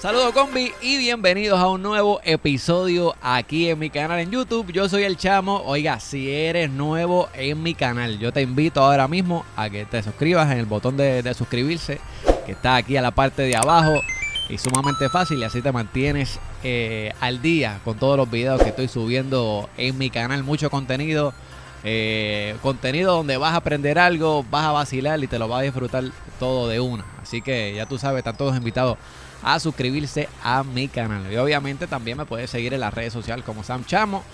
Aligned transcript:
Saludos 0.00 0.32
combi 0.32 0.72
y 0.80 0.96
bienvenidos 0.96 1.58
a 1.58 1.66
un 1.68 1.82
nuevo 1.82 2.20
episodio 2.22 3.16
aquí 3.20 3.68
en 3.68 3.80
mi 3.80 3.90
canal 3.90 4.20
en 4.20 4.30
YouTube. 4.30 4.70
Yo 4.70 4.88
soy 4.88 5.02
el 5.02 5.16
chamo. 5.16 5.60
Oiga, 5.66 5.98
si 5.98 6.30
eres 6.30 6.70
nuevo 6.70 7.28
en 7.34 7.60
mi 7.64 7.74
canal, 7.74 8.16
yo 8.20 8.32
te 8.32 8.40
invito 8.40 8.80
ahora 8.80 9.08
mismo 9.08 9.44
a 9.56 9.68
que 9.68 9.86
te 9.86 10.00
suscribas 10.04 10.52
en 10.52 10.58
el 10.58 10.66
botón 10.66 10.96
de, 10.96 11.34
suscribirse 11.34 12.00
que 12.46 12.52
está 12.52 12.76
aquí 12.76 12.96
a 12.96 13.02
la 13.02 13.10
parte 13.10 13.42
de 13.42 13.56
abajo 13.56 14.00
y 14.48 14.58
sumamente 14.58 15.08
fácil 15.08 15.40
y 15.40 15.44
así 15.44 15.62
te 15.62 15.72
mantienes 15.72 16.38
eh, 16.62 17.12
al 17.18 17.42
día 17.42 17.80
con 17.84 17.98
todos 17.98 18.16
los 18.16 18.30
videos 18.30 18.62
que 18.62 18.68
estoy 18.68 18.86
subiendo 18.86 19.68
en 19.76 19.98
mi 19.98 20.10
canal. 20.10 20.44
Mucho 20.44 20.70
contenido. 20.70 21.34
Eh, 21.82 22.56
contenido 22.62 23.16
donde 23.16 23.36
vas 23.36 23.54
a 23.54 23.56
aprender 23.56 23.98
algo, 23.98 24.44
vas 24.50 24.66
a 24.66 24.72
vacilar 24.72 25.22
y 25.22 25.26
te 25.26 25.38
lo 25.40 25.48
vas 25.48 25.60
a 25.60 25.62
disfrutar 25.62 26.04
todo 26.38 26.68
de 26.68 26.78
una. 26.78 27.04
Así 27.20 27.42
que 27.42 27.74
ya 27.74 27.86
tú 27.86 27.98
sabes, 27.98 28.18
están 28.18 28.36
todos 28.36 28.56
invitados 28.56 28.96
a 29.42 29.60
suscribirse 29.60 30.28
a 30.42 30.64
mi 30.64 30.88
canal. 30.88 31.32
Y 31.32 31.36
obviamente 31.36 31.86
también 31.86 32.18
me 32.18 32.26
puedes 32.26 32.50
seguir 32.50 32.74
en 32.74 32.80
las 32.80 32.92
redes 32.92 33.12
sociales 33.12 33.44
como 33.44 33.62
Sam 33.62 33.84
Chamo, 33.84 34.24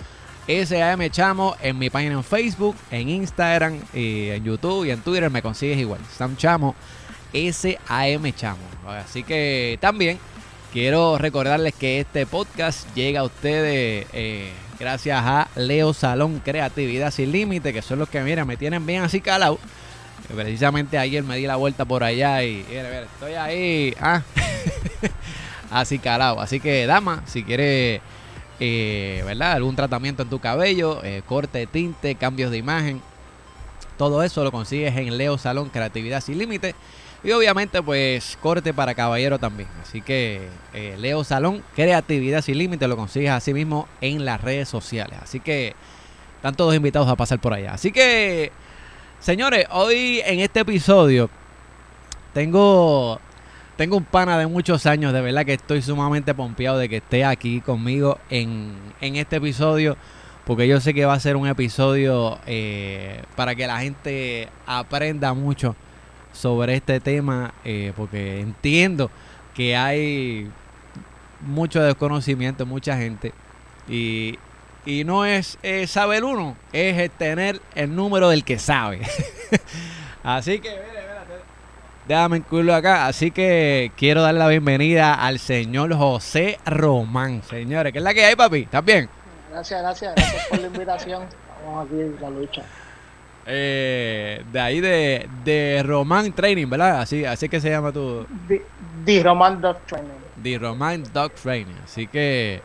SAM 0.47 1.09
Chamo, 1.09 1.55
en 1.61 1.77
mi 1.79 1.89
página 1.89 2.13
en 2.13 2.23
Facebook, 2.23 2.75
en 2.91 3.09
Instagram, 3.09 3.79
en 3.93 4.43
YouTube 4.43 4.85
y 4.85 4.91
en 4.91 5.01
Twitter 5.01 5.29
me 5.29 5.41
consigues 5.41 5.77
igual. 5.77 5.99
Sam 6.15 6.37
Chamo, 6.37 6.75
SAM 7.33 8.31
Chamo. 8.33 8.61
Así 8.87 9.23
que 9.23 9.77
también 9.81 10.19
quiero 10.71 11.17
recordarles 11.17 11.73
que 11.73 11.99
este 11.99 12.25
podcast 12.27 12.87
llega 12.93 13.21
a 13.21 13.23
ustedes 13.23 14.05
eh, 14.13 14.51
gracias 14.79 15.19
a 15.23 15.47
Leo 15.55 15.93
Salón 15.93 16.41
Creatividad 16.43 17.11
Sin 17.11 17.31
Límite, 17.31 17.73
que 17.73 17.81
son 17.81 17.99
los 17.99 18.09
que, 18.09 18.21
mira, 18.21 18.45
me 18.45 18.57
tienen 18.57 18.85
bien 18.85 19.03
así 19.03 19.21
calado. 19.21 19.57
Precisamente 20.33 20.97
ayer 20.97 21.23
me 21.23 21.37
di 21.37 21.47
la 21.47 21.55
vuelta 21.55 21.85
por 21.85 22.03
allá 22.03 22.43
y, 22.43 22.65
estoy 22.69 23.33
ahí. 23.33 23.93
Ah. 23.99 24.21
Así 25.71 25.99
calado. 25.99 26.39
Así 26.39 26.59
que, 26.59 26.85
dama, 26.85 27.23
si 27.25 27.43
quieres, 27.43 28.01
eh, 28.59 29.23
¿verdad? 29.25 29.53
Algún 29.53 29.75
tratamiento 29.75 30.23
en 30.23 30.29
tu 30.29 30.39
cabello, 30.39 31.03
eh, 31.03 31.21
corte, 31.25 31.67
tinte, 31.67 32.15
cambios 32.15 32.51
de 32.51 32.57
imagen. 32.57 33.01
Todo 33.97 34.23
eso 34.23 34.43
lo 34.43 34.51
consigues 34.51 34.95
en 34.95 35.17
Leo 35.17 35.37
Salón 35.37 35.69
Creatividad 35.69 36.21
Sin 36.21 36.37
Límite. 36.37 36.75
Y 37.23 37.31
obviamente, 37.31 37.81
pues, 37.81 38.37
corte 38.41 38.73
para 38.73 38.93
caballero 38.93 39.39
también. 39.39 39.67
Así 39.81 40.01
que 40.01 40.47
eh, 40.73 40.95
Leo 40.99 41.23
Salón 41.23 41.63
Creatividad 41.75 42.41
Sin 42.43 42.57
Límite 42.57 42.87
lo 42.87 42.97
consigues 42.97 43.31
así 43.31 43.53
mismo 43.53 43.87
en 44.01 44.25
las 44.25 44.41
redes 44.41 44.69
sociales. 44.69 45.17
Así 45.23 45.39
que 45.39 45.75
están 46.35 46.55
todos 46.55 46.75
invitados 46.75 47.09
a 47.09 47.15
pasar 47.15 47.39
por 47.39 47.53
allá. 47.53 47.73
Así 47.73 47.91
que, 47.91 48.51
señores, 49.19 49.65
hoy 49.71 50.21
en 50.25 50.39
este 50.39 50.61
episodio 50.61 51.29
tengo 52.33 53.19
tengo 53.75 53.97
un 53.97 54.05
pana 54.05 54.37
de 54.37 54.47
muchos 54.47 54.85
años, 54.85 55.11
de 55.11 55.21
verdad 55.21 55.45
que 55.45 55.53
estoy 55.53 55.81
sumamente 55.81 56.33
pompeado 56.33 56.77
de 56.77 56.87
que 56.87 56.97
esté 56.97 57.25
aquí 57.25 57.59
conmigo 57.59 58.17
en, 58.29 58.73
este 59.01 59.35
episodio, 59.35 59.97
porque 60.45 60.65
yo 60.67 60.79
sé 60.79 60.93
que 60.93 61.05
va 61.05 61.13
a 61.13 61.19
ser 61.19 61.35
un 61.35 61.45
episodio 61.45 62.39
eh, 62.47 63.21
para 63.35 63.53
que 63.53 63.67
la 63.67 63.79
gente 63.79 64.47
aprenda 64.65 65.33
mucho 65.33 65.75
sobre 66.31 66.75
este 66.75 67.01
tema, 67.01 67.53
eh, 67.65 67.91
porque 67.97 68.39
entiendo 68.39 69.11
que 69.53 69.75
hay 69.75 70.49
mucho 71.41 71.81
desconocimiento, 71.81 72.65
mucha 72.65 72.97
gente, 72.97 73.33
y, 73.89 74.39
y 74.85 75.03
no 75.03 75.25
es 75.25 75.57
saber 75.87 76.23
uno, 76.23 76.55
es 76.73 77.11
tener 77.11 77.59
el 77.75 77.95
número 77.95 78.29
del 78.29 78.43
que 78.43 78.59
sabe. 78.59 79.01
Así 80.23 80.59
que, 80.59 80.69
Déjame 82.07 82.37
incluirlo 82.37 82.75
acá. 82.75 83.07
Así 83.07 83.31
que 83.31 83.91
quiero 83.97 84.21
darle 84.21 84.39
la 84.39 84.47
bienvenida 84.47 85.15
al 85.15 85.39
señor 85.39 85.95
José 85.95 86.59
Román. 86.65 87.41
Señores, 87.41 87.91
¿qué 87.91 87.97
es 87.97 88.03
la 88.03 88.13
que 88.13 88.23
hay, 88.23 88.35
papi? 88.35 88.59
¿Estás 88.59 88.85
bien? 88.85 89.09
Gracias, 89.51 89.81
gracias. 89.81 90.15
Gracias 90.15 90.45
por 90.47 90.59
la 90.59 90.67
invitación. 90.67 91.23
Vamos 91.65 91.85
aquí 91.87 91.99
en 91.99 92.21
la 92.21 92.29
lucha. 92.29 92.61
Eh, 93.47 94.43
de 94.51 94.59
ahí 94.59 94.81
de, 94.81 95.27
de 95.43 95.81
Román 95.83 96.31
Training, 96.33 96.69
¿verdad? 96.69 97.01
Así, 97.01 97.25
así 97.25 97.49
que 97.49 97.59
se 97.59 97.71
llama 97.71 97.91
tu... 97.91 98.25
The, 99.05 99.23
Román 99.23 99.59
Dog 99.61 99.79
Training. 99.87 100.09
The 100.43 100.59
Román 100.59 101.03
Dog 101.11 101.31
Training. 101.33 101.75
Así 101.83 102.05
que, 102.05 102.61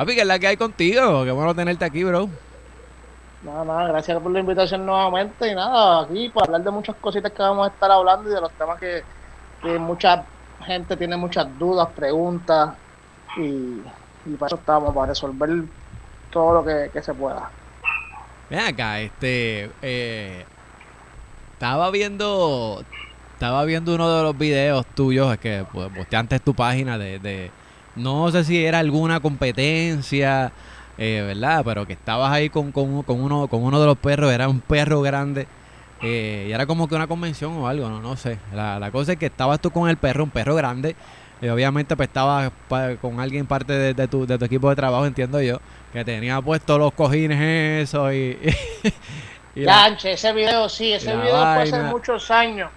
papi, 0.00 0.14
¿qué 0.14 0.22
es 0.22 0.26
la 0.26 0.38
que 0.38 0.46
hay 0.46 0.56
contigo? 0.56 1.24
Qué 1.24 1.30
bueno 1.30 1.54
tenerte 1.54 1.84
aquí, 1.84 2.02
bro. 2.04 2.30
Nada, 3.42 3.64
nada, 3.66 3.88
gracias 3.88 4.18
por 4.22 4.32
la 4.32 4.40
invitación 4.40 4.86
nuevamente 4.86 5.50
y 5.50 5.54
nada, 5.54 6.02
aquí 6.02 6.30
para 6.30 6.46
hablar 6.46 6.62
de 6.62 6.70
muchas 6.70 6.96
cositas 6.96 7.30
que 7.32 7.42
vamos 7.42 7.68
a 7.68 7.72
estar 7.72 7.90
hablando 7.90 8.30
y 8.30 8.34
de 8.34 8.40
los 8.40 8.50
temas 8.52 8.80
que, 8.80 9.02
mucha 9.78 10.24
gente 10.64 10.96
tiene 10.96 11.18
muchas 11.18 11.46
dudas, 11.58 11.88
preguntas 11.94 12.70
y, 13.36 13.82
para 14.38 14.46
eso 14.46 14.56
estamos, 14.56 14.94
para 14.94 15.08
resolver 15.08 15.64
todo 16.30 16.54
lo 16.54 16.64
que, 16.64 17.02
se 17.02 17.12
pueda. 17.12 17.50
Ven 18.48 18.60
acá, 18.60 19.00
este, 19.00 19.70
eh, 19.82 20.46
estaba 21.52 21.90
viendo, 21.90 22.82
estaba 23.34 23.64
viendo 23.64 23.94
uno 23.94 24.16
de 24.16 24.22
los 24.22 24.38
videos 24.38 24.86
tuyos, 24.94 25.30
es 25.34 25.38
que 25.38 25.66
pues, 25.70 25.90
antes 26.14 26.40
tu 26.40 26.54
página 26.54 26.96
de, 26.96 27.18
de, 27.18 27.50
no 28.00 28.30
sé 28.30 28.44
si 28.44 28.64
era 28.64 28.78
alguna 28.78 29.20
competencia 29.20 30.52
eh, 31.00 31.22
¿verdad? 31.26 31.62
Pero 31.64 31.86
que 31.86 31.94
estabas 31.94 32.30
ahí 32.30 32.50
con, 32.50 32.72
con, 32.72 33.02
con, 33.04 33.22
uno, 33.22 33.48
con 33.48 33.64
uno 33.64 33.80
de 33.80 33.86
los 33.86 33.96
perros, 33.96 34.30
era 34.30 34.48
un 34.48 34.60
perro 34.60 35.00
grande. 35.00 35.48
Eh, 36.02 36.46
y 36.48 36.52
era 36.52 36.66
como 36.66 36.88
que 36.88 36.94
una 36.94 37.06
convención 37.06 37.56
o 37.56 37.66
algo, 37.66 37.88
no, 37.88 38.02
no 38.02 38.16
sé. 38.16 38.38
La, 38.54 38.78
la 38.78 38.90
cosa 38.90 39.12
es 39.12 39.18
que 39.18 39.26
estabas 39.26 39.60
tú 39.60 39.70
con 39.70 39.88
el 39.88 39.96
perro, 39.96 40.24
un 40.24 40.30
perro 40.30 40.54
grande. 40.54 40.94
Y 41.40 41.48
obviamente 41.48 41.96
pues 41.96 42.08
estabas 42.08 42.52
con 43.00 43.18
alguien 43.18 43.46
parte 43.46 43.72
de, 43.94 44.08
tu, 44.08 44.26
de 44.26 44.36
tu 44.36 44.44
equipo 44.44 44.68
de 44.68 44.76
trabajo, 44.76 45.06
entiendo 45.06 45.40
yo, 45.40 45.58
que 45.90 46.04
tenía 46.04 46.38
puesto 46.42 46.76
los 46.76 46.92
cojines 46.92 47.88
eso 47.88 48.12
y... 48.12 48.38
y 49.54 49.64
ese 50.04 50.32
video 50.34 50.68
sí, 50.68 50.92
ese 50.92 51.16
video 51.16 51.40
fue 51.54 51.62
hace 51.62 51.82
muchos 51.84 52.30
años. 52.30 52.70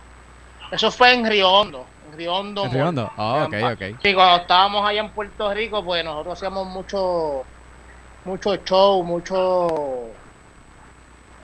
Eso 0.72 0.89
fue 0.91 1.13
en 1.13 1.29
Río 1.29 1.51
Hondo. 1.51 1.85
En 2.13 2.18
Río 2.19 2.35
Hondo. 2.35 2.66
¿En 2.66 2.72
Río 2.72 2.90
Hondo? 2.90 3.12
Oh, 3.18 3.44
ok, 3.46 3.53
ok. 3.74 4.00
Sí, 4.01 4.13
cuando 4.13 4.41
estábamos 4.41 4.88
allá 4.88 5.01
en 5.01 5.09
Puerto 5.09 5.53
Rico, 5.53 5.84
pues 5.84 6.06
nosotros 6.06 6.34
hacíamos 6.35 6.68
mucho 6.68 7.44
mucho 8.25 8.56
show, 8.57 9.03
mucho 9.03 10.07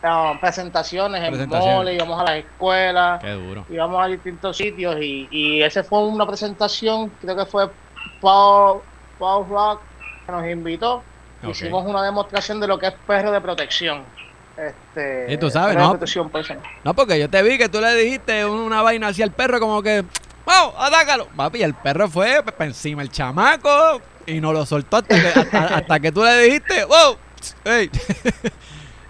ah, 0.03 0.37
presentaciones 0.39 1.21
en 1.21 1.49
mole, 1.49 1.95
íbamos 1.95 2.21
a 2.21 2.23
las 2.23 2.35
escuelas, 2.37 3.21
íbamos 3.69 4.01
a 4.01 4.07
distintos 4.07 4.55
sitios 4.55 4.95
y, 5.01 5.27
y 5.29 5.61
ese 5.61 5.83
fue 5.83 5.99
una 6.05 6.25
presentación, 6.25 7.11
creo 7.19 7.35
que 7.35 7.45
fue 7.45 7.69
Paul, 8.21 8.81
Paul 9.17 9.49
Rock 9.49 9.81
que 10.25 10.31
nos 10.31 10.45
invitó. 10.47 11.03
Hicimos 11.49 11.85
una 11.85 12.03
demostración 12.03 12.59
de 12.59 12.67
lo 12.67 12.77
que 12.77 12.87
es 12.87 12.93
perro 13.07 13.31
de 13.31 13.41
protección. 13.41 14.03
Este, 14.57 15.33
y 15.33 15.37
tú 15.37 15.49
sabes, 15.49 15.77
¿no? 15.77 15.97
No, 16.83 16.93
porque 16.93 17.17
yo 17.17 17.29
te 17.29 17.41
vi 17.41 17.57
que 17.57 17.69
tú 17.69 17.79
le 17.79 17.95
dijiste 17.95 18.45
una 18.45 18.81
vaina 18.81 19.07
hacia 19.07 19.23
el 19.23 19.31
perro 19.31 19.59
como 19.61 19.81
que, 19.81 20.03
¡Vamos, 20.49 20.73
atácalo! 20.79 21.27
Papi, 21.27 21.61
el 21.61 21.75
perro 21.75 22.09
fue 22.09 22.43
encima 22.57 23.03
el 23.03 23.11
chamaco, 23.11 24.01
y 24.25 24.41
no 24.41 24.51
lo 24.51 24.65
soltó 24.65 24.97
hasta 24.97 25.15
que, 25.15 25.57
hasta, 25.57 25.99
que 25.99 26.11
tú 26.11 26.23
le 26.23 26.41
dijiste, 26.41 26.85
wow, 26.85 27.17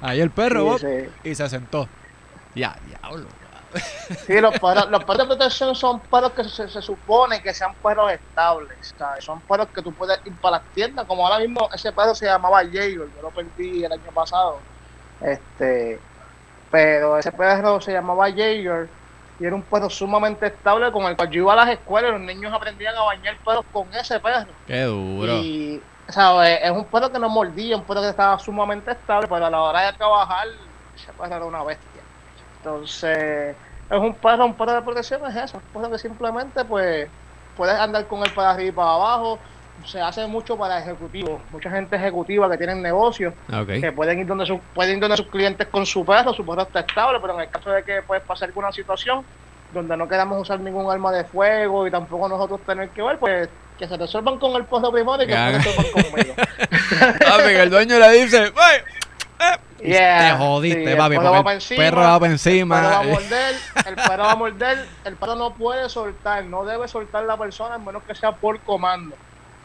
Ahí 0.01 0.19
el 0.19 0.31
perro, 0.31 0.75
y 1.23 1.33
se 1.33 1.47
sentó. 1.47 1.87
Ya, 2.55 2.75
diablo. 2.85 3.25
Sí, 4.27 4.41
los 4.41 4.59
perros, 4.59 4.89
los 4.89 5.01
perros 5.05 5.17
de 5.17 5.25
protección 5.27 5.75
son 5.75 6.01
perros 6.01 6.33
que 6.33 6.43
se, 6.43 6.67
supone 6.81 7.41
que 7.41 7.53
sean 7.53 7.73
perros 7.75 8.11
estables. 8.11 8.93
Son 9.19 9.39
perros 9.39 9.69
que 9.73 9.81
tú 9.81 9.93
puedes 9.93 10.19
ir 10.25 10.35
para 10.41 10.57
las 10.57 10.65
tiendas. 10.73 11.05
Como 11.05 11.25
ahora 11.25 11.39
mismo 11.39 11.69
ese 11.73 11.93
perro 11.93 12.13
se 12.15 12.25
llamaba 12.25 12.65
Jaeger, 12.65 13.07
yo 13.15 13.21
lo 13.21 13.29
perdí 13.29 13.85
el 13.85 13.91
año 13.93 14.11
pasado. 14.13 14.59
Este, 15.21 16.01
pero 16.69 17.17
ese 17.17 17.31
perro 17.31 17.79
se 17.79 17.93
llamaba 17.93 18.29
Jaeger 18.29 18.89
y 19.39 19.45
era 19.45 19.55
un 19.55 19.61
perro 19.61 19.89
sumamente 19.89 20.47
estable 20.47 20.91
con 20.91 21.03
el 21.05 21.15
cual 21.15 21.29
yo 21.29 21.41
iba 21.43 21.53
a 21.53 21.55
las 21.55 21.69
escuelas 21.69 22.09
y 22.09 22.13
los 22.13 22.21
niños 22.21 22.53
aprendían 22.53 22.95
a 22.95 23.03
bañar 23.03 23.37
perros 23.45 23.65
con 23.71 23.87
ese 23.93 24.19
perro. 24.19 24.51
Qué 24.67 24.83
duro. 24.83 25.33
Y, 25.37 25.81
o 26.15 26.41
es 26.43 26.71
un 26.71 26.85
perro 26.85 27.11
que 27.11 27.19
no 27.19 27.29
mordía, 27.29 27.77
un 27.77 27.83
perro 27.83 28.01
que 28.01 28.09
estaba 28.09 28.37
sumamente 28.39 28.91
estable, 28.91 29.27
pero 29.29 29.45
a 29.45 29.49
la 29.49 29.61
hora 29.61 29.91
de 29.91 29.93
trabajar, 29.93 30.47
ese 30.95 31.13
perro 31.13 31.35
era 31.35 31.45
una 31.45 31.63
bestia. 31.63 32.01
Entonces, 32.57 33.55
es 33.89 33.97
un 33.97 34.13
perro, 34.15 34.45
un 34.45 34.55
perro 34.55 34.73
de 34.73 34.81
protección 34.81 35.25
es 35.27 35.35
eso, 35.35 35.57
un 35.57 35.81
perro 35.81 35.91
que 35.91 35.99
simplemente 35.99 36.65
pues 36.65 37.09
puedes 37.55 37.75
andar 37.75 38.05
con 38.07 38.23
él 38.23 38.31
para 38.35 38.51
arriba 38.51 38.69
y 38.69 38.71
para 38.73 38.93
abajo, 38.93 39.39
se 39.85 40.01
hace 40.01 40.27
mucho 40.27 40.57
para 40.57 40.79
ejecutivos, 40.79 41.41
mucha 41.51 41.69
gente 41.69 41.95
ejecutiva 41.95 42.49
que 42.49 42.57
tienen 42.57 42.81
negocios, 42.81 43.33
que 43.67 43.91
pueden 43.91 44.19
ir 44.19 44.27
donde 44.27 44.45
su, 44.45 44.59
pueden 44.73 44.95
ir 44.95 44.99
donde 45.01 45.17
sus 45.17 45.27
clientes 45.27 45.67
con 45.67 45.85
su 45.85 46.05
perro, 46.05 46.33
su 46.33 46.45
perro 46.45 46.63
está 46.63 46.81
estable, 46.81 47.19
pero 47.21 47.35
en 47.35 47.41
el 47.41 47.49
caso 47.49 47.71
de 47.71 47.83
que 47.83 48.01
puede 48.01 48.21
pasar 48.21 48.49
alguna 48.49 48.71
situación 48.71 49.23
donde 49.73 49.95
no 49.95 50.07
queramos 50.07 50.41
usar 50.41 50.59
ningún 50.59 50.89
arma 50.91 51.11
de 51.11 51.23
fuego 51.23 51.85
y 51.87 51.91
tampoco 51.91 52.27
nosotros 52.27 52.61
tener 52.65 52.89
que 52.89 53.01
ver, 53.01 53.17
pues 53.19 53.49
que 53.77 53.87
se 53.87 53.95
resuelvan 53.95 54.37
con 54.37 54.55
el 54.55 54.65
perro 54.65 54.91
primero 54.91 55.23
y 55.23 55.27
que 55.27 55.33
se 55.33 55.51
resuelvan 55.51 55.91
conmigo. 55.91 56.33
el 57.61 57.69
dueño 57.69 57.99
le 57.99 58.11
dice, 58.11 58.51
y 59.81 59.91
te 59.93 60.31
jodiste, 60.37 60.95
papi. 60.95 61.15
El 61.15 61.21
perro 61.21 61.43
va 61.43 61.53
encima, 61.53 61.83
perro 61.83 62.01
va 62.01 62.19
para 62.19 62.31
encima. 62.31 62.77
El 62.77 62.83
perro 62.83 62.91
va 62.91 62.99
a 62.99 63.03
morder, 63.13 63.55
el 63.85 63.95
perro 63.95 64.23
va 64.23 64.31
a 64.31 64.35
morder, 64.35 64.85
el 65.05 65.15
perro 65.15 65.35
no 65.35 65.53
puede 65.53 65.89
soltar, 65.89 66.45
no 66.45 66.65
debe 66.65 66.87
soltar 66.87 67.23
la 67.23 67.37
persona, 67.37 67.75
a 67.75 67.77
menos 67.77 68.03
que 68.03 68.15
sea 68.15 68.33
por 68.33 68.59
comando. 68.61 69.15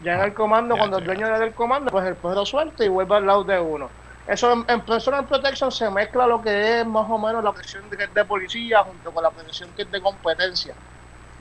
Ya 0.04 0.14
en 0.14 0.20
el 0.20 0.34
comando, 0.34 0.76
cuando 0.76 0.98
el 0.98 1.04
dueño 1.04 1.26
le 1.26 1.38
da 1.38 1.44
el 1.44 1.54
comando, 1.54 1.90
pues 1.90 2.06
el 2.06 2.14
perro 2.14 2.44
suelta 2.44 2.84
y 2.84 2.88
vuelve 2.88 3.16
al 3.16 3.26
lado 3.26 3.42
de 3.42 3.58
uno. 3.58 3.88
Eso 4.26 4.52
en, 4.52 4.64
en, 4.68 4.80
Personal 4.82 5.24
Protection 5.26 5.72
se 5.72 5.90
mezcla 5.90 6.26
lo 6.26 6.42
que 6.42 6.80
es 6.80 6.86
más 6.86 7.08
o 7.08 7.18
menos 7.18 7.42
la 7.42 7.52
presión 7.52 7.88
de, 7.90 8.06
de 8.06 8.24
policía 8.24 8.82
junto 8.82 9.10
con 9.10 9.22
la 9.22 9.30
presión 9.30 9.70
que 9.74 9.82
es 9.82 9.90
de 9.90 10.00
competencia. 10.00 10.74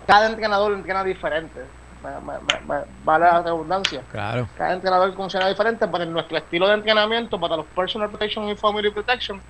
Cada 0.08 0.28
entrenador 0.28 0.74
entrena 0.74 1.04
diferente. 1.04 1.62
vale 3.04 3.26
la 3.26 3.42
redundancia. 3.42 4.02
Claro. 4.12 4.48
Cada 4.58 4.74
entrenador 4.74 5.14
funciona 5.14 5.48
diferente, 5.48 5.88
pero 5.88 6.04
en 6.04 6.14
nuestro 6.14 6.38
estilo 6.38 6.68
de 6.68 6.76
entrenamiento 6.76 7.40
para 7.40 7.58
los 7.58 7.66
Personal 7.68 8.10
Protection 8.10 8.50
y 8.50 8.56
Family 8.56 8.92
Protection, 8.92 9.42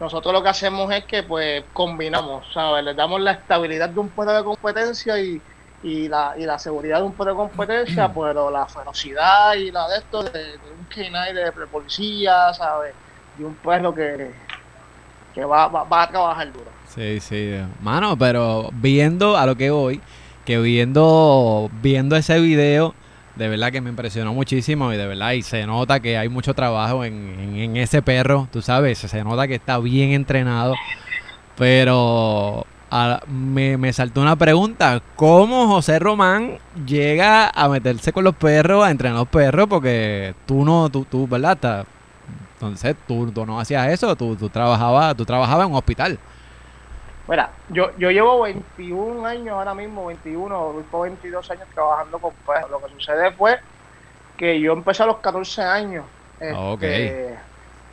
nosotros 0.00 0.32
lo 0.32 0.42
que 0.42 0.48
hacemos 0.48 0.92
es 0.92 1.04
que 1.04 1.22
pues 1.22 1.64
combinamos, 1.72 2.46
¿sabes? 2.52 2.84
Le 2.84 2.94
damos 2.94 3.20
la 3.20 3.32
estabilidad 3.32 3.88
de 3.88 4.00
un 4.00 4.08
puesto 4.08 4.32
de 4.32 4.42
competencia 4.42 5.20
y, 5.20 5.40
y 5.82 6.08
la, 6.08 6.34
y 6.36 6.44
la 6.44 6.58
seguridad 6.58 6.98
de 6.98 7.04
un 7.04 7.12
puesto 7.12 7.32
de 7.32 7.36
competencia, 7.36 8.12
pero 8.12 8.50
la 8.50 8.66
ferocidad 8.66 9.54
y 9.54 9.70
la 9.70 9.88
de 9.88 9.98
esto 9.98 10.22
de, 10.22 10.58
un 10.78 10.88
K9 10.88 11.32
de, 11.32 11.66
policía, 11.66 12.52
¿sabes? 12.52 12.94
Y 13.38 13.42
un 13.42 13.54
perro 13.54 13.94
que, 13.94 14.30
que 15.34 15.44
va, 15.44 15.68
va, 15.68 16.02
a 16.02 16.08
trabajar 16.08 16.52
duro. 16.52 16.70
Sí, 16.86 17.20
sí. 17.20 17.54
Mano, 17.80 18.16
pero 18.16 18.68
viendo 18.72 19.38
a 19.38 19.46
lo 19.46 19.56
que 19.56 19.70
voy, 19.70 20.00
que 20.44 20.58
viendo, 20.58 21.70
viendo 21.80 22.16
ese 22.16 22.38
video, 22.40 22.94
de 23.36 23.48
verdad 23.48 23.72
que 23.72 23.80
me 23.80 23.88
impresionó 23.88 24.34
muchísimo 24.34 24.92
y 24.92 24.98
de 24.98 25.06
verdad, 25.06 25.32
y 25.32 25.42
se 25.42 25.64
nota 25.64 26.00
que 26.00 26.18
hay 26.18 26.28
mucho 26.28 26.52
trabajo 26.52 27.04
en, 27.04 27.54
en 27.56 27.76
ese 27.78 28.02
perro, 28.02 28.48
tú 28.52 28.60
sabes, 28.60 28.98
se 28.98 29.24
nota 29.24 29.48
que 29.48 29.54
está 29.54 29.78
bien 29.78 30.10
entrenado, 30.10 30.74
pero 31.56 32.66
me, 33.26 33.76
me, 33.76 33.92
saltó 33.92 34.20
una 34.20 34.36
pregunta. 34.36 35.00
¿Cómo 35.16 35.68
José 35.68 35.98
Román 35.98 36.58
llega 36.86 37.48
a 37.48 37.68
meterse 37.68 38.12
con 38.12 38.24
los 38.24 38.34
perros, 38.34 38.84
a 38.84 38.90
entrenar 38.90 39.18
los 39.18 39.28
perros? 39.28 39.66
Porque 39.68 40.34
tú 40.46 40.64
no, 40.64 40.88
tú, 40.90 41.04
tú 41.04 41.28
¿verdad? 41.28 41.86
entonces, 42.54 42.96
tú, 43.06 43.30
tú, 43.30 43.46
no 43.46 43.60
hacías 43.60 43.88
eso, 43.88 44.14
tú, 44.16 44.36
tú, 44.36 44.48
trabajabas, 44.48 45.16
tú 45.16 45.24
trabajabas 45.24 45.66
en 45.66 45.72
un 45.72 45.78
hospital. 45.78 46.18
Mira, 47.28 47.50
yo, 47.68 47.96
yo 47.96 48.10
llevo 48.10 48.42
21 48.42 49.24
años 49.24 49.50
ahora 49.50 49.72
mismo, 49.72 50.06
21, 50.06 50.84
22 50.92 51.50
años 51.50 51.68
trabajando 51.72 52.18
con 52.18 52.32
perros. 52.44 52.70
Lo 52.70 52.80
que 52.80 52.92
sucede 52.92 53.30
fue 53.32 53.60
que 54.36 54.60
yo 54.60 54.72
empecé 54.72 55.04
a 55.04 55.06
los 55.06 55.18
14 55.18 55.62
años. 55.62 56.04
Este, 56.40 57.38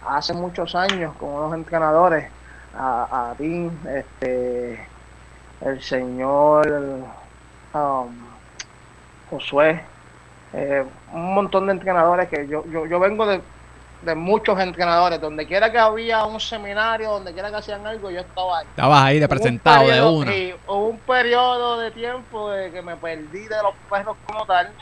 hace 0.07 0.33
muchos 0.33 0.73
años 0.73 1.13
con 1.19 1.29
unos 1.29 1.53
entrenadores 1.53 2.31
a, 2.77 3.31
a 3.31 3.35
ti, 3.35 3.69
este, 3.89 4.87
el 5.61 5.81
señor 5.81 6.67
um, 7.73 8.15
Josué, 9.29 9.81
eh, 10.53 10.85
un 11.13 11.33
montón 11.33 11.65
de 11.65 11.73
entrenadores 11.73 12.29
que 12.29 12.47
yo, 12.47 12.63
yo, 12.71 12.85
yo 12.85 12.99
vengo 12.99 13.25
de, 13.25 13.41
de, 14.03 14.15
muchos 14.15 14.59
entrenadores, 14.59 15.19
donde 15.19 15.45
quiera 15.45 15.71
que 15.71 15.77
había 15.77 16.23
un 16.25 16.39
seminario, 16.39 17.11
donde 17.11 17.33
quiera 17.33 17.49
que 17.49 17.57
hacían 17.57 17.85
algo, 17.85 18.09
yo 18.09 18.21
estaba 18.21 18.59
ahí. 18.59 18.67
Estabas 18.69 19.03
ahí 19.03 19.19
de 19.19 19.27
presentado 19.27 19.87
de 19.87 20.01
uno. 20.01 20.31
Y 20.31 20.55
hubo 20.67 20.87
un 20.87 20.99
periodo 20.99 21.79
de 21.79 21.91
tiempo 21.91 22.49
de 22.51 22.71
que 22.71 22.81
me 22.81 22.95
perdí 22.95 23.47
de 23.47 23.57
los 23.63 23.75
perros 23.89 24.17
como 24.25 24.45
tal, 24.45 24.73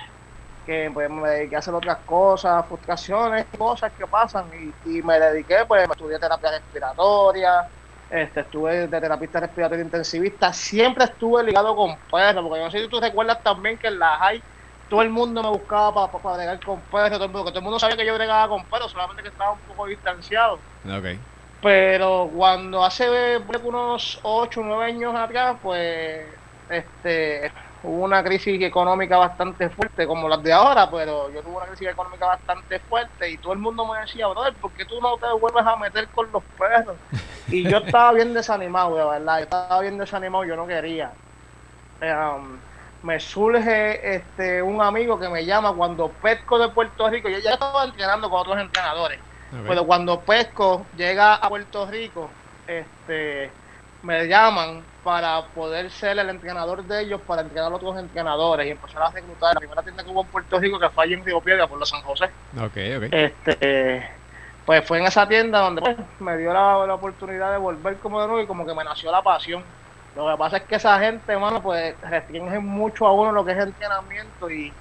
que 0.65 0.92
pues 0.94 1.09
me 1.09 1.30
dediqué 1.30 1.56
a 1.56 1.59
hacer 1.59 1.74
otras 1.74 1.97
cosas, 2.06 2.65
frustraciones, 2.68 3.45
cosas 3.57 3.92
que 3.97 4.06
pasan, 4.06 4.45
y, 4.53 4.97
y 4.97 5.01
me 5.01 5.19
dediqué, 5.19 5.65
pues 5.68 5.88
me 5.88 5.94
estudié 5.94 6.19
terapia 6.19 6.51
respiratoria, 6.51 7.68
este, 8.10 8.42
estuve 8.42 8.88
de 8.88 9.02
terapista 9.02 9.40
respiratorio 9.40 9.84
intensivista, 9.84 10.54
siempre 10.54 11.06
estuve 11.06 11.44
ligado 11.44 11.75
con 11.75 11.96
perros, 12.12 12.44
porque 12.44 12.60
yo 12.60 12.66
no 12.66 12.72
sé 12.72 12.80
si 12.80 12.90
tú 12.90 13.00
recuerdas 13.00 13.42
también 13.44 13.78
que 13.78 13.88
en 13.88 14.00
la 14.00 14.18
high 14.18 14.44
todo 14.90 15.02
el 15.02 15.10
mundo 15.10 15.42
me 15.42 15.50
buscaba 15.50 15.94
para 15.94 16.24
pa, 16.24 16.36
bregar 16.36 16.60
con 16.63 16.80
perros, 16.81 17.18
todo 17.18 17.25
el 17.25 17.31
mundo, 17.31 17.50
todo 17.50 17.60
el 17.60 17.63
mundo 17.63 17.80
sabía 17.80 17.98
que 17.98 18.06
yo 18.06 18.16
bregaba 18.16 18.48
con 18.50 18.63
perros, 18.66 18.92
solamente 18.92 19.24
que 19.24 19.30
estaba 19.30 19.54
un 19.54 19.60
poco 19.62 19.88
distanciado. 19.88 20.60
Okay. 20.84 21.19
Pero 21.62 22.30
cuando 22.36 22.84
hace 22.84 23.40
unos 23.63 24.19
8 24.22 24.60
o 24.60 24.63
9 24.63 24.86
años 24.86 25.16
atrás, 25.16 25.57
pues 25.63 26.28
este 26.69 27.52
hubo 27.86 28.04
una 28.04 28.24
crisis 28.24 28.62
económica 28.62 29.18
bastante 29.18 29.70
fuerte, 29.70 30.08
como 30.08 30.28
las 30.28 30.42
de 30.44 30.52
ahora, 30.52 30.90
pero 30.90 31.30
yo 31.32 31.42
tuve 31.42 31.58
una 31.58 31.68
crisis 31.68 31.88
económica 31.88 32.26
bastante 32.26 32.80
fuerte 32.80 33.30
y 33.30 33.38
todo 33.38 33.54
el 33.54 33.60
mundo 33.60 33.86
me 33.86 34.00
decía, 34.00 34.28
brother, 34.28 34.54
¿por 34.56 34.72
qué 34.74 34.86
tú 34.86 35.00
no 35.02 35.18
te 35.18 35.28
vuelves 35.40 35.66
a 35.66 35.76
meter 35.78 36.08
con 36.10 36.32
los 36.32 36.44
perros? 36.58 36.98
Y 37.48 37.64
yo 37.70 37.78
estaba 37.78 38.14
bien 38.14 38.34
desanimado, 38.34 38.96
de 38.96 39.06
verdad, 39.06 39.38
yo 39.38 39.44
estaba 39.44 39.82
bien 39.82 39.98
desanimado, 39.98 40.46
yo 40.46 40.56
no 40.56 40.68
quería. 40.68 41.14
Um, 42.02 42.60
me 43.04 43.20
surge 43.20 44.16
este 44.16 44.62
un 44.62 44.81
amigo 44.81 45.20
que 45.20 45.30
me 45.30 45.46
llama 45.46 45.74
cuando 45.74 46.10
pesco 46.10 46.58
de 46.58 46.70
Puerto 46.70 47.10
Rico, 47.10 47.30
yo 47.30 47.40
ya 47.40 47.52
estaba 47.52 47.86
entrenando 47.86 48.30
con 48.30 48.40
otros 48.40 48.58
entrenadores, 48.60 49.20
pero 49.50 49.86
cuando 49.86 50.22
pesco 50.22 50.88
llega 50.96 51.36
a 51.36 51.48
Puerto 51.48 51.86
Rico, 51.86 52.30
este 52.68 53.52
me 54.06 54.28
llaman 54.28 54.84
para 55.04 55.42
poder 55.48 55.90
ser 55.90 56.18
el 56.19 56.30
entrenador 56.30 56.84
de 56.84 57.02
ellos 57.02 57.22
para 57.22 57.42
entrenar 57.42 57.72
a 57.72 57.75
otros 57.75 57.98
entrenadores 57.98 58.68
y 58.68 58.72
empezar 58.72 59.04
a 59.04 59.10
reclutar 59.10 59.54
la 59.54 59.60
primera 59.60 59.81
tienda 59.81 60.04
que 60.04 60.10
hubo 60.10 60.22
en 60.22 60.28
Puerto 60.28 60.60
Rico 60.60 60.80
que 60.80 60.90
fue 60.90 61.04
allí 61.04 61.13
en 61.13 61.25
Río 61.25 61.42
Piedra 61.42 61.68
por 61.68 61.80
los 61.80 61.90
San 61.90 62.02
José. 62.02 62.30
Okay, 62.60 62.96
okay. 62.96 63.10
Este, 63.12 64.10
pues 64.66 64.86
fue 64.86 65.00
en 65.00 65.06
esa 65.06 65.28
tienda 65.28 65.60
donde 65.60 65.81
pues, 65.81 65.98
me 66.19 66.38
dio 66.38 66.54
la, 66.54 66.94
oportunidad 66.94 67.52
de 67.52 67.57
volver 67.57 67.98
como 67.98 68.22
de 68.22 68.28
nuevo 68.28 68.42
y 68.42 68.48
como 68.48 68.66
que 68.66 68.74
me 68.74 68.84
nació 68.84 69.12
la 69.12 69.22
pasión. 69.22 69.63
Lo 70.16 70.30
que 70.31 70.38
pasa 70.38 70.57
es 70.57 70.63
que 70.63 70.75
esa 70.75 70.98
gente, 71.00 71.34
hermano, 71.34 71.62
pues 71.62 71.96
restringe 72.02 72.60
mucho 72.60 73.06
a 73.06 73.12
uno 73.12 73.31
lo 73.31 73.44
que 73.44 73.52
es 73.52 73.57
entrenamiento 73.57 74.50
y, 74.50 74.72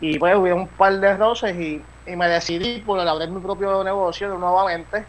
y 0.00 0.18
pues 0.18 0.36
hubo 0.36 0.54
un 0.54 0.68
par 0.68 0.92
de 0.98 1.16
roces 1.16 1.56
y, 1.56 1.82
y 2.06 2.16
me 2.16 2.28
decidí 2.28 2.80
por 2.80 3.00
abrir 3.00 3.30
mi 3.30 3.40
propio 3.40 3.82
negocio 3.82 4.28
nuevamente 4.36 5.04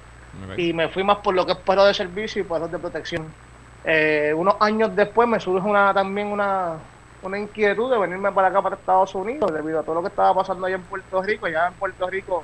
y 0.57 0.73
me 0.73 0.89
fui 0.89 1.03
más 1.03 1.17
por 1.17 1.33
lo 1.33 1.45
que 1.45 1.53
es 1.53 1.57
perro 1.59 1.85
de 1.85 1.93
servicio 1.93 2.41
y 2.41 2.45
perros 2.45 2.71
de 2.71 2.79
protección. 2.79 3.25
Eh, 3.85 4.33
unos 4.35 4.55
años 4.59 4.95
después 4.95 5.27
me 5.27 5.39
surge 5.39 5.67
una, 5.67 5.93
también 5.93 6.27
una, 6.27 6.77
una 7.21 7.37
inquietud 7.37 7.91
de 7.91 7.99
venirme 7.99 8.31
para 8.31 8.47
acá, 8.47 8.61
para 8.61 8.75
Estados 8.75 9.13
Unidos, 9.13 9.53
debido 9.53 9.79
a 9.79 9.83
todo 9.83 9.95
lo 9.95 10.01
que 10.01 10.07
estaba 10.07 10.33
pasando 10.33 10.65
allá 10.65 10.75
en 10.75 10.83
Puerto 10.83 11.21
Rico. 11.21 11.47
Ya 11.47 11.67
en 11.67 11.73
Puerto 11.73 12.09
Rico 12.09 12.43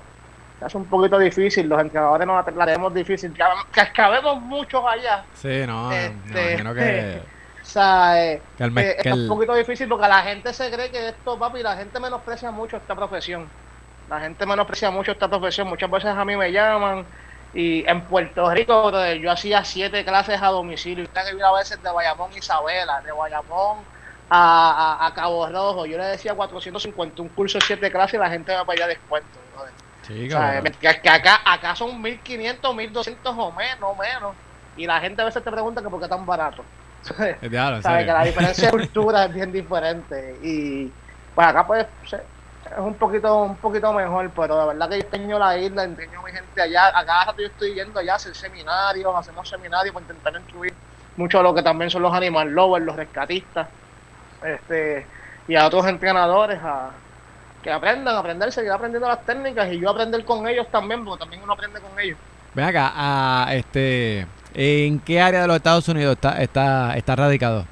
es 0.65 0.75
un 0.75 0.85
poquito 0.85 1.17
difícil, 1.17 1.67
los 1.67 1.81
entrenadores 1.81 2.27
nos 2.27 2.55
la 2.55 2.65
tenemos 2.65 2.93
difícil. 2.93 3.33
Que 3.73 3.91
cabemos 3.93 4.39
muchos 4.41 4.83
allá. 4.85 5.25
Sí, 5.33 5.63
no, 5.65 5.91
este, 5.91 6.57
que... 6.57 7.21
O 7.61 7.73
sea, 7.73 8.31
eh, 8.31 8.41
eh, 8.59 8.95
es 8.97 9.13
un 9.13 9.27
poquito 9.27 9.53
difícil 9.53 9.87
porque 9.87 10.07
la 10.07 10.23
gente 10.23 10.51
se 10.51 10.69
cree 10.71 10.89
que 10.89 11.09
esto, 11.09 11.37
papi, 11.37 11.61
la 11.61 11.77
gente 11.77 11.99
menosprecia 11.99 12.51
mucho 12.51 12.77
esta 12.77 12.95
profesión. 12.95 13.47
La 14.09 14.19
gente 14.19 14.45
menosprecia 14.45 14.89
mucho 14.91 15.11
esta 15.11 15.27
profesión. 15.29 15.69
Muchas 15.69 15.89
veces 15.89 16.09
a 16.09 16.25
mí 16.25 16.35
me 16.35 16.51
llaman 16.51 17.05
y 17.53 17.85
en 17.87 18.01
Puerto 18.01 18.49
Rico 18.49 18.91
yo 19.15 19.31
hacía 19.31 19.63
siete 19.65 20.05
clases 20.05 20.41
a 20.41 20.47
domicilio. 20.47 21.03
Usted 21.03 21.37
que 21.37 21.43
a 21.43 21.51
veces 21.51 21.81
de 21.83 21.91
Bayamón 21.91 22.31
Isabela, 22.35 23.01
de 23.01 23.11
Bayamón 23.11 23.79
a, 24.29 25.05
a, 25.05 25.13
Cabo 25.13 25.47
Rojo. 25.47 25.85
Yo 25.85 25.97
le 25.97 26.05
decía 26.05 26.33
450, 26.33 27.21
un 27.21 27.29
curso 27.29 27.57
de 27.57 27.65
siete 27.65 27.91
clases 27.91 28.13
y 28.13 28.17
la 28.17 28.29
gente 28.29 28.55
me 28.57 28.65
pedía 28.65 28.87
descuento. 28.87 29.41
Sí, 30.07 30.27
que, 30.27 31.09
acá, 31.09 31.41
acá 31.45 31.75
son 31.75 32.01
1500, 32.01 32.75
1200 32.75 33.35
o 33.37 33.51
menos, 33.51 33.97
menos. 33.97 34.35
Y 34.75 34.87
la 34.87 34.99
gente 34.99 35.21
a 35.21 35.25
veces 35.25 35.43
te 35.43 35.51
pregunta 35.51 35.81
que 35.81 35.89
por 35.89 36.01
qué 36.01 36.07
tan 36.07 36.25
barato. 36.25 36.63
¿Sabes? 37.03 37.37
Que 37.39 37.49
la 37.49 38.23
diferencia 38.23 38.65
de 38.65 38.71
cultura 38.71 39.25
es 39.25 39.33
bien 39.33 39.51
diferente. 39.51 40.37
Y 40.41 40.91
pues 41.35 41.47
acá 41.47 41.67
pues 41.67 41.85
es 42.71 42.79
un 42.79 42.93
poquito 42.95 43.43
un 43.43 43.55
poquito 43.57 43.91
mejor, 43.93 44.29
pero 44.35 44.57
la 44.57 44.65
verdad 44.65 44.89
que 44.89 44.99
yo 44.99 45.05
enseño 45.05 45.39
la 45.39 45.57
isla, 45.57 45.83
enseño 45.83 46.19
a 46.19 46.23
mi 46.23 46.31
gente 46.31 46.61
allá. 46.61 46.87
A 46.97 47.05
cada 47.05 47.35
yo 47.37 47.47
estoy 47.47 47.73
yendo 47.73 47.99
allá 47.99 48.13
a 48.13 48.15
hacer 48.15 48.35
seminarios, 48.35 49.13
hacemos 49.15 49.47
seminarios 49.49 49.93
para 49.93 50.05
intentar 50.05 50.41
incluir 50.41 50.73
mucho 51.17 51.39
de 51.39 51.43
lo 51.43 51.53
que 51.53 51.61
también 51.61 51.89
son 51.89 52.01
los 52.01 52.13
animal 52.13 52.49
lovers, 52.49 52.85
los 52.85 52.95
rescatistas, 52.95 53.67
este 54.43 55.05
y 55.47 55.55
a 55.55 55.65
otros 55.65 55.85
entrenadores 55.87 56.59
a 56.63 56.91
que 57.61 57.71
aprendan, 57.71 58.15
a 58.15 58.19
aprender, 58.19 58.51
seguir 58.51 58.71
aprendiendo 58.71 59.07
las 59.07 59.23
técnicas 59.25 59.71
y 59.71 59.79
yo 59.79 59.89
aprender 59.89 60.25
con 60.25 60.47
ellos 60.47 60.67
también, 60.71 61.05
porque 61.05 61.19
también 61.19 61.43
uno 61.43 61.53
aprende 61.53 61.79
con 61.79 61.99
ellos. 61.99 62.17
Ven 62.53 62.65
acá, 62.65 62.91
a, 62.95 63.53
este, 63.53 64.25
¿en 64.53 64.99
qué 64.99 65.21
área 65.21 65.41
de 65.41 65.47
los 65.47 65.57
Estados 65.57 65.87
Unidos 65.87 66.13
está, 66.13 66.41
está, 66.41 66.97
está 66.97 67.15
radicado? 67.15 67.65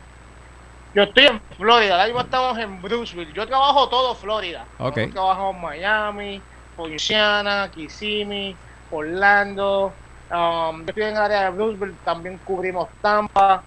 Yo 0.93 1.03
estoy 1.03 1.25
en 1.27 1.41
Florida, 1.55 1.93
ahora 1.93 2.05
mismo 2.05 2.22
estamos 2.22 2.58
en 2.58 2.81
Bruceville. 2.81 3.31
Yo 3.34 3.46
trabajo 3.46 3.88
todo 3.89 4.15
Florida. 4.15 4.65
Okay. 4.79 5.08
trabajo 5.08 5.51
en 5.51 5.62
Miami, 5.62 6.41
Louisiana, 6.77 7.69
Kissimmee, 7.74 8.55
Orlando. 8.91 9.93
Um, 10.31 10.81
yo 10.81 10.86
estoy 10.88 11.03
en 11.03 11.10
el 11.10 11.17
área 11.17 11.43
de 11.43 11.50
Bruceville, 11.51 11.96
también 12.03 12.39
cubrimos 12.43 12.88
Tampa. 13.01 13.63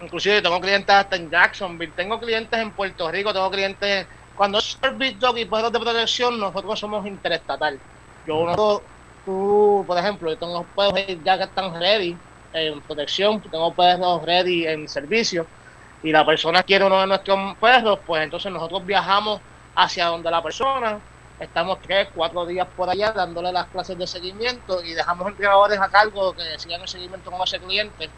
Inclusive 0.00 0.42
tengo 0.42 0.60
clientes 0.60 0.94
hasta 0.94 1.16
en 1.16 1.30
Jacksonville. 1.30 1.92
Tengo 1.96 2.20
clientes 2.20 2.58
en 2.58 2.70
Puerto 2.70 3.10
Rico, 3.10 3.32
tengo 3.32 3.50
clientes... 3.50 4.06
Cuando 4.36 4.58
es 4.58 4.76
Service 4.80 5.16
Dog 5.20 5.38
y 5.38 5.44
puestos 5.44 5.72
de 5.72 5.78
protección, 5.78 6.40
nosotros 6.40 6.78
somos 6.78 7.06
interestatal. 7.06 7.78
Yo 8.26 8.44
no 8.44 8.82
tú, 9.24 9.84
por 9.86 9.98
ejemplo, 9.98 10.30
yo 10.30 10.36
tengo 10.36 10.64
perros 10.76 11.00
ya 11.24 11.38
que 11.38 11.44
están 11.44 11.72
ready 11.80 12.16
en 12.52 12.80
protección, 12.82 13.40
tengo 13.40 13.72
perros 13.74 14.22
ready 14.24 14.66
en 14.66 14.88
servicio, 14.88 15.46
y 16.04 16.12
la 16.12 16.24
persona 16.24 16.62
quiere 16.62 16.84
uno 16.84 17.00
de 17.00 17.06
nuestros 17.06 17.56
perros, 17.56 17.98
pues 18.06 18.22
entonces 18.22 18.52
nosotros 18.52 18.84
viajamos 18.84 19.40
hacia 19.74 20.06
donde 20.06 20.30
la 20.30 20.42
persona, 20.42 20.98
estamos 21.40 21.78
tres, 21.80 22.08
cuatro 22.14 22.44
días 22.44 22.68
por 22.76 22.90
allá 22.90 23.10
dándole 23.12 23.50
las 23.50 23.66
clases 23.68 23.96
de 23.96 24.06
seguimiento 24.06 24.84
y 24.84 24.92
dejamos 24.92 25.26
entrenadores 25.26 25.80
a 25.80 25.88
cargo 25.88 26.34
que 26.34 26.42
sigan 26.58 26.82
el 26.82 26.88
seguimiento 26.88 27.30
con 27.30 27.40
ese 27.42 27.58
cliente 27.58 28.10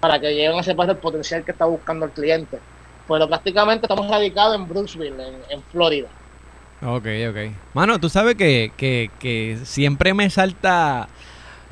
para 0.00 0.20
que 0.20 0.28
lleguen 0.34 0.58
a 0.58 0.60
ese 0.60 0.74
perro 0.74 0.92
el 0.92 0.98
potencial 0.98 1.42
que 1.42 1.52
está 1.52 1.64
buscando 1.64 2.04
el 2.04 2.12
cliente. 2.12 2.60
Pero 3.08 3.26
prácticamente 3.26 3.86
estamos 3.86 4.08
radicados 4.08 4.54
en 4.54 4.68
Brooksville, 4.68 5.08
en, 5.08 5.42
en 5.48 5.62
Florida. 5.72 6.08
Ok, 6.82 7.06
ok. 7.30 7.52
Mano, 7.72 7.98
tú 7.98 8.10
sabes 8.10 8.34
que, 8.36 8.70
que, 8.76 9.10
que 9.18 9.58
siempre 9.64 10.12
me 10.12 10.28
salta 10.28 11.08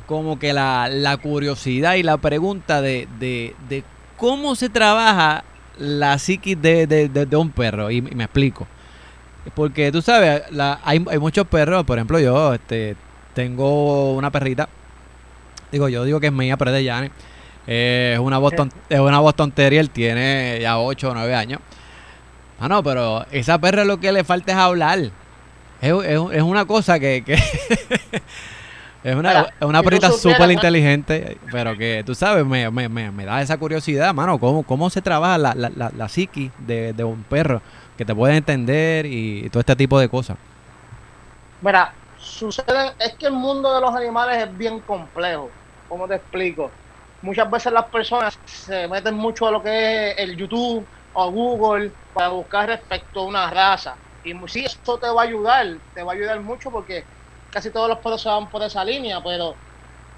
como 0.07 0.39
que 0.39 0.55
la, 0.55 0.89
la 0.89 1.19
curiosidad 1.19 1.95
y 1.95 2.03
la 2.03 2.17
pregunta 2.17 2.81
de, 2.81 3.07
de, 3.19 3.55
de 3.69 3.85
cómo 4.17 4.55
se 4.57 4.69
trabaja 4.71 5.45
la 5.79 6.19
psiquis 6.19 6.61
de, 6.61 6.87
de, 6.87 7.09
de, 7.09 7.27
de 7.27 7.37
un 7.37 7.51
perro. 7.51 7.91
Y, 7.91 8.03
me 8.03 8.25
explico. 8.25 8.67
Porque 9.55 9.91
tú 9.91 10.03
sabes, 10.03 10.43
la, 10.51 10.81
hay, 10.85 11.05
hay 11.11 11.19
muchos 11.19 11.47
perros, 11.47 11.85
por 11.85 11.97
ejemplo 11.97 12.19
yo 12.21 12.53
este, 12.53 12.97
tengo 13.33 14.13
una 14.15 14.31
perrita, 14.31 14.69
digo 15.73 15.89
yo 15.89 16.05
digo 16.05 16.21
que 16.21 16.27
es 16.27 16.33
mía, 16.33 16.57
pero 16.57 16.71
es 16.71 16.83
de 16.83 16.91
Janet. 16.91 17.13
Eh, 17.67 18.13
es 18.15 18.19
una 18.19 18.39
Boston, 18.39 18.71
es 18.89 19.01
una 19.01 19.21
Boston 19.21 19.53
Terrier, 19.53 19.89
tiene 19.89 20.59
ya 20.61 20.79
8 20.79 21.11
o 21.11 21.15
9 21.15 21.35
años. 21.35 21.61
Ah, 22.61 22.69
no, 22.69 22.83
pero 22.83 23.25
esa 23.31 23.59
perra 23.59 23.85
lo 23.85 24.01
que 24.01 24.11
le 24.13 24.25
falta 24.25 24.53
es 24.53 24.59
hablar. 24.59 24.99
Es, 25.81 25.93
es, 25.93 26.21
es 26.33 26.43
una 26.43 26.65
cosa 26.67 26.99
que... 26.99 27.23
que 27.25 27.37
es 29.05 29.15
una, 29.15 29.29
Mira, 29.29 29.55
una 29.61 29.79
si 29.79 29.85
tú 29.85 29.89
perrita 29.89 30.11
súper 30.13 30.51
inteligente, 30.51 31.39
pero 31.53 31.77
que 31.77 32.03
tú 32.05 32.15
sabes, 32.15 32.45
me, 32.45 32.71
me, 32.71 32.89
me, 32.89 33.11
me 33.11 33.25
da 33.25 33.41
esa 33.41 33.57
curiosidad, 33.57 34.13
mano, 34.15 34.39
cómo, 34.39 34.63
cómo 34.65 34.91
se 34.91 35.03
trabaja 35.03 35.39
la, 35.39 35.55
la, 35.55 35.71
la, 35.75 35.91
la 35.97 36.09
psiqui 36.09 36.51
de, 36.59 36.93
de 36.93 37.05
un 37.05 37.23
perro 37.23 37.63
que 37.97 38.05
te 38.05 38.15
puede 38.15 38.37
entender 38.37 39.07
y, 39.07 39.47
y 39.47 39.51
todo 39.51 39.61
este 39.61 39.77
tipo 39.77 39.99
de 39.99 40.09
cosas. 40.09 40.37
Mira, 41.61 41.93
suceden, 42.19 42.93
es 42.99 43.15
que 43.15 43.27
el 43.27 43.33
mundo 43.33 43.75
de 43.75 43.81
los 43.81 43.95
animales 43.95 44.43
es 44.43 44.57
bien 44.57 44.81
complejo. 44.81 45.51
¿Cómo 45.89 46.07
te 46.07 46.17
explico? 46.17 46.71
Muchas 47.23 47.51
veces 47.51 47.73
las 47.73 47.87
personas 47.87 48.39
se 48.45 48.87
meten 48.89 49.15
mucho 49.15 49.49
a 49.49 49.51
lo 49.51 49.63
que 49.63 50.11
es 50.11 50.19
el 50.19 50.37
YouTube 50.37 50.87
o 51.15 51.31
Google 51.31 51.91
para 52.13 52.29
buscar 52.29 52.69
respecto 52.69 53.21
a 53.21 53.27
una 53.27 53.51
raza. 53.51 53.97
Y 54.23 54.35
sí, 54.47 54.65
eso 54.65 54.99
te 54.99 55.09
va 55.09 55.23
a 55.23 55.25
ayudar, 55.25 55.67
te 55.95 56.03
va 56.03 56.13
a 56.13 56.15
ayudar 56.15 56.41
mucho 56.41 56.71
porque 56.71 57.05
casi 57.51 57.73
todos 57.73 57.89
los 57.89 57.99
perros 57.99 58.23
se 58.23 58.29
van 58.29 58.51
por 58.51 58.63
esa 58.63 58.85
línea, 58.85 59.23
pero 59.23 59.61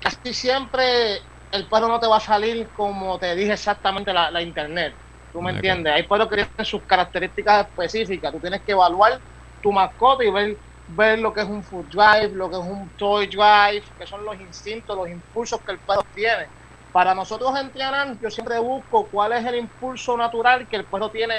casi 0.01 0.35
siempre 0.35 1.21
el 1.51 1.69
perro 1.69 1.89
no 1.89 2.01
te 2.01 2.07
va 2.07 2.17
a 2.19 2.21
salir 2.21 2.73
como 2.73 3.19
te 3.19 3.35
dije 3.37 3.53
exactamente 3.53 4.13
la, 4.13 4.31
la 4.31 4.43
internet. 4.43 4.99
¿Tú 5.33 5.41
me 5.43 5.53
entiendes? 5.53 5.93
Hay 5.95 6.05
perros 6.09 6.29
que 6.29 6.37
tienen 6.37 6.65
sus 6.65 6.85
características 6.87 7.67
específicas. 7.69 8.33
Tú 8.33 8.41
tienes 8.41 8.63
que 8.65 8.73
evaluar 8.73 9.23
tu 9.61 9.73
mascota 9.73 10.25
y 10.25 10.31
ver, 10.31 10.61
ver 10.87 11.19
lo 11.21 11.33
que 11.33 11.43
es 11.43 11.47
un 11.49 11.63
food 11.65 11.89
drive, 11.89 12.31
lo 12.35 12.51
que 12.51 12.57
es 12.57 12.63
un 12.63 12.93
toy 12.97 13.27
drive, 13.29 13.85
que 13.97 14.07
son 14.07 14.25
los 14.25 14.39
instintos, 14.41 14.97
los 14.97 15.09
impulsos 15.09 15.63
que 15.65 15.73
el 15.73 15.83
perro 15.83 16.03
tiene. 16.13 16.51
Para 16.91 17.15
nosotros 17.15 17.57
entrenar, 17.59 18.19
yo 18.21 18.31
siempre 18.31 18.59
busco 18.59 19.09
cuál 19.11 19.33
es 19.35 19.45
el 19.47 19.57
impulso 19.57 20.17
natural 20.17 20.67
que 20.69 20.77
el 20.77 20.89
perro 20.89 21.11
tiene 21.11 21.37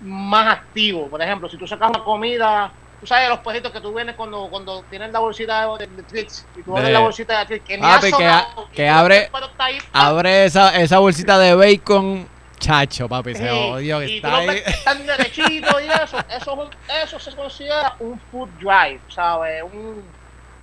más 0.00 0.48
activo. 0.58 1.10
Por 1.10 1.22
ejemplo, 1.22 1.48
si 1.48 1.58
tú 1.58 1.66
sacas 1.66 1.90
una 1.90 2.04
comida, 2.04 2.76
tú 3.04 3.08
sabes 3.08 3.28
los 3.28 3.40
perritos 3.40 3.70
que 3.70 3.82
tú 3.82 3.92
vienes 3.92 4.14
cuando, 4.16 4.48
cuando 4.48 4.82
tienes 4.88 5.12
la 5.12 5.18
bolsita 5.18 5.76
de, 5.76 5.86
de 5.86 6.02
treats 6.04 6.46
y 6.56 6.62
tú 6.62 6.74
abres 6.74 6.90
la 6.90 7.00
bolsita 7.00 7.38
de 7.40 7.44
treats 7.44 7.64
que 7.66 7.76
ni 7.76 7.82
que 8.00 8.10
sonado, 8.10 8.68
que 8.72 8.88
abre- 8.88 9.30
ahí. 9.58 9.78
Abre 9.92 10.46
esa, 10.46 10.74
esa 10.80 10.98
bolsita 11.00 11.38
de 11.38 11.54
bacon, 11.54 12.26
chacho, 12.58 13.06
papi, 13.06 13.34
se 13.34 13.42
Sí, 13.42 13.48
odio 13.50 13.98
que 14.00 14.08
y 14.08 14.16
está 14.16 14.36
ahí. 14.38 14.46
ves 14.46 14.62
que 14.62 14.70
están 14.70 15.06
derechitos 15.06 15.82
y 15.82 16.02
eso, 16.02 16.18
eso, 16.34 16.70
eso 17.04 17.18
se 17.20 17.36
considera 17.36 17.94
un 18.00 18.18
food 18.30 18.48
drive, 18.58 19.00
¿sabes? 19.08 19.62
Un, 19.64 20.02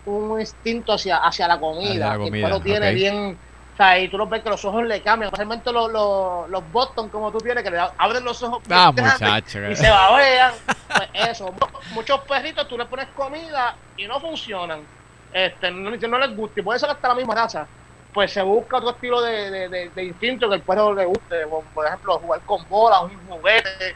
un 0.07 0.39
instinto 0.39 0.93
hacia, 0.93 1.17
hacia 1.17 1.47
la 1.47 1.59
comida. 1.59 1.91
Hacia 1.91 2.05
la 2.07 2.13
que 2.13 2.17
comida, 2.23 2.47
el 2.47 2.53
perro 2.53 2.59
tiene 2.63 2.91
bien, 2.93 3.37
o 3.73 3.75
sea, 3.77 3.99
y 3.99 4.09
tú 4.09 4.17
los 4.17 4.29
ves 4.29 4.43
que 4.43 4.49
los 4.49 4.63
ojos 4.65 4.83
le 4.83 5.01
cambian, 5.01 5.27
especialmente 5.27 5.71
los, 5.71 5.91
los, 5.91 6.49
los 6.49 6.71
Boston 6.71 7.09
como 7.09 7.31
tú 7.31 7.37
tienes, 7.39 7.63
que 7.63 7.71
le 7.71 7.79
abren 7.97 8.23
los 8.23 8.41
ojos 8.43 8.61
Ah, 8.69 8.91
muchacho. 8.95 9.59
y 9.71 9.75
se 9.75 9.89
babean. 9.89 10.53
Pues 10.87 11.09
eso, 11.13 11.51
mu- 11.51 11.93
muchos 11.95 12.19
perritos 12.21 12.67
tú 12.67 12.77
le 12.77 12.85
pones 12.85 13.07
comida 13.15 13.75
y 13.97 14.05
no 14.07 14.19
funcionan. 14.19 14.85
Este, 15.33 15.71
no, 15.71 15.89
no 15.91 16.17
les 16.19 16.35
gusta, 16.35 16.59
y 16.59 16.63
puede 16.63 16.79
ser 16.79 16.89
hasta 16.89 17.07
la 17.07 17.15
misma 17.15 17.33
raza. 17.35 17.65
Pues 18.13 18.33
se 18.33 18.41
busca 18.41 18.77
otro 18.77 18.89
estilo 18.91 19.21
de, 19.21 19.49
de, 19.49 19.69
de- 19.69 19.89
de 19.89 20.03
instinto 20.03 20.49
que 20.49 20.55
el 20.55 20.61
perro 20.61 20.93
le 20.93 21.05
guste, 21.05 21.47
por 21.73 21.87
ejemplo, 21.87 22.19
jugar 22.19 22.41
con 22.41 22.67
bolas, 22.67 23.03
un 23.03 23.25
juguete. 23.25 23.95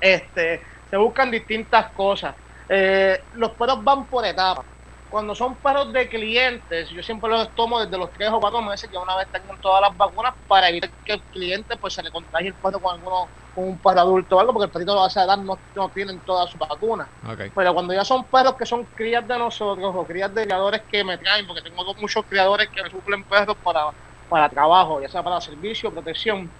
Este, 0.00 0.62
se 0.90 0.96
buscan 0.96 1.30
distintas 1.30 1.90
cosas. 1.92 2.34
Eh, 2.68 3.22
los 3.34 3.52
perros 3.52 3.82
van 3.84 4.06
por 4.06 4.24
etapas. 4.26 4.64
Cuando 5.10 5.34
son 5.34 5.54
perros 5.56 5.92
de 5.92 6.08
clientes, 6.08 6.90
yo 6.90 7.02
siempre 7.02 7.30
los 7.30 7.48
tomo 7.54 7.80
desde 7.80 7.96
los 7.96 8.10
3 8.12 8.30
o 8.30 8.40
4 8.40 8.60
meses, 8.60 8.90
que 8.90 8.98
una 8.98 9.16
vez 9.16 9.26
tengan 9.32 9.58
todas 9.60 9.80
las 9.80 9.96
vacunas, 9.96 10.34
para 10.46 10.68
evitar 10.68 10.90
que 11.04 11.12
el 11.14 11.20
cliente 11.22 11.76
pues 11.76 11.94
se 11.94 12.02
le 12.02 12.10
contagie 12.10 12.48
el 12.48 12.54
perro 12.54 12.78
con 12.78 12.94
alguno, 12.94 13.26
con 13.54 13.64
un 13.64 13.78
perro 13.78 14.00
adulto 14.00 14.36
o 14.36 14.40
algo, 14.40 14.52
porque 14.52 14.66
el 14.66 14.70
perrito 14.70 15.02
a 15.02 15.06
esa 15.08 15.24
edad 15.24 15.38
no, 15.38 15.58
no 15.74 15.88
tienen 15.88 16.20
todas 16.20 16.50
sus 16.50 16.58
vacunas. 16.60 17.08
Ok. 17.26 17.40
Pero 17.54 17.72
cuando 17.74 17.94
ya 17.94 18.04
son 18.04 18.24
perros 18.24 18.54
que 18.56 18.66
son 18.66 18.84
crías 18.84 19.26
de 19.26 19.38
nosotros 19.38 19.94
o 19.96 20.04
crías 20.04 20.34
de 20.34 20.44
criadores 20.44 20.82
que 20.90 21.02
me 21.02 21.16
traen, 21.16 21.46
porque 21.46 21.62
tengo 21.62 21.82
dos- 21.84 21.96
muchos 21.98 22.24
criadores 22.26 22.68
que 22.68 22.82
me 22.82 22.90
suplen 22.90 23.24
perros 23.24 23.56
para, 23.64 23.86
para 24.28 24.48
trabajo, 24.50 25.00
ya 25.00 25.08
sea 25.08 25.22
para 25.22 25.40
servicio, 25.40 25.90
protección, 25.90 26.50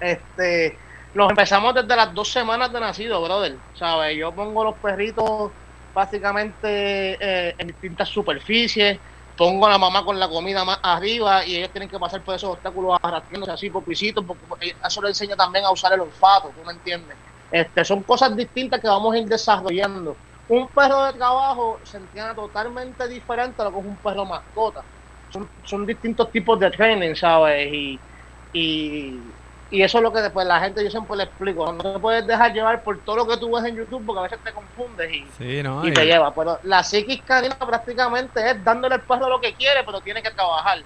este, 0.00 0.76
los 1.14 1.30
empezamos 1.30 1.74
desde 1.74 1.94
las 1.96 2.12
dos 2.12 2.30
semanas 2.30 2.72
de 2.72 2.80
nacido, 2.80 3.22
brother. 3.22 3.56
¿Sabes? 3.74 4.16
Yo 4.16 4.32
pongo 4.32 4.64
los 4.64 4.74
perritos 4.76 5.52
básicamente 5.96 6.68
eh, 7.18 7.54
en 7.56 7.68
distintas 7.68 8.10
superficies, 8.10 9.00
pongo 9.34 9.66
a 9.66 9.70
la 9.70 9.78
mamá 9.78 10.04
con 10.04 10.20
la 10.20 10.28
comida 10.28 10.62
más 10.62 10.78
arriba 10.82 11.46
y 11.46 11.56
ellos 11.56 11.72
tienen 11.72 11.88
que 11.88 11.98
pasar 11.98 12.22
por 12.22 12.34
esos 12.34 12.50
obstáculos 12.50 12.98
arrastrándose 13.02 13.52
así 13.52 13.70
por 13.70 13.82
pisitos, 13.82 14.22
porque 14.26 14.76
eso 14.86 15.00
le 15.00 15.08
enseña 15.08 15.36
también 15.36 15.64
a 15.64 15.72
usar 15.72 15.94
el 15.94 16.02
olfato, 16.02 16.52
¿tú 16.54 16.62
me 16.64 16.72
entiendes? 16.74 17.16
Este, 17.50 17.82
son 17.82 18.02
cosas 18.02 18.36
distintas 18.36 18.78
que 18.78 18.88
vamos 18.88 19.14
a 19.14 19.18
ir 19.18 19.24
desarrollando. 19.26 20.20
Un 20.48 20.68
perro 20.68 21.04
de 21.06 21.14
trabajo 21.14 21.80
se 21.82 21.96
entrena 21.96 22.34
totalmente 22.34 23.08
diferente 23.08 23.62
a 23.62 23.64
lo 23.64 23.72
que 23.72 23.78
es 23.80 23.86
un 23.86 23.98
perro 23.98 24.26
mascota. 24.26 24.84
Son, 25.28 25.50
son 25.64 25.86
distintos 25.86 26.30
tipos 26.30 26.60
de 26.60 26.70
training, 26.70 27.14
¿sabes? 27.14 27.68
Y, 27.72 28.04
y, 28.52 29.34
y 29.68 29.82
eso 29.82 29.98
es 29.98 30.02
lo 30.04 30.12
que 30.12 30.20
después 30.20 30.46
la 30.46 30.60
gente 30.60 30.82
yo 30.84 30.90
siempre 30.90 31.16
le 31.16 31.24
explico. 31.24 31.72
No 31.72 31.94
te 31.94 31.98
puedes 32.00 32.26
dejar 32.26 32.52
llevar 32.52 32.82
por 32.82 33.02
todo 33.04 33.16
lo 33.16 33.26
que 33.26 33.36
tú 33.38 33.54
ves 33.54 33.64
en 33.64 33.76
YouTube 33.76 34.04
porque 34.06 34.20
a 34.20 34.22
veces 34.22 34.40
te 34.42 34.52
confundes 34.52 35.10
y, 35.12 35.30
Sí, 35.32 35.62
no. 35.62 35.84
y 35.84 35.90
y- 35.90 35.94
te 35.94 36.04
lleva. 36.06 36.34
Pero 36.34 36.58
la 36.62 36.82
psiquis 36.82 37.22
canina 37.24 37.56
prácticamente 37.58 38.50
es 38.50 38.62
dándole 38.64 38.94
al 38.96 39.04
perro 39.04 39.28
lo 39.28 39.40
que 39.40 39.54
quiere, 39.54 39.82
pero 39.84 40.00
tiene 40.00 40.22
que 40.22 40.30
trabajar. 40.30 40.78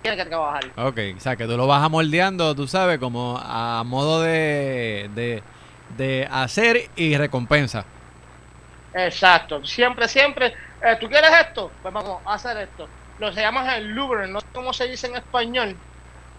Tiene 0.00 0.16
que 0.16 0.26
trabajar. 0.26 0.62
Ok, 0.76 0.98
o 1.16 1.20
sea, 1.20 1.36
que 1.36 1.46
tú 1.46 1.56
lo 1.56 1.66
vas 1.66 1.82
amoldeando, 1.82 2.54
tú 2.54 2.68
sabes, 2.68 2.98
como 2.98 3.36
a 3.42 3.82
modo 3.84 4.22
de, 4.22 5.08
de, 5.10 5.42
de 5.88 6.28
hacer 6.30 6.90
y 6.94 7.16
recompensa. 7.16 7.84
Exacto. 8.94 9.64
Siempre, 9.64 10.08
siempre. 10.08 10.54
eh, 10.82 10.96
¿Tú 11.00 11.08
quieres 11.08 11.30
esto? 11.46 11.72
Pues 11.82 11.92
vamos 11.92 12.20
a 12.24 12.34
hacer 12.34 12.56
esto. 12.58 12.88
Lo 13.18 13.32
se 13.32 13.40
llama 13.40 13.76
el 13.76 13.88
lure, 13.88 14.28
no 14.28 14.40
sé 14.40 14.46
cómo 14.54 14.72
se 14.72 14.86
dice 14.88 15.08
en 15.08 15.16
español. 15.16 15.76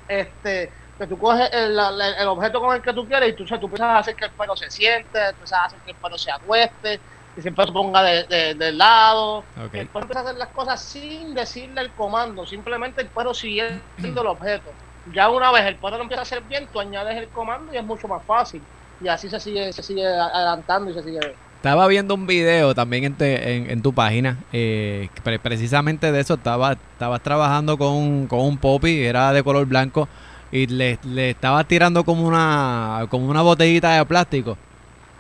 Este, 0.08 0.72
que 1.00 1.08
tú 1.08 1.18
coges 1.18 1.50
el, 1.54 1.80
el 1.80 2.28
objeto 2.28 2.60
con 2.60 2.76
el 2.76 2.82
que 2.82 2.94
tú 2.94 3.08
quieres 3.08 3.30
y 3.30 3.34
tú, 3.34 3.44
o 3.44 3.48
sea, 3.48 3.58
tú 3.60 3.68
empiezas 3.68 3.88
a 3.88 3.98
hacer 4.00 4.16
que 4.16 4.26
el 4.26 4.32
perro 4.32 4.56
se 4.58 4.70
siente, 4.70 5.30
empiezas 5.30 5.60
a 5.60 5.66
hacer 5.66 5.80
que 5.86 5.92
el 5.92 5.98
perro 5.98 6.18
se 6.18 6.30
acueste, 6.30 7.00
que 7.36 7.42
siempre 7.42 7.66
se 7.66 7.72
ponga 7.72 8.04
de, 8.04 8.24
de- 8.26 8.54
de 8.56 8.72
lado. 8.74 9.38
Ok. 9.40 9.74
El 9.74 9.88
perro 9.88 10.02
empieza 10.04 10.20
a 10.20 10.24
hacer 10.24 10.36
las 10.38 10.50
cosas 10.50 10.82
sin 10.84 11.34
decirle 11.34 11.82
el 11.82 11.92
comando, 11.92 12.46
simplemente 12.46 13.02
el 13.02 13.08
perro 13.08 13.34
siguiendo 13.34 13.82
el 14.04 14.28
objeto. 14.28 14.70
Ya 15.14 15.30
una 15.30 15.52
vez 15.52 15.64
el 15.66 15.76
perro 15.76 15.98
lo 15.98 16.04
empieza 16.04 16.22
a 16.22 16.24
hacer 16.24 16.42
bien, 16.42 16.68
tú 16.72 16.80
añades 16.82 17.18
el 17.18 17.30
comando 17.30 17.74
y 17.74 17.78
es 17.78 17.84
mucho 17.84 18.08
más 18.10 18.22
fácil. 18.26 18.62
Y 19.02 19.08
así 19.08 19.30
se 19.30 19.40
sigue, 19.40 19.72
se 19.72 19.82
sigue 19.82 20.06
adelantando 20.06 20.92
y 20.92 20.94
se 20.94 21.04
sigue. 21.04 21.20
Estaba 21.56 21.88
viendo 21.88 22.14
un 22.14 22.28
video 22.28 22.76
también 22.76 23.06
en, 23.06 23.16
te- 23.16 23.56
en, 23.56 23.70
en 23.70 23.82
tu 23.82 23.94
página, 23.94 24.38
eh, 24.52 25.10
precisamente 25.44 26.12
de 26.12 26.20
eso, 26.22 26.36
estaba, 26.36 26.74
estabas 26.74 27.22
trabajando 27.22 27.78
con, 27.78 28.28
con 28.28 28.40
un 28.42 28.58
popi, 28.58 29.04
era 29.04 29.32
de 29.34 29.44
color 29.44 29.66
blanco, 29.66 30.08
y 30.52 30.68
le, 30.68 31.00
le 31.04 31.32
estabas 31.32 31.68
tirando 31.68 32.04
como 32.04 32.28
una, 32.28 33.06
como 33.10 33.28
una 33.28 33.42
botellita 33.42 33.98
de 33.98 34.06
plástico. 34.06 34.58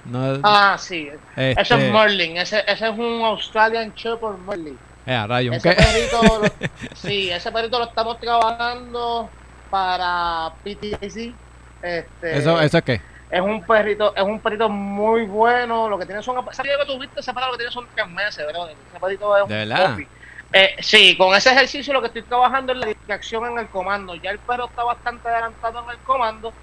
No, 0.05 0.39
Ah, 0.43 0.77
sí. 0.77 1.09
este, 1.35 1.61
Ese 1.61 1.75
es 1.75 1.93
Merlin, 1.93 2.37
ese, 2.37 2.63
ese 2.67 2.87
es 2.87 2.97
un 2.97 3.21
Australian 3.25 3.91
Shepherd 3.93 4.37
Merlin. 4.39 4.77
eh, 5.05 5.27
rayo, 5.27 5.51
Ese 5.53 5.71
perrito, 5.73 6.39
lo- 6.39 6.47
sí, 6.95 7.29
ese 7.31 7.51
perrito 7.51 7.77
lo 7.79 7.85
estamos 7.85 8.19
trabajando 8.19 9.29
para 9.69 10.53
PTSD. 10.63 11.33
Este, 11.81 12.37
¿Eso, 12.37 12.59
¿Eso 12.59 12.77
es 12.77 12.83
qué? 12.83 13.01
es 13.29 13.41
un 13.41 13.63
perrito, 13.65 14.15
es 14.15 14.23
un 14.23 14.41
perrito 14.41 14.69
muy 14.69 15.25
bueno. 15.25 15.87
Lo 15.89 15.99
que 15.99 16.05
tiene 16.05 16.23
son, 16.23 16.37
ese 16.51 16.63
que 16.63 16.69
tú 16.87 16.99
viste, 16.99 17.19
ese 17.19 17.33
perrito 17.33 17.51
lo 17.51 17.57
que 17.57 17.57
tiene 17.63 17.71
son 17.71 17.87
tres 17.93 18.07
meses, 18.07 18.45
bro. 18.51 18.67
Ese 18.67 18.99
perrito 18.99 19.37
es 19.37 19.43
un 19.43 19.49
¿De 19.49 19.55
verdad? 19.65 19.91
puppy. 19.91 20.07
Eh, 20.51 20.75
sí, 20.79 21.15
con 21.15 21.35
ese 21.35 21.51
ejercicio 21.51 21.93
lo 21.93 22.01
que 22.01 22.07
estoy 22.07 22.23
trabajando 22.23 22.73
es 22.73 22.79
la 22.79 22.87
distracción 22.87 23.45
en 23.51 23.59
el 23.59 23.67
comando. 23.67 24.15
Ya 24.15 24.31
el 24.31 24.39
perro 24.39 24.65
está 24.65 24.83
bastante 24.83 25.27
adelantado 25.27 25.83
en 25.83 25.89
el 25.91 25.97
comando, 25.99 26.53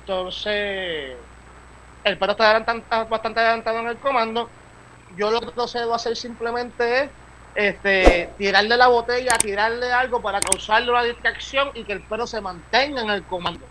entonces 0.00 1.16
el 2.04 2.18
perro 2.18 2.32
está, 2.32 3.04
bastante 3.04 3.40
adelantado 3.40 3.78
en 3.80 3.88
el 3.88 3.96
comando. 3.98 4.50
Yo 5.16 5.30
lo 5.30 5.40
que 5.40 5.52
procedo 5.52 5.92
a 5.92 5.96
hacer 5.96 6.16
simplemente 6.16 7.04
es 7.04 7.10
este, 7.54 8.30
tirarle 8.36 8.76
la 8.76 8.88
botella, 8.88 9.38
tirarle 9.38 9.92
algo 9.92 10.20
para 10.20 10.40
causarle 10.40 10.92
la 10.92 11.04
distracción 11.04 11.70
y 11.74 11.84
que 11.84 11.92
el 11.92 12.02
perro 12.02 12.26
se 12.26 12.40
mantenga 12.40 13.00
en 13.00 13.10
el 13.10 13.22
comando. 13.24 13.64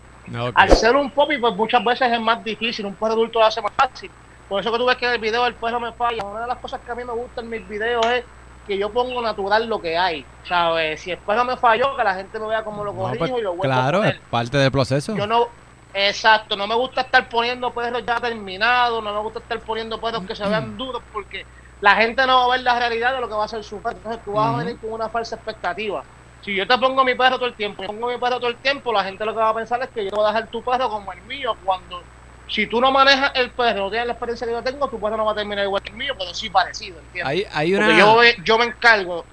Al 0.54 0.70
ser 0.70 0.96
un 0.96 1.10
popi, 1.10 1.38
pues 1.38 1.54
muchas 1.54 1.84
veces 1.84 2.12
es 2.12 2.20
más 2.20 2.42
difícil, 2.42 2.86
un 2.86 2.94
perro 2.94 3.12
adulto 3.12 3.38
lo 3.38 3.44
hace 3.44 3.60
más 3.60 3.72
fácil. 3.74 4.10
Por 4.48 4.60
eso 4.60 4.72
que 4.72 4.78
tú 4.78 4.86
ves 4.86 4.96
que 4.96 5.06
en 5.06 5.12
el 5.12 5.20
video 5.20 5.46
el 5.46 5.54
perro 5.54 5.78
me 5.78 5.92
falla. 5.92 6.24
Una 6.24 6.40
de 6.40 6.46
las 6.46 6.58
cosas 6.58 6.80
que 6.80 6.90
a 6.90 6.94
mí 6.94 7.04
me 7.04 7.12
gusta 7.12 7.42
en 7.42 7.50
mis 7.50 7.68
videos 7.68 8.04
es 8.06 8.24
que 8.66 8.76
yo 8.78 8.92
pongo 8.92 9.22
natural 9.22 9.66
lo 9.66 9.80
que 9.80 9.96
hay. 9.96 10.24
¿Sabes? 10.46 11.00
Si 11.00 11.10
el 11.10 11.18
perro 11.18 11.44
me 11.44 11.56
falló, 11.56 11.96
que 11.96 12.04
la 12.04 12.14
gente 12.14 12.38
me 12.38 12.48
vea 12.48 12.64
como 12.64 12.84
lo 12.84 12.94
corrijo 12.94 13.26
pues, 13.26 13.40
y 13.40 13.42
lo 13.42 13.54
vuelvo 13.54 13.74
Claro, 13.74 14.04
es 14.04 14.18
parte 14.30 14.58
del 14.58 14.70
proceso. 14.70 15.16
Yo 15.16 15.26
no, 15.26 15.48
exacto, 15.94 16.56
no 16.56 16.66
me 16.66 16.74
gusta 16.74 17.02
estar 17.02 17.28
poniendo 17.28 17.72
perros 17.72 18.02
ya 18.06 18.20
terminados, 18.20 19.02
no 19.02 19.12
me 19.12 19.20
gusta 19.20 19.38
estar 19.38 19.60
poniendo 19.60 20.00
perros 20.00 20.24
que 20.26 20.34
se 20.34 20.46
vean 20.46 20.76
duros 20.76 21.02
porque 21.12 21.46
la 21.80 21.96
gente 21.96 22.26
no 22.26 22.38
va 22.38 22.44
a 22.44 22.56
ver 22.56 22.64
la 22.64 22.78
realidad 22.78 23.14
de 23.14 23.20
lo 23.20 23.28
que 23.28 23.34
va 23.34 23.44
a 23.44 23.48
ser 23.48 23.62
su 23.62 23.78
perro. 23.78 23.96
Entonces 23.96 24.24
tú 24.24 24.32
vas 24.32 24.54
a 24.54 24.58
venir 24.58 24.78
con 24.78 24.92
una 24.92 25.08
falsa 25.08 25.36
expectativa. 25.36 26.02
Si 26.42 26.54
yo 26.54 26.66
te 26.66 26.78
pongo 26.78 27.04
mi 27.04 27.14
perro 27.14 27.36
todo 27.36 27.48
el 27.48 27.54
tiempo, 27.54 27.82
pongo 27.84 28.08
mi 28.08 28.18
perro 28.18 28.38
todo 28.38 28.50
el 28.50 28.56
tiempo, 28.56 28.92
la 28.92 29.04
gente 29.04 29.24
lo 29.24 29.32
que 29.32 29.40
va 29.40 29.50
a 29.50 29.54
pensar 29.54 29.82
es 29.82 29.90
que 29.90 30.04
yo 30.04 30.10
voy 30.12 30.24
a 30.24 30.28
dejar 30.28 30.48
tu 30.48 30.62
perro 30.62 30.88
como 30.88 31.12
el 31.12 31.22
mío 31.22 31.56
cuando 31.64 32.02
si 32.48 32.66
tú 32.66 32.80
no 32.80 32.92
manejas 32.92 33.32
el 33.34 33.50
perro, 33.50 33.84
no 33.84 33.90
tienes 33.90 34.06
la 34.06 34.12
experiencia 34.12 34.46
que 34.46 34.52
yo 34.52 34.62
tengo, 34.62 34.88
tu 34.88 35.00
perro 35.00 35.16
no 35.16 35.24
va 35.24 35.32
a 35.32 35.34
terminar 35.34 35.64
igual 35.64 35.82
que 35.82 35.90
el 35.90 35.96
mío, 35.96 36.14
pero 36.18 36.32
sí 36.32 36.50
parecido, 36.50 36.98
¿entiendes? 37.00 37.46
Hay, 37.52 37.74
una... 37.74 37.86
Porque 37.86 37.98
yo, 37.98 38.44
yo 38.44 38.58
me 38.58 38.66
encargo. 38.66 39.24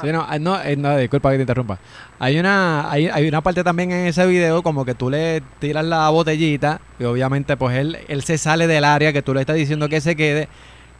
Sí, 0.00 0.10
no, 0.10 0.26
no, 0.38 0.62
eh, 0.62 0.76
no, 0.76 0.96
disculpa 0.96 1.30
que 1.30 1.36
te 1.36 1.42
interrumpa. 1.42 1.78
Hay 2.18 2.38
una, 2.38 2.90
hay, 2.90 3.08
hay, 3.08 3.28
una 3.28 3.42
parte 3.42 3.62
también 3.62 3.92
en 3.92 4.06
ese 4.06 4.26
video 4.26 4.62
como 4.62 4.84
que 4.84 4.94
tú 4.94 5.10
le 5.10 5.42
tiras 5.58 5.84
la 5.84 6.08
botellita 6.08 6.80
y 6.98 7.04
obviamente 7.04 7.56
pues 7.58 7.76
él, 7.76 7.98
él 8.08 8.22
se 8.22 8.38
sale 8.38 8.66
del 8.66 8.84
área 8.84 9.12
que 9.12 9.20
tú 9.20 9.34
le 9.34 9.40
estás 9.40 9.56
diciendo 9.56 9.88
que 9.90 10.00
se 10.00 10.16
quede 10.16 10.48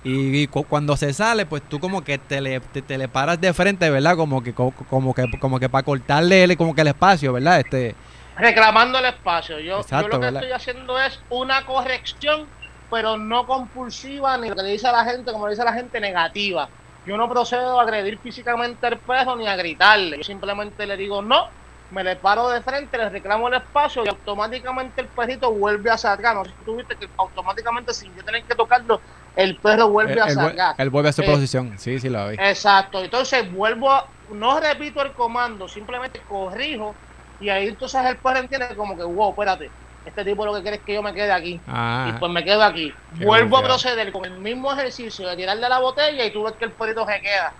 y, 0.04 0.48
cuando 0.48 0.98
se 0.98 1.14
sale, 1.14 1.46
pues 1.46 1.62
tú 1.66 1.80
como 1.80 2.04
que 2.04 2.18
te 2.18 2.42
le, 2.42 2.60
te, 2.60 2.98
le 2.98 3.08
paras 3.08 3.40
de 3.40 3.54
frente, 3.54 3.88
¿verdad? 3.88 4.16
Como 4.16 4.42
que, 4.42 4.52
como, 4.52 5.14
que, 5.14 5.30
como 5.40 5.58
que 5.58 5.70
para 5.70 5.82
cortarle 5.82 6.54
como 6.58 6.74
que 6.74 6.82
el 6.82 6.88
espacio, 6.88 7.32
¿verdad? 7.32 7.60
Este, 7.60 7.94
Reclamando 8.36 8.98
el 8.98 9.04
espacio. 9.06 9.58
Yo, 9.60 9.84
yo 9.86 10.08
lo 10.08 10.20
que 10.20 10.28
estoy 10.28 10.52
haciendo 10.52 10.98
es 10.98 11.20
una 11.30 11.64
corrección, 11.66 12.46
pero 12.90 13.16
no 13.16 13.46
compulsiva, 13.46 14.36
ni 14.38 14.48
lo 14.48 14.56
que 14.56 14.62
le 14.62 14.70
dice 14.70 14.88
a 14.88 14.92
la 14.92 15.04
gente, 15.04 15.32
como 15.32 15.46
le 15.46 15.52
dice 15.52 15.62
a 15.62 15.66
la 15.66 15.72
gente, 15.72 16.00
negativa. 16.00 16.68
Yo 17.06 17.16
no 17.16 17.28
procedo 17.28 17.78
a 17.78 17.82
agredir 17.82 18.18
físicamente 18.18 18.86
al 18.86 18.98
perro 18.98 19.36
ni 19.36 19.46
a 19.46 19.56
gritarle. 19.56 20.16
Yo 20.16 20.24
simplemente 20.24 20.86
le 20.86 20.96
digo 20.96 21.20
no, 21.20 21.48
me 21.90 22.02
le 22.02 22.16
paro 22.16 22.48
de 22.48 22.62
frente, 22.62 22.96
le 22.96 23.10
reclamo 23.10 23.48
el 23.48 23.54
espacio 23.54 24.04
y 24.04 24.08
automáticamente 24.08 25.02
el 25.02 25.08
perrito 25.08 25.52
vuelve 25.52 25.90
a 25.90 25.98
sacar. 25.98 26.34
No 26.34 26.44
sé 26.44 26.50
si 26.50 26.64
tú 26.64 26.76
viste 26.76 26.96
que 26.96 27.08
automáticamente 27.18 27.92
sin 27.92 28.14
yo 28.16 28.24
tener 28.24 28.42
que 28.44 28.54
tocarlo, 28.54 29.00
el 29.36 29.56
perro 29.56 29.88
vuelve 29.88 30.20
a 30.20 30.30
sacar. 30.30 30.74
Él 30.78 30.90
vuelve 30.90 31.10
a 31.10 31.12
su 31.12 31.22
eh, 31.22 31.26
posición, 31.26 31.78
sí, 31.78 32.00
sí 32.00 32.08
lo 32.08 32.28
vi. 32.28 32.36
Exacto, 32.38 33.04
entonces 33.04 33.50
vuelvo 33.52 33.92
a, 33.92 34.06
no 34.30 34.58
repito 34.58 35.02
el 35.02 35.12
comando, 35.12 35.68
simplemente 35.68 36.20
corrijo 36.26 36.94
y 37.44 37.50
ahí 37.50 37.68
entonces 37.68 38.02
el 38.06 38.16
perro 38.16 38.38
entiende 38.38 38.74
como 38.74 38.96
que, 38.96 39.04
wow, 39.04 39.30
espérate, 39.30 39.70
este 40.06 40.24
tipo 40.24 40.46
lo 40.46 40.54
que 40.54 40.62
quiere 40.62 40.76
es 40.78 40.82
que 40.82 40.94
yo 40.94 41.02
me 41.02 41.12
quede 41.12 41.30
aquí. 41.30 41.60
Ah, 41.66 42.06
y 42.08 42.18
pues 42.18 42.32
me 42.32 42.42
quedo 42.42 42.62
aquí. 42.62 42.92
Vuelvo 43.22 43.58
a 43.58 43.62
proceder 43.62 44.10
con 44.12 44.24
el 44.24 44.38
mismo 44.38 44.72
ejercicio 44.72 45.28
de 45.28 45.36
tirarle 45.36 45.68
la 45.68 45.78
botella 45.78 46.24
y 46.24 46.30
tú 46.30 46.42
ves 46.44 46.54
que 46.54 46.64
el 46.64 46.72
perrito 46.72 47.06
se 47.06 47.20
queda. 47.20 47.52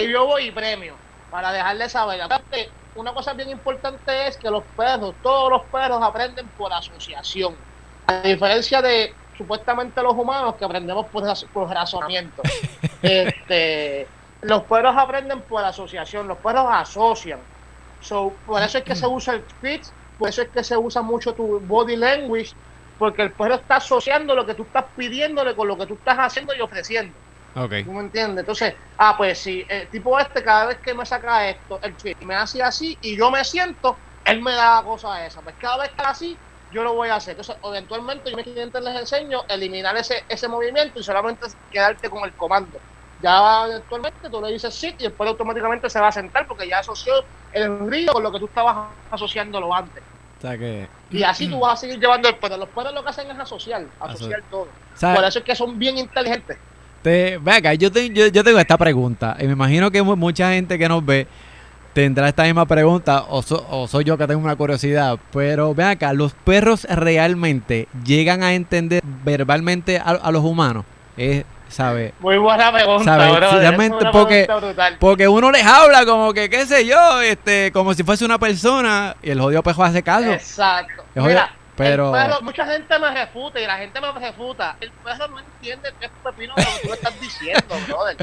Y 0.00 0.10
yo 0.10 0.26
voy 0.26 0.48
y 0.48 0.50
premio 0.50 0.94
para 1.30 1.50
dejarle 1.50 1.88
saber. 1.88 2.20
Aparte, 2.20 2.70
una 2.94 3.14
cosa 3.14 3.32
bien 3.32 3.48
importante 3.48 4.26
es 4.26 4.36
que 4.36 4.50
los 4.50 4.64
perros, 4.76 5.14
todos 5.22 5.50
los 5.50 5.62
perros 5.62 6.02
aprenden 6.02 6.46
por 6.58 6.70
asociación. 6.72 7.54
A 8.08 8.20
diferencia 8.20 8.82
de 8.82 9.14
supuestamente 9.38 10.02
los 10.02 10.12
humanos 10.12 10.56
que 10.56 10.66
aprendemos 10.66 11.06
por, 11.06 11.24
razonamiento. 11.70 12.42
este, 13.02 14.06
los 14.42 14.62
perros 14.64 14.94
aprenden 14.96 15.40
por 15.40 15.64
asociación, 15.64 16.28
los 16.28 16.36
perros 16.38 16.66
asocian. 16.68 17.40
So, 18.02 18.36
por 18.44 18.60
eso 18.62 18.78
es 18.78 18.84
que 18.84 18.96
se 18.96 19.06
usa 19.06 19.34
el 19.34 19.48
speech, 19.48 19.86
por 20.18 20.28
eso 20.28 20.42
es 20.42 20.48
que 20.50 20.64
se 20.64 20.76
usa 20.76 21.02
mucho 21.02 21.34
tu 21.34 21.60
body 21.60 21.96
language, 21.96 22.52
porque 22.98 23.22
el 23.22 23.32
perro 23.32 23.54
está 23.54 23.76
asociando 23.76 24.34
lo 24.34 24.44
que 24.44 24.54
tú 24.54 24.64
estás 24.64 24.86
pidiéndole 24.96 25.54
con 25.54 25.68
lo 25.68 25.78
que 25.78 25.86
tú 25.86 25.94
estás 25.94 26.16
haciendo 26.18 26.54
y 26.54 26.60
ofreciendo. 26.60 27.16
Okay. 27.54 27.84
¿Tú 27.84 27.92
me 27.92 28.00
entiendes? 28.00 28.40
Entonces, 28.40 28.74
ah, 28.98 29.14
pues 29.16 29.38
si 29.38 29.64
el 29.68 29.88
tipo 29.90 30.18
este 30.18 30.42
cada 30.42 30.66
vez 30.66 30.78
que 30.78 30.94
me 30.94 31.04
saca 31.06 31.48
esto, 31.48 31.80
el 31.82 31.96
tweet 31.96 32.16
me 32.24 32.34
hace 32.34 32.62
así 32.62 32.98
y 33.00 33.16
yo 33.16 33.30
me 33.30 33.44
siento, 33.44 33.96
él 34.24 34.42
me 34.42 34.52
da 34.52 34.82
cosa 34.82 35.24
esa. 35.24 35.42
Pues 35.42 35.54
cada 35.58 35.78
vez 35.78 35.90
que 35.96 36.04
así, 36.04 36.38
yo 36.70 36.82
lo 36.82 36.94
voy 36.94 37.08
a 37.10 37.16
hacer. 37.16 37.32
Entonces, 37.32 37.56
eventualmente 37.62 38.30
yo 38.30 38.36
a 38.36 38.38
mis 38.38 38.46
clientes 38.46 38.82
les 38.82 39.00
enseño 39.00 39.42
eliminar 39.48 39.96
ese, 39.96 40.24
ese 40.28 40.48
movimiento 40.48 40.98
y 40.98 41.02
solamente 41.04 41.46
quedarte 41.70 42.08
con 42.08 42.24
el 42.24 42.34
comando. 42.34 42.80
Ya 43.22 43.66
eventualmente 43.68 44.28
tú 44.28 44.40
le 44.42 44.52
dices 44.52 44.74
sí 44.74 44.94
y 44.98 45.04
después 45.04 45.28
automáticamente 45.30 45.88
se 45.88 46.00
va 46.00 46.08
a 46.08 46.12
sentar 46.12 46.46
porque 46.46 46.68
ya 46.68 46.80
asoció 46.80 47.12
el 47.52 47.88
río 47.88 48.12
con 48.12 48.22
lo 48.22 48.32
que 48.32 48.38
tú 48.38 48.46
estabas 48.46 48.88
asociándolo 49.10 49.72
antes. 49.72 50.02
O 50.38 50.40
sea 50.40 50.58
que... 50.58 50.88
Y 51.10 51.22
así 51.22 51.48
tú 51.48 51.60
vas 51.60 51.74
a 51.74 51.76
seguir 51.76 52.00
llevando 52.00 52.28
el 52.28 52.34
perro. 52.36 52.56
Los 52.56 52.68
perros 52.70 52.92
lo 52.92 53.02
que 53.04 53.10
hacen 53.10 53.30
es 53.30 53.38
asociar, 53.38 53.84
asociar 54.00 54.42
todo. 54.50 54.66
Por 55.00 55.24
eso 55.24 55.38
es 55.38 55.44
que 55.44 55.54
son 55.54 55.78
bien 55.78 55.98
inteligentes. 55.98 56.58
Te, 57.02 57.38
venga, 57.38 57.74
yo, 57.74 57.88
yo, 57.90 58.26
yo 58.28 58.44
tengo 58.44 58.58
esta 58.58 58.78
pregunta 58.78 59.36
y 59.40 59.46
me 59.46 59.52
imagino 59.52 59.90
que 59.90 60.02
mucha 60.02 60.52
gente 60.52 60.78
que 60.78 60.88
nos 60.88 61.04
ve 61.04 61.26
tendrá 61.92 62.28
esta 62.28 62.44
misma 62.44 62.66
pregunta 62.66 63.24
o, 63.28 63.42
soy 63.42 64.04
yo 64.04 64.16
que 64.16 64.26
tengo 64.26 64.42
una 64.42 64.56
curiosidad. 64.56 65.18
Pero 65.32 65.74
ven 65.74 65.88
acá, 65.88 66.12
¿los 66.12 66.32
perros 66.32 66.84
realmente 66.84 67.88
llegan 68.04 68.42
a 68.42 68.54
entender 68.54 69.02
verbalmente 69.24 69.98
a, 69.98 70.30
los 70.30 70.42
humanos? 70.42 70.84
Es, 71.16 71.44
¿sabe? 71.72 72.14
Muy 72.20 72.38
buena 72.38 72.72
pregunta, 72.72 73.16
Realmente 73.16 74.06
porque, 74.12 74.46
porque 75.00 75.28
uno 75.28 75.50
les 75.50 75.64
habla 75.64 76.04
como 76.04 76.32
que, 76.32 76.48
qué 76.48 76.66
sé 76.66 76.86
yo, 76.86 77.20
este 77.20 77.72
como 77.72 77.94
si 77.94 78.02
fuese 78.02 78.24
una 78.24 78.38
persona 78.38 79.16
y 79.22 79.30
el 79.30 79.40
jodido 79.40 79.62
pejo 79.62 79.82
hace 79.82 80.02
caso. 80.02 80.32
Exacto. 80.32 81.04
Mira, 81.14 81.52
pero... 81.76 82.12
mucha 82.42 82.66
gente 82.66 82.98
me 82.98 83.10
refuta 83.12 83.60
y 83.60 83.66
la 83.66 83.78
gente 83.78 84.00
me 84.00 84.12
refuta. 84.12 84.76
El 84.80 84.90
perro 84.90 85.28
no 85.28 85.38
entiende 85.38 85.92
qué 85.98 86.06
es 86.06 86.12
pepino 86.22 86.54
lo 86.56 86.62
que 86.62 86.88
tú 86.88 86.92
estás 86.92 87.20
diciendo, 87.20 87.74
brother. 87.88 88.16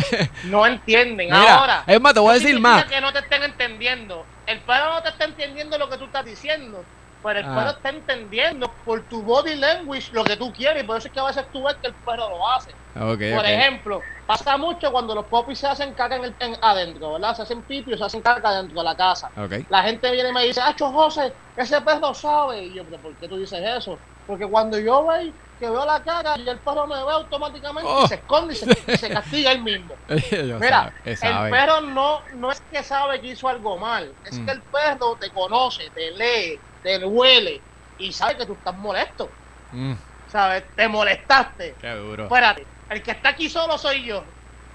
No 0.45 0.65
entienden. 0.65 1.33
Ahora, 1.33 1.83
es 1.87 1.99
más, 1.99 2.13
te 2.13 2.19
voy 2.19 2.31
a 2.31 2.33
decir 2.35 2.59
más. 2.59 2.85
que 2.85 3.01
no 3.01 3.11
te 3.11 3.19
estén 3.19 3.43
entendiendo. 3.43 4.25
El 4.45 4.59
perro 4.59 4.93
no 4.93 5.03
te 5.03 5.09
está 5.09 5.25
entendiendo 5.25 5.77
lo 5.77 5.89
que 5.89 5.97
tú 5.97 6.05
estás 6.05 6.25
diciendo. 6.25 6.83
Pero 7.21 7.39
el 7.39 7.45
ah. 7.45 7.55
perro 7.55 7.69
está 7.71 7.89
entendiendo 7.89 8.71
por 8.85 9.01
tu 9.03 9.21
body 9.21 9.55
language 9.55 10.09
lo 10.13 10.23
que 10.23 10.37
tú 10.37 10.53
quieres. 10.53 10.83
Y 10.83 10.85
por 10.85 10.97
eso 10.97 11.07
es 11.07 11.13
que 11.13 11.19
a 11.19 11.25
veces 11.25 11.45
tú 11.51 11.63
ves 11.63 11.75
que 11.81 11.87
el 11.87 11.93
perro 11.93 12.29
lo 12.29 12.47
hace. 12.49 12.71
por 12.93 13.45
ejemplo, 13.45 14.01
pasa 14.25 14.57
mucho 14.57 14.91
cuando 14.91 15.15
los 15.15 15.25
popis 15.25 15.59
se 15.59 15.67
hacen 15.67 15.93
caca 15.93 16.15
en 16.15 16.25
el, 16.25 16.57
adentro, 16.61 17.13
¿verdad? 17.13 17.35
Se 17.35 17.41
hacen 17.41 17.61
pipi 17.63 17.97
se 17.97 18.03
hacen 18.03 18.21
caca 18.21 18.51
dentro 18.51 18.79
de 18.79 18.83
la 18.83 18.95
casa. 18.95 19.29
La 19.69 19.83
gente 19.83 20.11
viene 20.11 20.29
y 20.29 20.33
me 20.33 20.45
dice, 20.45 20.61
¡Acho 20.61 20.91
José! 20.91 21.33
Ese 21.57 21.81
perro 21.81 22.13
sabe. 22.13 22.63
Y 22.63 22.73
yo, 22.73 22.83
¿por 22.85 23.13
qué 23.15 23.27
tú 23.27 23.37
dices 23.37 23.61
eso? 23.77 23.97
Porque 24.25 24.45
cuando 24.45 24.77
yo 24.77 25.05
veo 25.07 25.33
que 25.59 25.69
veo 25.69 25.85
la 25.85 26.01
cara 26.01 26.37
y 26.37 26.47
el 26.47 26.57
perro 26.59 26.87
me 26.87 26.95
ve 26.95 27.11
automáticamente 27.11 27.89
oh. 27.91 28.07
se 28.07 28.15
esconde 28.15 28.53
y 28.53 28.97
se, 28.97 29.09
castiga 29.09 29.51
él 29.51 29.61
mismo. 29.61 29.93
Mira, 30.07 30.93
el 31.03 31.49
perro 31.51 31.81
no, 31.81 32.21
no 32.35 32.51
es 32.51 32.61
que 32.71 32.81
sabe 32.81 33.19
que 33.19 33.27
hizo 33.27 33.49
algo 33.49 33.77
mal, 33.77 34.13
es 34.25 34.39
mm. 34.39 34.45
que 34.45 34.51
el 34.51 34.61
perro 34.61 35.17
te 35.19 35.29
conoce, 35.31 35.89
te 35.93 36.11
lee, 36.11 36.59
te 36.83 37.03
huele 37.05 37.61
y 37.97 38.11
sabe 38.11 38.37
que 38.37 38.45
tú 38.45 38.53
estás 38.53 38.75
molesto. 38.75 39.29
Mm. 39.71 39.93
¿Sabes? 40.31 40.63
Te 40.75 40.87
molestaste. 40.87 41.75
Qué 41.79 41.89
duro. 41.91 42.23
Espérate, 42.23 42.65
el 42.89 43.03
que 43.03 43.11
está 43.11 43.29
aquí 43.29 43.49
solo 43.49 43.77
soy 43.77 44.03
yo. 44.03 44.23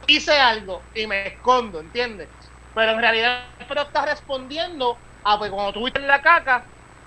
Hice 0.07 0.33
algo 0.33 0.83
y 0.95 1.07
me 1.07 1.29
escondo, 1.29 1.81
¿entiendes? 1.81 2.29
Pero 2.75 2.93
en 2.93 2.99
realidad 2.99 3.45
el 3.59 3.67
perro 3.67 3.83
está 3.83 4.05
respondiendo 4.05 4.99
a 5.23 5.39
pues 5.39 5.51
cuando 5.51 5.73
tuviste 5.73 6.01
en 6.01 6.07
la 6.07 6.21
caca, 6.21 6.65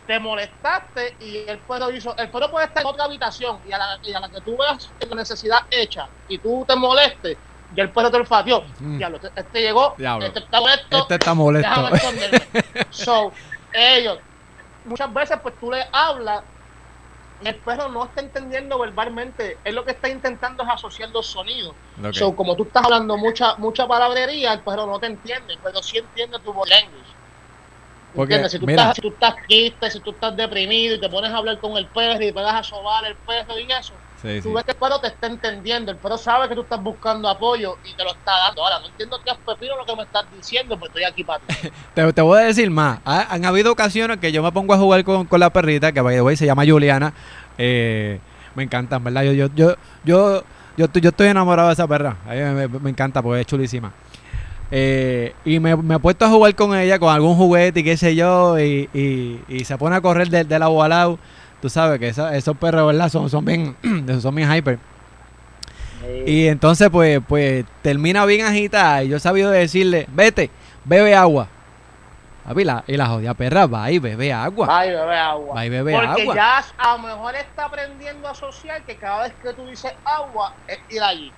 te 0.07 0.19
molestaste 0.19 1.15
y 1.19 1.37
el 1.47 1.59
perro 1.59 1.91
hizo. 1.91 2.15
El 2.17 2.29
perro 2.29 2.49
puede 2.49 2.65
estar 2.65 2.81
en 2.81 2.87
otra 2.87 3.03
habitación 3.03 3.59
y 3.67 3.73
a 3.73 3.77
la, 3.77 3.99
y 4.01 4.13
a 4.13 4.19
la 4.21 4.29
que 4.29 4.41
tú 4.41 4.57
veas 4.57 4.89
la 5.07 5.15
necesidad 5.15 5.59
hecha 5.69 6.07
y 6.27 6.37
tú 6.39 6.65
te 6.67 6.75
molestes, 6.75 7.37
y 7.75 7.81
el 7.81 7.89
perro 7.89 8.09
te 8.09 8.17
olfateó. 8.17 8.63
Mm. 8.79 8.97
Diablo, 8.97 9.19
este, 9.35 9.61
llegó, 9.61 9.95
este 9.97 10.39
está 10.39 10.59
molesto. 10.61 10.97
Este 10.99 11.15
está 11.15 11.33
molesto. 11.33 11.69
so, 12.89 13.33
ellos 13.73 14.19
muchas 14.87 15.13
veces 15.13 15.37
pues 15.41 15.53
tú 15.59 15.71
le 15.71 15.85
hablas 15.91 16.43
el 17.41 17.55
perro 17.61 17.89
no 17.89 18.05
está 18.05 18.21
entendiendo 18.21 18.79
verbalmente, 18.79 19.57
él 19.63 19.75
lo 19.75 19.85
que 19.85 19.91
está 19.91 20.09
intentando 20.09 20.63
es 20.63 20.69
asociar 20.69 21.09
los 21.09 21.27
sonidos. 21.27 21.75
como 22.35 22.55
tú 22.55 22.63
estás 22.63 22.83
hablando 22.85 23.15
mucha 23.17 23.55
mucha 23.57 23.87
palabrería, 23.87 24.53
el 24.53 24.61
perro 24.61 24.87
no 24.87 24.99
te 24.99 25.07
entiende, 25.07 25.55
pero 25.63 25.81
sí 25.83 25.97
entiende 25.97 26.39
tu 26.39 26.51
voz 26.51 26.67
language. 26.67 27.09
Porque, 28.15 28.49
Si 28.49 28.57
tú, 28.57 28.67
estás, 28.67 28.95
si 28.95 29.01
tú 29.01 29.09
estás 29.09 29.35
triste, 29.47 29.91
si 29.91 29.99
tú 29.99 30.09
estás 30.11 30.35
deprimido 30.35 30.95
y 30.95 30.99
te 30.99 31.09
pones 31.09 31.31
a 31.31 31.37
hablar 31.37 31.59
con 31.59 31.77
el 31.77 31.85
perro 31.87 32.15
y 32.15 32.19
te 32.19 32.31
vas 32.31 32.55
a 32.55 32.63
sobar 32.63 33.05
el 33.05 33.15
perro 33.17 33.59
y 33.59 33.71
eso, 33.71 33.93
tú 34.41 34.53
ves 34.53 34.63
que 34.63 34.71
el 34.71 34.77
perro 34.77 34.99
te 34.99 35.07
está 35.07 35.27
entendiendo, 35.27 35.91
el 35.91 35.97
perro 35.97 36.17
sabe 36.17 36.49
que 36.49 36.55
tú 36.55 36.61
estás 36.61 36.81
buscando 36.81 37.29
apoyo 37.29 37.77
y 37.83 37.93
te 37.93 38.03
lo 38.03 38.11
está 38.11 38.31
dando. 38.31 38.63
Ahora, 38.63 38.79
no 38.79 38.87
entiendo 38.87 39.19
qué 39.23 39.31
es 39.31 39.37
pepino 39.37 39.77
lo 39.77 39.85
que 39.85 39.95
me 39.95 40.03
estás 40.03 40.25
diciendo, 40.35 40.75
pero 40.75 40.87
estoy 40.87 41.03
aquí 41.03 41.23
para 41.23 41.39
ti. 41.39 41.69
te, 41.93 42.21
voy 42.21 42.39
a 42.39 42.45
decir 42.45 42.69
más. 42.69 42.99
Han 43.05 43.45
habido 43.45 43.71
ocasiones 43.71 44.17
que 44.17 44.31
yo 44.31 44.43
me 44.43 44.51
pongo 44.51 44.73
a 44.73 44.77
jugar 44.77 45.03
con, 45.03 45.27
la 45.31 45.49
perrita, 45.49 45.91
que 45.91 46.01
by 46.01 46.15
the 46.15 46.21
way 46.21 46.35
se 46.35 46.45
llama 46.45 46.65
Juliana. 46.65 47.13
Eh, 47.57 48.19
me 48.55 48.63
encantan, 48.63 49.03
¿verdad? 49.03 49.23
Yo, 49.23 49.33
yo, 49.33 49.47
yo, 49.55 49.75
yo, 50.03 50.43
yo, 50.77 50.87
yo, 50.91 51.09
estoy 51.09 51.27
enamorado 51.27 51.69
de 51.69 51.73
esa 51.73 51.87
perra. 51.87 52.17
A 52.25 52.33
mí 52.33 52.79
me, 52.79 52.89
encanta 52.89 53.21
porque 53.21 53.41
es 53.41 53.47
chulísima. 53.47 53.93
Eh, 54.71 55.33
y 55.45 55.59
me, 55.59 55.75
me 55.77 55.95
he 55.95 55.99
puesto 55.99 56.25
a 56.25 56.29
jugar 56.29 56.53
con 56.55 56.75
ella, 56.75 56.99
con 56.99 57.13
algún 57.13 57.35
juguete 57.35 57.79
y 57.79 57.83
qué 57.83 57.95
sé 57.95 58.15
yo, 58.15 58.59
y, 58.59 58.89
y, 59.47 59.63
se 59.63 59.77
pone 59.77 59.95
a 59.95 60.01
correr 60.01 60.29
del 60.29 60.47
de 60.47 60.59
lado 60.59 60.81
a 60.81 60.87
lado. 60.87 61.19
Tú 61.61 61.69
sabes 61.69 61.99
que 61.99 62.09
esos 62.09 62.57
perros, 62.57 62.87
¿verdad? 62.87 63.09
Son, 63.09 63.29
son 63.29 63.43
bien, 63.43 63.75
son 64.21 64.35
bien 64.35 64.53
hyper. 64.53 64.79
Y 66.25 66.47
entonces, 66.47 66.89
pues, 66.89 67.19
pues, 67.27 67.65
termina 67.81 68.25
bien 68.25 68.45
agitada. 68.45 69.03
Y 69.03 69.09
yo 69.09 69.17
he 69.17 69.19
sabido 69.19 69.49
decirle, 69.49 70.07
vete, 70.09 70.51
bebe 70.85 71.15
agua. 71.15 71.47
y 72.87 72.97
la 72.97 73.05
jodida 73.07 73.33
perra 73.33 73.65
va 73.65 73.89
y 73.91 73.99
bebe 73.99 74.31
agua. 74.31 74.67
Va 74.67 74.85
y 74.85 74.89
bebe 74.91 75.17
agua. 75.17 75.55
Va 75.55 75.65
y 75.65 75.69
bebe 75.69 75.93
Porque 75.93 76.27
ya 76.27 76.63
a 76.77 76.91
lo 76.93 76.99
mejor 76.99 77.35
está 77.35 77.65
aprendiendo 77.65 78.27
a 78.27 78.31
asociar 78.31 78.83
que 78.83 78.95
cada 78.95 79.23
vez 79.23 79.33
que 79.41 79.53
tú 79.53 79.65
dices 79.65 79.93
agua 80.05 80.53
es 80.67 80.79
ir 80.89 81.01
allí. 81.01 81.31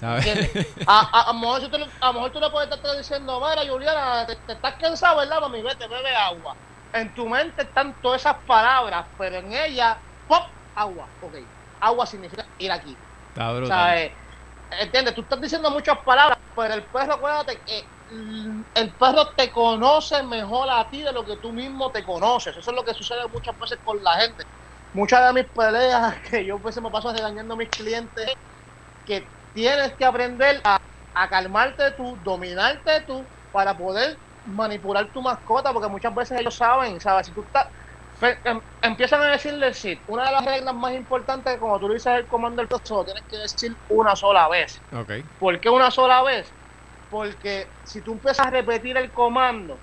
¿Sabes? 0.00 0.26
A, 0.86 1.30
a, 1.30 1.32
lo 1.32 1.40
mejor 1.40 1.70
tú, 1.70 1.76
a, 2.00 2.06
lo 2.08 2.12
mejor 2.12 2.30
tú 2.30 2.38
le 2.38 2.50
puedes 2.50 2.70
estar 2.70 2.96
diciendo, 2.98 3.40
mira, 3.40 3.66
Juliana, 3.66 4.26
te, 4.26 4.36
te 4.36 4.52
estás 4.52 4.74
cansado, 4.74 5.16
¿verdad, 5.16 5.40
mami? 5.40 5.62
Vete, 5.62 5.88
bebe 5.88 6.14
agua 6.14 6.54
en 6.92 7.14
tu 7.14 7.28
mente 7.28 7.62
están 7.62 7.96
todas 8.00 8.22
esas 8.22 8.36
palabras, 8.46 9.06
pero 9.18 9.36
en 9.36 9.52
ella, 9.52 10.00
¡pop! 10.26 10.44
Agua. 10.74 11.08
Ok. 11.20 11.36
Agua 11.80 12.06
significa 12.06 12.46
ir 12.58 12.70
aquí. 12.70 12.96
Está 13.28 13.52
brutal. 13.52 13.98
Eh, 13.98 14.16
¿Entiendes? 14.70 15.14
Tú 15.14 15.22
estás 15.22 15.40
diciendo 15.40 15.70
muchas 15.70 15.98
palabras, 16.04 16.38
pero 16.54 16.74
el 16.74 16.84
perro, 16.86 17.14
acuérdate 17.14 17.62
que 17.64 17.88
el 18.08 18.96
perro 18.98 19.34
te 19.36 19.50
conoce 19.50 20.22
mejor 20.22 20.68
a 20.70 20.88
ti 20.88 21.02
de 21.02 21.12
lo 21.12 21.24
que 21.24 21.36
tú 21.38 21.52
mismo 21.52 21.90
te 21.90 22.04
conoces. 22.04 22.56
Eso 22.56 22.70
es 22.70 22.76
lo 22.76 22.84
que 22.84 22.94
sucede 22.94 23.26
muchas 23.28 23.58
veces 23.58 23.78
con 23.82 24.02
la 24.02 24.14
gente. 24.20 24.44
Muchas 24.92 25.26
de 25.26 25.42
mis 25.42 25.50
peleas 25.52 26.20
que 26.30 26.44
yo 26.44 26.60
pues 26.60 26.80
me 26.80 26.90
paso 26.90 27.12
regañando 27.12 27.54
a 27.54 27.56
mis 27.56 27.70
clientes 27.70 28.32
que 29.04 29.30
tienes 29.52 29.96
que 29.96 30.04
aprender 30.04 30.60
a, 30.64 30.78
a 31.14 31.28
calmarte 31.28 31.92
tú, 31.92 32.18
dominarte 32.22 33.02
tú 33.06 33.26
para 33.50 33.76
poder 33.76 34.18
manipular 34.46 35.10
tu 35.10 35.22
mascota, 35.22 35.72
porque 35.72 35.88
muchas 35.88 36.14
veces 36.14 36.40
ellos 36.40 36.56
saben, 36.56 37.00
¿sabes? 37.00 37.26
Si 37.26 37.32
tú 37.32 37.44
estás. 37.44 37.66
Em, 38.44 38.60
empiezan 38.80 39.22
a 39.22 39.26
decirle 39.28 39.74
sí. 39.74 40.02
Una 40.06 40.26
de 40.26 40.32
las 40.32 40.44
reglas 40.44 40.74
más 40.74 40.94
importantes 40.94 41.52
es 41.52 41.60
cuando 41.60 41.80
tú 41.80 41.92
dices 41.92 42.12
el 42.14 42.26
comando 42.26 42.62
del 42.62 42.68
perro, 42.68 43.04
tienes 43.04 43.24
que 43.28 43.36
decir 43.36 43.76
una 43.88 44.16
sola 44.16 44.48
vez. 44.48 44.82
Okay. 44.90 45.24
¿Por 45.38 45.60
qué 45.60 45.68
una 45.68 45.90
sola 45.90 46.22
vez? 46.22 46.54
Porque 47.10 47.72
si 47.82 48.02
tú 48.02 48.14
empiezas 48.14 48.46
a 48.46 48.50
repetir 48.50 48.96
el 48.96 49.12
comando, 49.12 49.80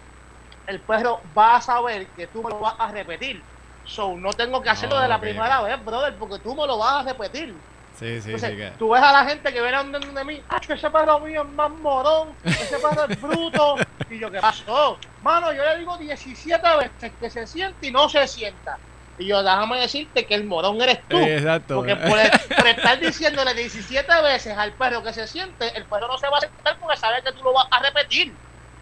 el 0.66 0.84
perro 0.84 1.22
va 1.38 1.58
a 1.58 1.62
saber 1.62 2.12
que 2.14 2.28
tú 2.28 2.44
me 2.44 2.50
lo 2.50 2.60
vas 2.60 2.76
a 2.80 2.92
repetir. 2.92 3.46
So, 3.84 4.16
no 4.18 4.32
tengo 4.32 4.62
que 4.62 4.70
hacerlo 4.70 4.98
de 5.00 5.08
la 5.08 5.20
primera 5.20 5.62
vez, 5.62 5.84
brother, 5.84 6.18
porque 6.18 6.42
tú 6.42 6.56
me 6.56 6.66
lo 6.66 6.78
vas 6.78 7.06
a 7.06 7.10
repetir. 7.10 7.62
Sí, 8.04 8.22
sí, 8.22 8.38
sí. 8.38 8.48
Tú 8.78 8.90
ves 8.90 9.02
a 9.02 9.14
la 9.14 9.24
gente 9.24 9.54
que 9.54 9.62
viene 9.62 9.78
andando 9.78 10.12
de 10.12 10.26
mí, 10.26 10.42
¡ah, 10.50 10.60
ese 10.68 10.90
perro 10.90 11.22
mío 11.22 11.44
es 11.44 11.50
más 11.54 11.72
morón! 11.72 12.36
¡Ese 12.44 12.78
perro 12.78 13.06
es 13.08 13.22
bruto! 13.22 13.76
Y 14.10 14.20
yo, 14.20 14.30
¿qué 14.30 14.40
pasó? 14.40 15.00
Mano, 15.24 15.52
yo 15.54 15.64
le 15.64 15.80
digo 15.80 15.98
17 15.98 16.62
veces 16.78 17.12
que 17.20 17.30
se 17.32 17.48
siente 17.48 17.88
y 17.88 17.92
no 17.92 18.08
se 18.10 18.28
sienta. 18.28 18.78
Y 19.18 19.26
yo, 19.26 19.42
déjame 19.42 19.80
decirte 19.80 20.26
que 20.26 20.36
el 20.36 20.44
morón 20.44 20.80
eres 20.82 21.00
tú. 21.08 21.18
Exacto. 21.18 21.78
Porque 21.78 21.96
por, 21.96 22.20
estar 22.20 23.00
diciéndole 23.00 23.56
17 23.56 24.22
veces 24.22 24.56
al 24.56 24.74
perro 24.74 25.02
que 25.02 25.14
se 25.14 25.26
siente, 25.26 25.76
el 25.76 25.86
perro 25.86 26.10
no 26.10 26.18
se 26.20 26.28
va 26.28 26.38
a 26.38 26.42
sentar 26.42 26.78
porque 26.78 26.98
sabe 26.98 27.24
que 27.24 27.32
tú 27.32 27.44
lo 27.44 27.54
vas 27.54 27.66
a 27.72 27.80
repetir. 27.80 28.34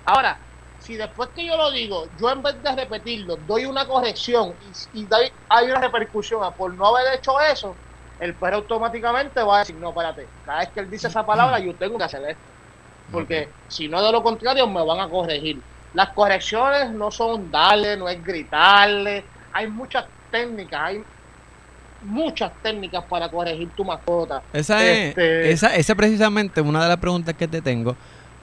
Ahora, 0.03 0.37
si 0.79 0.95
después 0.95 1.29
que 1.35 1.45
yo 1.45 1.55
lo 1.55 1.71
digo, 1.71 2.07
yo 2.19 2.29
en 2.31 2.41
vez 2.41 2.61
de 2.61 2.75
repetirlo, 2.75 3.37
doy 3.47 3.65
una 3.65 3.85
corrección 3.85 4.53
y, 4.93 5.01
y 5.01 5.07
hay 5.47 5.65
una 5.69 5.79
repercusión 5.79 6.41
por 6.55 6.73
no 6.73 6.87
haber 6.87 7.19
hecho 7.19 7.39
eso, 7.39 7.75
el 8.21 8.35
perro 8.35 8.57
automáticamente 8.57 9.41
va 9.41 9.57
a 9.57 9.59
decir, 9.59 9.75
no, 9.75 9.89
espérate, 9.89 10.27
cada 10.45 10.59
vez 10.59 10.69
que 10.69 10.79
él 10.79 10.89
dice 10.89 11.07
esa 11.07 11.25
palabra 11.25 11.57
yo 11.59 11.73
tengo 11.73 11.97
que 11.97 12.03
hacer 12.03 12.21
esto. 12.29 12.41
Porque 13.11 13.49
si 13.67 13.89
no 13.89 14.01
de 14.01 14.11
lo 14.11 14.23
contrario 14.23 14.67
me 14.67 14.85
van 14.85 14.99
a 14.99 15.09
corregir. 15.09 15.59
Las 15.95 16.09
correcciones 16.09 16.91
no 16.91 17.11
son 17.11 17.51
darle, 17.51 17.97
no 17.97 18.07
es 18.07 18.23
gritarle, 18.23 19.25
hay 19.51 19.67
muchas 19.67 20.05
técnicas, 20.29 20.81
hay 20.81 21.03
muchas 22.03 22.51
técnicas 22.61 23.03
para 23.05 23.27
corregir 23.27 23.69
tu 23.71 23.83
mascota. 23.83 24.43
Esa 24.53 24.85
es, 24.85 25.09
este, 25.09 25.51
esa, 25.51 25.75
esa 25.75 25.95
precisamente 25.95 26.61
una 26.61 26.83
de 26.83 26.89
las 26.89 26.97
preguntas 26.97 27.33
que 27.33 27.47
te 27.47 27.61
tengo 27.61 27.97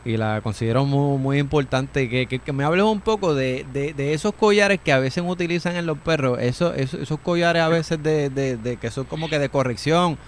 y 0.08 0.16
la 0.16 0.40
considero 0.40 0.84
muy, 0.84 1.18
muy 1.18 1.38
importante. 1.38 2.08
Que, 2.08 2.26
que, 2.26 2.52
me 2.52 2.64
hables 2.64 2.84
un 2.84 3.00
poco 3.00 3.34
de, 3.34 3.66
de, 3.72 4.14
esos 4.14 4.34
collares 4.34 4.80
que 4.82 4.92
a 4.92 4.98
veces 4.98 5.22
utilizan 5.26 5.76
en 5.76 5.86
los 5.86 5.98
perros, 5.98 6.38
esos, 6.40 6.76
esos, 6.76 7.18
collares 7.20 7.62
a 7.62 7.68
veces 7.68 8.02
de, 8.02 8.30
de, 8.30 8.76
que 8.78 8.90
son 8.90 9.04
como 9.04 9.28
que 9.28 9.38
de 9.38 9.50
corrección 9.50 10.18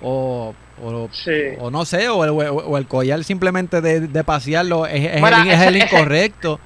o, 0.00 0.54
o, 0.82 1.70
no 1.70 1.84
sé, 1.84 2.08
o 2.08 2.24
el, 2.24 2.30
o 2.30 2.78
el, 2.78 2.86
collar 2.86 3.24
simplemente 3.24 3.80
de, 3.80 4.24
pasearlo 4.24 4.86
es, 4.86 5.04
es, 5.04 5.60
el, 5.62 5.76
incorrecto. 5.76 6.60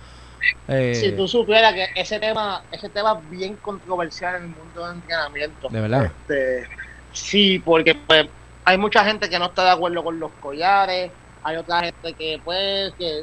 Eh, 0.69 0.95
si 0.95 1.13
tú 1.13 1.27
supieras 1.27 1.75
que 1.75 1.89
ese 1.97 2.21
tema 2.21 2.63
ese 2.71 2.89
tema 2.89 3.19
es 3.21 3.31
bien 3.31 3.57
controversial 3.57 4.37
en 4.37 4.43
el 4.43 4.49
mundo 4.51 4.87
del 4.87 4.97
entrenamiento. 4.97 5.69
De 5.69 5.81
verdad. 5.81 6.05
Este, 6.05 6.69
sí, 7.13 7.59
porque 7.65 7.95
pues, 7.95 8.27
hay 8.65 8.77
mucha 8.77 9.05
gente 9.05 9.31
que 9.31 9.39
no 9.39 9.47
está 9.47 9.65
de 9.65 9.71
acuerdo 9.71 10.05
con 10.05 10.21
los 10.21 10.31
collares 10.41 11.11
hay 11.49 11.57
otra 11.57 11.81
gente 11.81 12.15
que 12.15 12.41
pues 12.45 12.95
que 12.99 13.23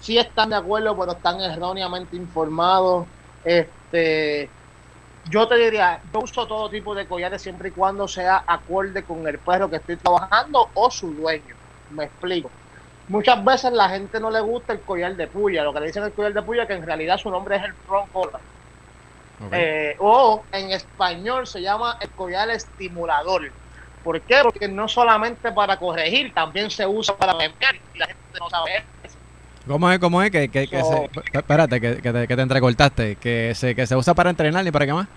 sí 0.00 0.18
están 0.18 0.50
de 0.50 0.56
acuerdo 0.56 0.96
pero 0.98 1.12
están 1.12 1.40
erróneamente 1.40 2.16
informados. 2.16 3.06
Este 3.44 4.48
yo 5.30 5.46
te 5.48 5.56
diría 5.56 6.00
yo 6.12 6.20
uso 6.20 6.46
todo 6.46 6.70
tipo 6.70 6.94
de 6.94 7.06
collares 7.06 7.42
siempre 7.42 7.68
y 7.68 7.72
cuando 7.72 8.08
sea 8.08 8.44
acorde 8.46 9.04
con 9.04 9.26
el 9.26 9.38
perro 9.38 9.68
que 9.68 9.76
estoy 9.76 9.96
trabajando 9.96 10.68
o 10.74 10.90
su 10.90 11.12
dueño. 11.12 11.54
Me 11.90 12.04
explico. 12.04 12.50
Muchas 13.08 13.44
veces 13.44 13.72
la 13.72 13.88
gente 13.88 14.18
no 14.18 14.30
le 14.30 14.40
gusta 14.40 14.72
el 14.72 14.80
collar 14.80 15.14
de 15.14 15.28
puya 15.28 15.62
lo 15.62 15.72
que 15.72 15.80
le 15.80 15.86
dicen 15.86 16.02
el 16.02 16.12
collar 16.12 16.32
de 16.32 16.42
puya 16.42 16.66
que 16.66 16.74
en 16.74 16.86
realidad 16.86 17.18
su 17.18 17.30
nombre 17.30 17.56
es 17.56 17.64
el 17.64 17.74
front 17.74 18.10
collar. 18.10 18.40
Eh, 19.52 19.96
o 20.00 20.44
en 20.50 20.70
español 20.70 21.46
se 21.46 21.60
llama 21.60 21.98
el 22.00 22.08
collar 22.10 22.48
estimulador 22.48 23.52
¿Por 24.06 24.20
qué? 24.20 24.36
Porque 24.40 24.68
no 24.68 24.86
solamente 24.86 25.50
para 25.50 25.76
corregir, 25.76 26.32
también 26.32 26.70
se 26.70 26.86
usa 26.86 27.16
para 27.16 27.32
beber 27.34 27.80
y 27.92 27.98
la 27.98 28.06
gente 28.06 28.38
no 28.38 28.48
sabe 28.48 28.84
eso. 29.02 29.16
¿Cómo 29.66 29.90
es? 29.90 29.98
¿Cómo 29.98 30.22
es? 30.22 30.30
Que, 30.30 30.48
que, 30.48 30.68
se, 30.68 31.10
espérate, 31.32 31.80
que, 31.80 31.96
que, 31.96 32.12
te, 32.12 32.28
que 32.28 32.36
te 32.36 32.42
entrecortaste. 32.42 33.16
Que 33.16 33.52
se, 33.56 33.74
que 33.74 33.84
se 33.84 33.96
usa 33.96 34.14
para 34.14 34.30
entrenar 34.30 34.64
y 34.64 34.70
para 34.70 34.86
qué 34.86 34.92
más. 34.92 35.08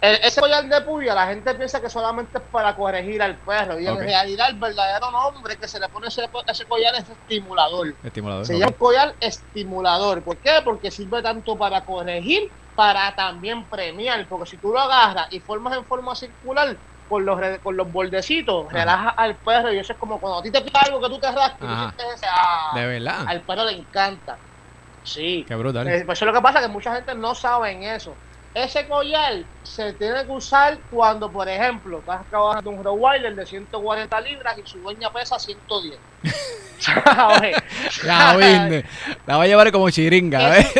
ese 0.00 0.40
collar 0.40 0.68
de 0.68 0.80
puya, 0.80 1.14
la 1.14 1.28
gente 1.28 1.54
piensa 1.54 1.80
que 1.80 1.88
solamente 1.88 2.38
es 2.38 2.44
para 2.50 2.74
corregir 2.74 3.22
al 3.22 3.36
perro. 3.36 3.78
Y 3.78 3.86
en 3.86 3.98
realidad, 4.00 4.50
el 4.50 4.58
verdadero 4.58 5.12
nombre 5.12 5.56
que 5.56 5.68
se 5.68 5.78
le 5.78 5.88
pone 5.88 6.08
ese, 6.08 6.28
ese 6.48 6.64
collar 6.64 6.92
es 6.96 7.08
estimulador. 7.08 7.94
Estimulador. 8.02 8.46
Se 8.46 8.58
llama 8.58 8.72
collar 8.72 9.14
estimulador. 9.20 10.22
¿Por 10.22 10.38
qué? 10.38 10.54
Porque 10.64 10.90
sirve 10.90 11.22
tanto 11.22 11.56
para 11.56 11.84
corregir, 11.84 12.50
para 12.74 13.14
también 13.14 13.62
premiar. 13.66 14.26
Porque 14.26 14.50
si 14.50 14.56
tú 14.56 14.72
lo 14.72 14.80
agarras 14.80 15.32
y 15.32 15.38
formas 15.38 15.76
en 15.76 15.84
forma 15.84 16.16
circular, 16.16 16.76
con 17.06 17.24
los, 17.24 17.38
con 17.62 17.76
los 17.76 17.90
bordecitos, 17.92 18.66
relaja 18.72 19.10
al 19.10 19.38
perro 19.38 19.72
y 19.72 19.78
eso 19.78 19.92
es 19.92 19.98
como 19.98 20.20
cuando 20.20 20.38
a 20.38 20.42
ti 20.42 20.50
te 20.50 20.60
pica 20.62 20.80
algo 20.80 21.00
que 21.00 21.08
tú 21.08 21.20
te 21.20 21.30
rasques 21.30 21.68
y 21.68 22.12
ese, 22.14 22.26
ah, 22.30 22.72
de 22.74 22.86
verdad. 22.86 23.24
Al 23.26 23.44
perro 23.44 23.64
le 23.64 23.72
encanta. 23.72 24.40
Sí. 25.02 25.44
Qué 25.46 25.54
brutal. 25.54 25.86
Eh, 25.88 26.04
pues 26.06 26.18
eso 26.18 26.24
es 26.24 26.32
lo 26.32 26.38
que 26.38 26.42
pasa, 26.42 26.60
que 26.60 26.68
mucha 26.68 26.94
gente 26.94 27.14
no 27.14 27.34
sabe 27.34 27.72
en 27.72 27.82
eso. 27.82 28.20
Ese 28.54 28.86
collar 28.86 29.42
se 29.64 29.92
tiene 29.94 30.24
que 30.24 30.30
usar 30.30 30.78
cuando, 30.88 31.28
por 31.30 31.48
ejemplo, 31.48 31.98
estás 31.98 32.24
trabajando 32.30 32.70
un 32.70 32.84
Rottweiler 32.84 33.34
de 33.34 33.44
140 33.44 34.20
libras 34.20 34.56
y 34.56 34.68
su 34.68 34.78
dueña 34.78 35.12
pesa 35.12 35.40
110. 35.40 35.98
la, 38.04 38.32
la 39.26 39.36
voy 39.36 39.44
a 39.44 39.46
llevar 39.46 39.72
como 39.72 39.90
chiringa, 39.90 40.58
¿eh? 40.58 40.70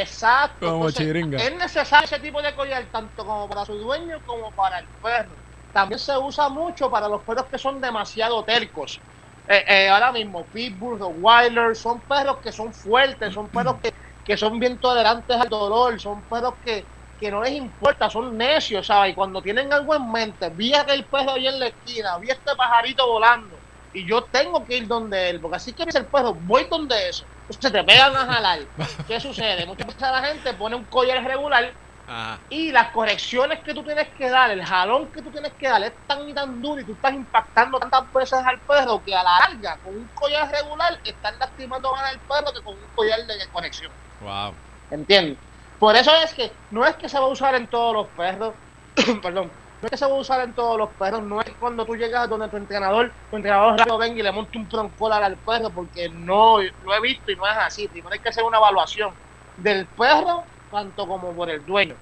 exacto. 0.00 0.88
Es 0.88 1.56
necesario 1.56 2.06
ese 2.06 2.18
tipo 2.20 2.40
de 2.40 2.54
collar 2.54 2.84
tanto 2.90 3.26
como 3.26 3.46
para 3.46 3.66
su 3.66 3.74
dueño 3.74 4.18
como 4.24 4.50
para 4.52 4.78
el 4.78 4.86
perro. 5.02 5.32
También 5.74 5.98
se 5.98 6.16
usa 6.16 6.48
mucho 6.48 6.90
para 6.90 7.06
los 7.06 7.20
perros 7.20 7.46
que 7.50 7.58
son 7.58 7.82
demasiado 7.82 8.42
tercos. 8.44 8.98
Eh, 9.46 9.64
eh, 9.68 9.88
ahora 9.88 10.10
mismo, 10.12 10.44
Pitbull, 10.44 10.98
Rottweiler, 10.98 11.76
son 11.76 12.00
perros 12.00 12.38
que 12.38 12.50
son 12.50 12.72
fuertes, 12.72 13.34
son 13.34 13.48
perros 13.48 13.76
que, 13.82 13.92
que 14.30 14.36
son 14.36 14.60
bien 14.60 14.78
tolerantes 14.78 15.36
al 15.36 15.48
dolor, 15.48 16.00
son 16.00 16.24
perros 16.24 16.54
que, 16.62 16.88
que 17.18 17.32
no 17.32 17.42
les 17.42 17.52
importa, 17.52 18.08
son 18.08 18.36
necios, 18.36 18.86
¿sabes? 18.86 19.10
Y 19.10 19.14
cuando 19.16 19.42
tienen 19.42 19.72
algo 19.72 19.92
en 19.96 20.08
mente, 20.08 20.50
vi 20.54 20.72
aquel 20.72 21.08
perro 21.08 21.32
ahí 21.32 21.48
en 21.48 21.58
la 21.58 21.66
esquina, 21.66 22.16
vi 22.18 22.30
este 22.30 22.54
pajarito 22.56 23.08
volando, 23.08 23.64
y 23.92 24.08
yo 24.08 24.22
tengo 24.26 24.64
que 24.64 24.76
ir 24.76 24.86
donde 24.86 25.30
él, 25.30 25.40
porque 25.40 25.56
así 25.56 25.74
que 25.74 25.84
dice 25.84 25.98
el 25.98 26.08
perro, 26.08 26.34
voy 26.34 26.68
donde 26.70 27.08
eso 27.08 27.26
Entonces 27.48 27.72
te 27.72 27.82
pegan 27.82 28.14
a 28.14 28.24
jalar. 28.24 28.60
¿Qué 29.08 29.18
sucede? 29.18 29.66
Muchas 29.66 29.88
veces 29.88 30.00
la 30.00 30.22
gente 30.22 30.54
pone 30.54 30.76
un 30.76 30.86
collar 30.86 31.24
regular 31.24 31.76
y 32.48 32.72
las 32.72 32.90
correcciones 32.92 33.60
que 33.64 33.74
tú 33.74 33.84
tienes 33.84 34.08
que 34.16 34.28
dar, 34.30 34.50
el 34.50 34.64
jalón 34.64 35.10
que 35.12 35.22
tú 35.22 35.30
tienes 35.32 35.54
que 35.56 35.68
dar 35.68 35.82
es 35.82 35.94
tan 36.06 36.28
y 36.28 36.34
tan 36.34 36.60
duro 36.60 36.80
y 36.80 36.86
tú 36.86 36.94
estás 36.94 37.14
impactando 37.14 37.78
tantas 37.80 38.12
veces 38.12 38.40
al 38.44 38.60
perro 38.62 39.02
que 39.04 39.14
a 39.14 39.22
la 39.24 39.38
larga, 39.40 39.78
con 39.80 39.96
un 39.96 40.08
collar 40.10 40.50
regular, 40.52 41.00
estás 41.04 41.34
lastimando 41.40 41.92
más 41.92 42.12
al 42.12 42.20
perro 42.22 42.52
que 42.54 42.62
con 42.62 42.76
un 42.78 42.88
collar 42.92 43.20
de 43.26 43.48
conexión. 43.50 43.92
Wow. 44.20 44.52
¿Entiendes? 44.90 45.38
Por 45.78 45.96
eso 45.96 46.10
es 46.22 46.34
que 46.34 46.52
no 46.70 46.84
es 46.84 46.94
que 46.96 47.08
se 47.08 47.18
va 47.18 47.24
a 47.24 47.28
usar 47.28 47.54
en 47.54 47.66
todos 47.66 47.94
los 47.94 48.06
perros, 48.08 48.52
perdón, 49.22 49.50
no 49.80 49.86
es 49.86 49.90
que 49.90 49.96
se 49.96 50.04
va 50.04 50.12
a 50.12 50.18
usar 50.18 50.42
en 50.42 50.52
todos 50.52 50.76
los 50.76 50.90
perros, 50.90 51.22
no 51.22 51.40
es 51.40 51.50
cuando 51.58 51.86
tú 51.86 51.96
llegas 51.96 52.28
donde 52.28 52.48
tu 52.48 52.58
entrenador, 52.58 53.10
tu 53.30 53.36
entrenador 53.36 53.78
rápido 53.78 53.96
venga 53.96 54.18
y 54.18 54.22
le 54.22 54.30
monte 54.30 54.58
un 54.58 54.68
troncolar 54.68 55.22
al 55.22 55.36
perro, 55.36 55.70
porque 55.70 56.10
no 56.10 56.58
lo 56.60 56.94
he 56.94 57.00
visto 57.00 57.32
y 57.32 57.36
no 57.36 57.46
es 57.46 57.56
así. 57.56 57.88
Primero 57.88 58.12
hay 58.12 58.18
que 58.18 58.28
hacer 58.28 58.44
una 58.44 58.58
evaluación 58.58 59.14
del 59.56 59.86
perro 59.86 60.44
tanto 60.70 61.08
como 61.08 61.32
por 61.32 61.48
el 61.48 61.64
dueño. 61.64 61.94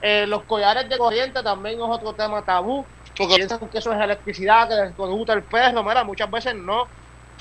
Eh, 0.00 0.26
los 0.26 0.44
collares 0.44 0.88
de 0.88 0.96
corriente 0.96 1.42
también 1.42 1.76
es 1.76 1.86
otro 1.86 2.14
tema 2.14 2.42
tabú, 2.42 2.86
porque 3.16 3.36
piensan 3.36 3.58
que 3.68 3.78
eso 3.78 3.92
es 3.92 4.00
electricidad, 4.00 4.68
que 4.68 4.74
les 4.74 4.96
gusta 4.96 5.34
el 5.34 5.42
perro, 5.42 5.82
mira, 5.82 6.04
muchas 6.04 6.30
veces 6.30 6.54
no. 6.54 6.88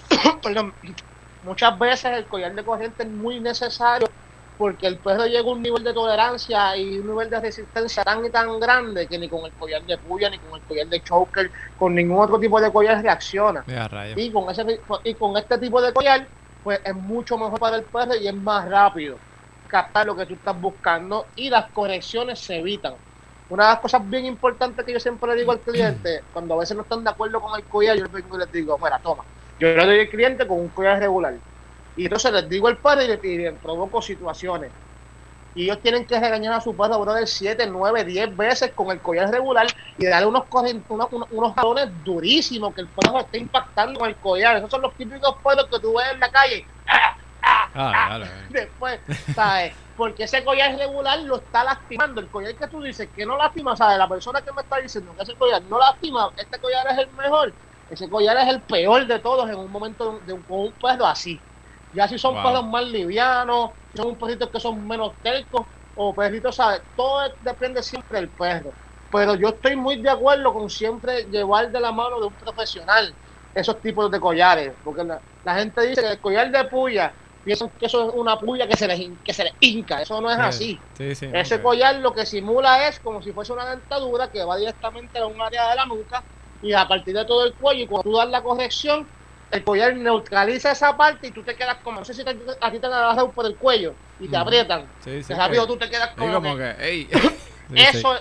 Perdón, 0.43 0.73
muchas 1.43 1.79
veces 1.79 2.17
el 2.17 2.25
collar 2.25 2.53
de 2.53 2.65
corriente 2.65 3.03
es 3.03 3.09
muy 3.09 3.39
necesario 3.39 4.09
porque 4.57 4.87
el 4.87 4.97
perro 4.97 5.25
llega 5.25 5.41
a 5.41 5.53
un 5.53 5.61
nivel 5.61 5.83
de 5.83 5.93
tolerancia 5.93 6.77
y 6.77 6.99
un 6.99 7.07
nivel 7.07 7.29
de 7.29 7.39
resistencia 7.39 8.03
tan 8.03 8.25
y 8.25 8.29
tan 8.29 8.59
grande 8.59 9.07
que 9.07 9.17
ni 9.17 9.27
con 9.27 9.45
el 9.45 9.51
collar 9.53 9.83
de 9.83 9.97
puya, 9.97 10.29
ni 10.29 10.37
con 10.39 10.59
el 10.59 10.65
collar 10.65 10.87
de 10.87 11.01
choker, 11.01 11.51
con 11.77 11.93
ningún 11.93 12.19
otro 12.19 12.39
tipo 12.39 12.59
de 12.61 12.71
collar 12.71 13.01
reacciona. 13.01 13.63
Y 14.15 14.31
con, 14.31 14.49
ese, 14.49 14.79
y 15.03 15.13
con 15.15 15.37
este 15.37 15.57
tipo 15.57 15.81
de 15.81 15.93
collar, 15.93 16.27
pues 16.63 16.79
es 16.83 16.95
mucho 16.95 17.37
mejor 17.37 17.59
para 17.59 17.77
el 17.77 17.83
perro 17.83 18.15
y 18.15 18.27
es 18.27 18.35
más 18.35 18.69
rápido 18.69 19.17
captar 19.67 20.05
lo 20.05 20.15
que 20.15 20.25
tú 20.25 20.35
estás 20.35 20.59
buscando 20.59 21.25
y 21.35 21.49
las 21.49 21.69
correcciones 21.71 22.39
se 22.39 22.57
evitan. 22.57 22.93
Una 23.49 23.65
de 23.65 23.69
las 23.73 23.79
cosas 23.79 24.07
bien 24.09 24.25
importantes 24.25 24.85
que 24.85 24.93
yo 24.93 24.99
siempre 24.99 25.31
le 25.31 25.39
digo 25.39 25.51
al 25.51 25.59
cliente, 25.59 26.21
cuando 26.33 26.55
a 26.55 26.59
veces 26.59 26.75
no 26.75 26.83
están 26.83 27.03
de 27.03 27.09
acuerdo 27.09 27.41
con 27.41 27.59
el 27.59 27.65
collar, 27.65 27.97
yo 27.97 28.05
les 28.37 28.51
digo, 28.51 28.77
mira, 28.81 28.99
toma, 28.99 29.23
yo 29.59 29.67
le 29.67 29.85
doy 29.85 29.99
al 29.99 30.09
cliente 30.09 30.47
con 30.47 30.59
un 30.59 30.69
collar 30.69 30.99
regular. 30.99 31.35
Y 31.95 32.03
entonces 32.03 32.31
les 32.31 32.49
digo 32.49 32.69
el 32.69 32.77
padre 32.77 33.05
y 33.05 33.07
le, 33.07 33.51
y 33.51 33.51
provoco 33.57 34.01
situaciones. 34.01 34.71
Y 35.55 35.63
ellos 35.63 35.81
tienen 35.81 36.05
que 36.05 36.19
regañar 36.19 36.53
a 36.53 36.59
su 36.59 36.75
perro, 36.75 37.05
de 37.13 37.25
7, 37.25 37.65
9, 37.67 38.03
10 38.03 38.35
veces 38.35 38.73
con 38.75 38.91
el 38.91 39.01
collar 39.01 39.31
regular 39.31 39.65
y 39.97 40.05
darle 40.05 40.27
unos, 40.27 40.43
unos, 40.89 41.07
unos 41.31 41.55
jalones 41.55 41.87
durísimos 42.03 42.75
que 42.75 42.81
el 42.81 42.89
perro 42.89 43.19
esté 43.19 43.37
impactando 43.37 43.97
con 43.99 44.09
el 44.09 44.17
collar. 44.17 44.57
Esos 44.57 44.69
son 44.69 44.81
los 44.81 44.93
típicos 44.95 45.37
perros 45.41 45.67
que 45.71 45.79
tú 45.79 45.95
ves 45.97 46.07
en 46.13 46.19
la 46.19 46.29
calle. 46.29 46.67
Ah, 46.85 48.19
Después, 48.49 48.99
¿sabes? 49.33 49.73
Porque 49.95 50.23
ese 50.23 50.43
collar 50.43 50.75
regular 50.77 51.19
lo 51.21 51.37
está 51.37 51.63
lastimando. 51.63 52.19
El 52.19 52.29
collar 52.29 52.55
que 52.55 52.67
tú 52.67 52.81
dices 52.81 53.09
que 53.15 53.25
no 53.25 53.37
lastima, 53.37 53.77
¿sabes? 53.77 53.97
La 53.97 54.09
persona 54.09 54.41
que 54.41 54.51
me 54.51 54.61
está 54.61 54.77
diciendo 54.79 55.15
que 55.15 55.23
ese 55.23 55.35
collar 55.35 55.61
no 55.63 55.79
lastima, 55.79 56.33
este 56.35 56.59
collar 56.59 56.85
es 56.91 56.97
el 56.97 57.11
mejor. 57.13 57.53
Ese 57.89 58.09
collar 58.09 58.35
es 58.37 58.47
el 58.47 58.61
peor 58.61 59.05
de 59.07 59.19
todos 59.19 59.49
en 59.49 59.55
un 59.55 59.71
momento 59.71 60.19
de 60.19 60.33
un, 60.33 60.43
con 60.43 60.59
un 60.59 60.73
perro 60.73 61.05
así. 61.05 61.39
Ya 61.95 62.07
si 62.07 62.17
son 62.19 62.35
perros 62.35 62.65
más 62.65 62.83
livianos, 62.85 63.71
son 63.95 64.15
perritos 64.15 64.49
que 64.49 64.59
son 64.59 64.85
menos 64.87 65.13
tercos, 65.21 65.65
o 65.95 66.13
perritos, 66.13 66.55
¿sabes? 66.55 66.81
Todo 66.95 67.21
depende 67.41 67.81
siempre 67.81 68.19
del 68.19 68.29
perro. 68.29 68.71
Pero 69.11 69.35
yo 69.35 69.49
estoy 69.49 69.75
muy 69.75 70.01
de 70.01 70.09
acuerdo 70.09 70.53
con 70.53 70.69
siempre 70.69 71.23
llevar 71.23 71.71
de 71.71 71.79
la 71.79 71.91
mano 71.91 72.19
de 72.19 72.27
un 72.27 72.33
profesional 72.33 73.13
esos 73.53 73.81
tipos 73.81 74.11
de 74.11 74.19
collares. 74.19 74.73
Porque 74.83 75.03
la, 75.03 75.19
la 75.43 75.55
gente 75.55 75.81
dice 75.87 76.01
que 76.01 76.11
el 76.11 76.19
collar 76.19 76.51
de 76.51 76.63
puya 76.65 77.13
piensan 77.45 77.69
que 77.79 77.85
eso 77.85 78.09
es 78.09 78.13
una 78.13 78.37
puya 78.37 78.67
que 78.67 78.75
se 78.75 78.87
les, 78.87 78.99
que 79.23 79.33
se 79.33 79.45
les 79.45 79.53
hinca. 79.61 80.01
Eso 80.01 80.19
no 80.19 80.29
es 80.29 80.37
así. 80.37 80.77
Ese 81.33 81.61
collar 81.61 81.95
lo 81.95 82.13
que 82.13 82.25
simula 82.25 82.87
es 82.87 82.99
como 82.99 83.21
si 83.21 83.31
fuese 83.31 83.53
una 83.53 83.69
dentadura 83.69 84.29
que 84.29 84.43
va 84.43 84.57
directamente 84.57 85.19
a 85.19 85.27
un 85.27 85.39
área 85.41 85.69
de 85.69 85.75
la 85.75 85.85
nuca 85.85 86.23
y 86.61 86.73
a 86.73 86.85
partir 86.87 87.15
de 87.15 87.23
todo 87.23 87.45
el 87.45 87.53
cuello. 87.53 87.83
Y 87.83 87.87
cuando 87.87 88.03
tú 88.03 88.17
das 88.17 88.29
la 88.29 88.41
corrección, 88.43 89.07
el 89.51 89.63
collar 89.63 89.95
neutraliza 89.95 90.71
esa 90.71 90.95
parte 90.97 91.27
y 91.27 91.31
tú 91.31 91.43
te 91.43 91.55
quedas 91.55 91.77
como. 91.83 91.99
No 91.99 92.05
sé 92.05 92.13
si 92.13 92.23
te, 92.23 92.37
a 92.61 92.71
ti 92.71 92.79
te 92.79 92.87
agarran 92.87 93.31
por 93.31 93.45
el 93.45 93.55
cuello 93.55 93.93
y 94.19 94.27
te 94.27 94.37
aprietan. 94.37 94.85
Sí, 95.03 95.21
rápido 95.33 95.67
tú 95.67 95.77
te 95.77 95.89
quedas 95.89 96.09
como. 96.15 96.57
que, 96.57 97.07
eso. 97.75 98.15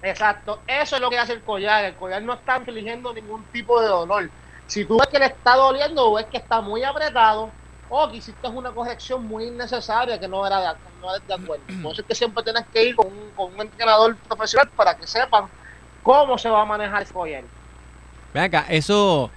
Exacto, 0.00 0.60
eso 0.66 0.94
es 0.94 1.02
lo 1.02 1.10
que 1.10 1.18
hace 1.18 1.32
el 1.32 1.42
collar. 1.42 1.84
El 1.84 1.94
collar 1.94 2.22
no 2.22 2.34
está 2.34 2.58
infligiendo 2.58 3.12
ningún 3.12 3.44
tipo 3.46 3.80
de 3.80 3.88
dolor. 3.88 4.30
Si 4.66 4.84
tú 4.84 4.98
ves 4.98 5.08
que 5.08 5.18
le 5.18 5.26
está 5.26 5.56
doliendo 5.56 6.10
o 6.10 6.14
ves 6.14 6.26
que 6.26 6.36
está 6.36 6.60
muy 6.60 6.84
apretado, 6.84 7.50
o 7.88 8.10
que 8.10 8.18
hiciste 8.18 8.48
una 8.48 8.70
corrección 8.70 9.26
muy 9.26 9.46
innecesaria 9.46 10.20
que 10.20 10.28
no 10.28 10.46
era 10.46 10.60
de, 10.60 10.78
no 11.00 11.12
de 11.12 11.34
acuerdo. 11.34 11.64
Entonces 11.68 12.04
que 12.06 12.14
siempre 12.14 12.42
tienes 12.44 12.64
que 12.72 12.84
ir 12.84 12.96
con 12.96 13.06
un, 13.06 13.30
con 13.34 13.54
un 13.54 13.60
entrenador 13.60 14.16
profesional 14.16 14.68
para 14.76 14.94
que 14.96 15.06
sepan 15.06 15.46
cómo 16.02 16.38
se 16.38 16.48
va 16.48 16.62
a 16.62 16.64
manejar 16.64 17.02
el 17.02 17.08
collar. 17.08 17.44
Ven 18.34 18.44
acá, 18.44 18.66
eso, 18.68 19.30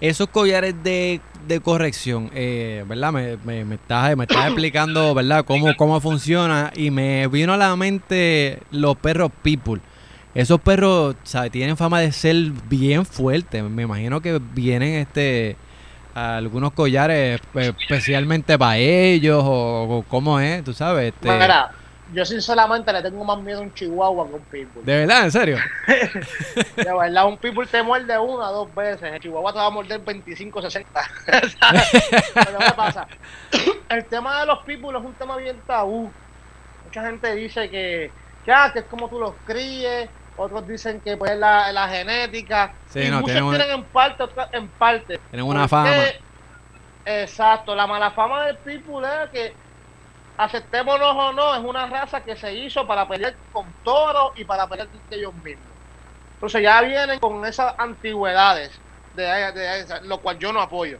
esos 0.00 0.28
collares 0.28 0.74
de, 0.82 1.20
de 1.46 1.60
corrección, 1.60 2.30
eh, 2.34 2.84
¿verdad? 2.86 3.12
Me, 3.12 3.36
me, 3.44 3.64
me, 3.64 3.74
estás, 3.76 4.16
me 4.16 4.24
estás 4.24 4.46
explicando, 4.46 5.14
¿verdad? 5.14 5.44
Cómo, 5.44 5.74
cómo 5.76 6.00
funciona 6.00 6.72
y 6.74 6.90
me 6.90 7.26
vino 7.28 7.52
a 7.52 7.56
la 7.56 7.74
mente 7.76 8.60
los 8.70 8.96
perros 8.96 9.30
people. 9.42 9.80
Esos 10.34 10.60
perros, 10.60 11.16
¿sabes? 11.22 11.50
Tienen 11.50 11.78
fama 11.78 12.00
de 12.00 12.12
ser 12.12 12.36
bien 12.68 13.06
fuertes. 13.06 13.62
Me 13.62 13.84
imagino 13.84 14.20
que 14.20 14.38
vienen 14.52 14.94
este 14.94 15.56
algunos 16.14 16.72
collares 16.72 17.40
pues, 17.52 17.74
especialmente 17.78 18.58
para 18.58 18.78
ellos 18.78 19.42
o, 19.44 20.02
cómo 20.08 20.40
es, 20.40 20.64
tú 20.64 20.72
sabes. 20.72 21.12
Este... 21.14 21.28
yo 22.12 22.24
sinceramente 22.24 22.92
le 22.92 23.02
tengo 23.02 23.24
más 23.24 23.38
miedo 23.38 23.58
a 23.58 23.62
un 23.62 23.74
chihuahua 23.74 24.26
que 24.26 24.32
a 24.32 24.36
un 24.36 24.42
pitbull. 24.42 24.84
¿De 24.84 24.98
verdad? 24.98 25.24
¿En 25.24 25.32
serio? 25.32 25.58
de 26.76 26.94
verdad, 26.94 27.26
un 27.26 27.36
pitbull 27.36 27.66
te 27.66 27.82
muerde 27.82 28.16
una 28.18 28.50
o 28.50 28.64
dos 28.64 28.74
veces, 28.74 29.12
el 29.12 29.20
chihuahua 29.20 29.52
te 29.52 29.58
va 29.58 29.66
a 29.66 29.70
morder 29.70 30.00
25 30.00 30.62
60. 30.62 31.10
Pero 31.26 32.58
¿qué 32.58 32.72
pasa? 32.76 33.08
El 33.88 34.04
tema 34.04 34.40
de 34.40 34.46
los 34.46 34.58
pitbulls 34.60 35.00
es 35.00 35.04
un 35.06 35.14
tema 35.14 35.36
bien 35.36 35.56
tabú. 35.66 36.10
Mucha 36.84 37.02
gente 37.06 37.34
dice 37.34 37.68
que, 37.68 38.10
ya, 38.46 38.64
ah, 38.64 38.72
que 38.72 38.80
es 38.80 38.84
como 38.84 39.08
tú 39.08 39.18
los 39.18 39.34
críes, 39.44 40.08
otros 40.36 40.66
dicen 40.68 41.00
que 41.00 41.16
pues 41.16 41.36
la, 41.36 41.72
la 41.72 41.88
genética. 41.88 42.72
y 42.94 43.10
muchos 43.10 43.32
tienen 43.32 43.70
en 43.70 43.84
parte, 43.84 44.22
otros 44.22 44.46
en 44.52 44.68
parte. 44.68 45.18
Tienen 45.30 45.46
una 45.46 45.66
fama. 45.66 45.92
Exacto, 47.04 47.74
la 47.74 47.86
mala 47.86 48.10
fama 48.10 48.46
del 48.46 48.56
pitbull 48.58 49.04
es 49.04 49.30
que 49.30 49.65
aceptémonos 50.36 51.14
o 51.14 51.32
no, 51.32 51.54
es 51.54 51.64
una 51.64 51.86
raza 51.86 52.20
que 52.20 52.36
se 52.36 52.52
hizo 52.54 52.86
para 52.86 53.08
pelear 53.08 53.34
con 53.52 53.66
toros 53.82 54.32
y 54.36 54.44
para 54.44 54.66
pelear 54.66 54.88
con 54.88 55.00
ellos 55.10 55.34
mismos. 55.34 55.66
Entonces 56.34 56.62
ya 56.62 56.82
vienen 56.82 57.18
con 57.18 57.44
esas 57.44 57.74
antigüedades, 57.78 58.78
de, 59.14 59.24
de, 59.24 59.86
lo 60.02 60.20
cual 60.20 60.38
yo 60.38 60.52
no 60.52 60.60
apoyo. 60.60 60.98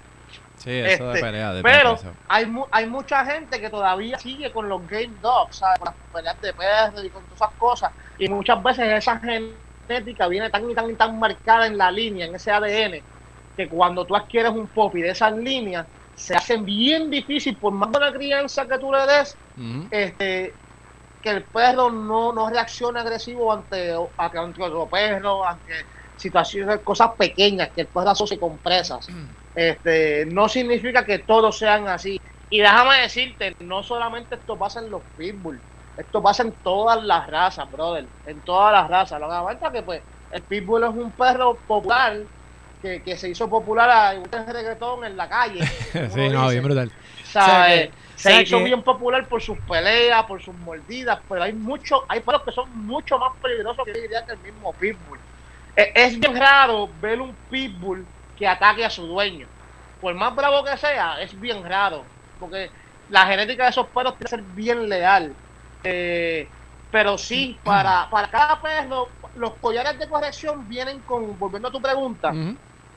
Sí, 0.56 0.70
eso 0.70 1.04
de 1.08 1.18
este, 1.18 1.20
pelea, 1.20 1.52
pero 1.62 1.98
hay, 2.28 2.50
hay 2.72 2.86
mucha 2.86 3.24
gente 3.26 3.60
que 3.60 3.68
todavía 3.68 4.18
sigue 4.18 4.50
con 4.50 4.68
los 4.68 4.86
game 4.88 5.14
dogs, 5.20 5.56
¿sabes? 5.56 5.78
Con 5.78 5.86
las 5.86 5.94
peleas 6.12 6.40
de 6.40 6.54
perros 6.54 7.04
y 7.04 7.10
con 7.10 7.22
todas 7.24 7.42
esas 7.42 7.54
cosas. 7.58 7.92
Y 8.18 8.28
muchas 8.28 8.62
veces 8.62 8.86
esa 8.88 9.20
genética 9.20 10.26
viene 10.28 10.48
tan 10.48 10.68
y 10.70 10.74
tan 10.74 10.90
y 10.90 10.94
tan 10.94 11.18
marcada 11.18 11.66
en 11.66 11.76
la 11.76 11.90
línea, 11.90 12.26
en 12.26 12.34
ese 12.34 12.50
ADN, 12.50 13.02
que 13.54 13.68
cuando 13.68 14.06
tú 14.06 14.16
adquieres 14.16 14.52
un 14.52 14.66
popi 14.68 15.02
de 15.02 15.10
esas 15.10 15.36
líneas, 15.36 15.86
se 16.16 16.34
hacen 16.34 16.64
bien 16.64 17.10
difícil, 17.10 17.56
por 17.56 17.72
más 17.72 17.90
buena 17.90 18.12
crianza 18.12 18.66
que 18.66 18.78
tú 18.78 18.90
le 18.90 19.06
des, 19.06 19.36
este, 19.90 20.54
que 21.22 21.30
el 21.30 21.42
perro 21.42 21.90
no, 21.90 22.32
no 22.32 22.48
reaccione 22.48 22.98
agresivo 23.00 23.52
ante, 23.52 23.94
ante 24.16 24.62
otro 24.62 24.86
perro, 24.86 25.44
ante 25.46 25.84
situaciones, 26.16 26.80
cosas 26.80 27.10
pequeñas, 27.18 27.68
que 27.74 27.82
el 27.82 27.86
perro 27.86 28.10
asocie 28.10 28.38
con 28.38 28.56
presas. 28.58 29.06
Este, 29.54 30.26
no 30.26 30.48
significa 30.48 31.04
que 31.04 31.18
todos 31.18 31.58
sean 31.58 31.86
así. 31.86 32.20
Y 32.48 32.60
déjame 32.60 33.02
decirte, 33.02 33.54
no 33.60 33.82
solamente 33.82 34.36
esto 34.36 34.56
pasa 34.56 34.80
en 34.80 34.90
los 34.90 35.02
pitbull, 35.18 35.60
esto 35.98 36.22
pasa 36.22 36.44
en 36.44 36.52
todas 36.52 37.02
las 37.04 37.26
razas, 37.26 37.70
brother, 37.70 38.06
en 38.26 38.40
todas 38.40 38.72
las 38.72 38.88
razas. 38.88 39.20
Lo 39.20 39.28
que 39.28 39.54
pasa 39.54 39.72
que 39.72 39.82
pues 39.82 40.02
el 40.30 40.42
pitbull 40.42 40.84
es 40.84 40.90
un 40.90 41.10
perro 41.10 41.58
popular 41.66 42.18
que, 42.82 43.02
que 43.02 43.16
se 43.16 43.28
hizo 43.28 43.48
popular 43.48 43.90
a 43.90 44.18
un 44.18 44.30
reggaetón 44.30 45.04
en 45.04 45.16
la 45.16 45.28
calle. 45.28 45.66
sí, 45.92 46.28
no, 46.28 46.48
bien 46.48 46.62
brutal. 46.62 46.92
se 48.14 48.42
hizo 48.42 48.62
bien 48.62 48.82
popular 48.82 49.26
por 49.26 49.42
sus 49.42 49.58
peleas, 49.60 50.24
por 50.24 50.42
sus 50.42 50.54
mordidas, 50.56 51.18
pero 51.28 51.42
hay 51.42 51.52
muchos, 51.52 52.00
hay 52.08 52.20
perros 52.20 52.42
que 52.42 52.52
son 52.52 52.86
mucho 52.86 53.18
más 53.18 53.32
peligrosos 53.42 53.84
que, 53.84 53.92
que 53.92 54.32
el 54.32 54.38
mismo 54.38 54.72
pitbull. 54.74 55.18
Es, 55.74 55.88
es 55.94 56.20
bien 56.20 56.36
raro 56.36 56.88
ver 57.00 57.20
un 57.20 57.34
pitbull 57.50 58.06
que 58.36 58.46
ataque 58.46 58.84
a 58.84 58.90
su 58.90 59.06
dueño. 59.06 59.46
Por 60.00 60.14
más 60.14 60.34
bravo 60.34 60.62
que 60.64 60.76
sea, 60.76 61.20
es 61.20 61.38
bien 61.40 61.64
raro, 61.64 62.04
porque 62.38 62.70
la 63.08 63.26
genética 63.26 63.64
de 63.64 63.70
esos 63.70 63.86
perros 63.88 64.14
tiene 64.16 64.24
que 64.24 64.36
ser 64.36 64.42
bien 64.42 64.88
leal. 64.88 65.34
Eh, 65.84 66.48
pero 66.90 67.18
sí, 67.18 67.58
para, 67.64 68.08
para 68.10 68.28
cada 68.28 68.60
perro, 68.60 69.08
los 69.36 69.54
collares 69.60 69.98
de 69.98 70.08
corrección 70.08 70.68
vienen 70.68 71.00
con, 71.02 71.38
volviendo 71.38 71.68
a 71.68 71.72
tu 71.72 71.80
pregunta, 71.80 72.32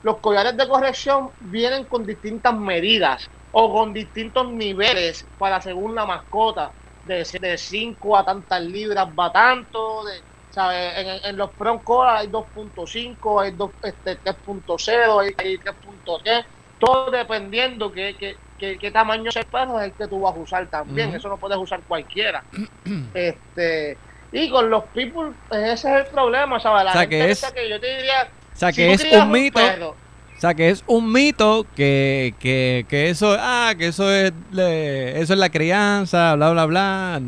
los 0.02 0.18
collares 0.18 0.56
de 0.56 0.68
corrección 0.68 1.30
vienen 1.40 1.84
con 1.84 2.06
distintas 2.06 2.54
medidas. 2.56 3.30
o 3.52 3.72
con 3.72 3.92
distintos 3.92 4.48
niveles 4.52 5.26
para 5.36 5.60
según 5.60 5.94
la 5.94 6.06
mascota, 6.06 6.72
de 7.02 7.58
5 7.58 8.16
a 8.16 8.24
tantas 8.24 8.62
libras 8.62 9.08
va 9.18 9.32
tanto, 9.32 10.04
de, 10.04 10.22
¿sabes? 10.50 10.92
En, 10.96 11.30
en 11.30 11.36
los 11.36 11.50
front 11.56 11.82
hay 12.06 12.28
2.5, 12.28 13.42
hay 13.42 13.52
2, 13.52 13.70
este, 13.82 14.20
3.0, 14.22 15.20
hay, 15.20 15.30
hay 15.38 15.58
3.3, 15.58 16.46
todo 16.78 17.10
dependiendo 17.10 17.90
que, 17.90 18.16
que, 18.16 18.78
qué 18.78 18.90
tamaño 18.90 19.30
ese 19.30 19.44
perro 19.44 19.80
es 19.80 19.86
el 19.86 19.94
que 19.96 20.06
tú 20.06 20.20
vas 20.20 20.34
a 20.34 20.38
usar 20.38 20.68
también, 20.68 21.14
eso 21.14 21.28
no 21.28 21.38
puedes 21.38 21.58
usar 21.58 21.82
cualquiera. 21.86 22.44
este 23.14 24.00
y 24.32 24.48
con 24.48 24.70
los 24.70 24.84
people, 24.84 25.32
pues, 25.48 25.62
ese 25.62 25.90
es 25.90 26.06
el 26.06 26.12
problema, 26.12 26.60
¿sabes? 26.60 26.84
La 26.84 26.90
o 26.90 26.94
sea, 26.94 27.06
que 27.06 27.30
es, 27.30 27.44
que 27.52 27.68
yo 27.68 27.80
te 27.80 27.96
diría, 27.96 28.28
o 28.54 28.56
sea, 28.56 28.72
que 28.72 28.92
es 28.92 29.04
un 29.04 29.30
mito. 29.30 29.60
o 29.60 30.40
sea, 30.40 30.54
que 30.54 30.70
es 30.70 30.84
un 30.86 31.12
mito 31.12 31.66
que, 31.74 32.34
que, 32.38 32.86
que 32.88 33.10
eso, 33.10 33.36
ah, 33.38 33.74
que 33.76 33.88
eso 33.88 34.10
es, 34.12 34.32
eso 34.52 35.32
es 35.32 35.38
la 35.38 35.50
crianza, 35.50 36.34
bla, 36.36 36.50
bla, 36.50 36.66
bla. 36.66 37.20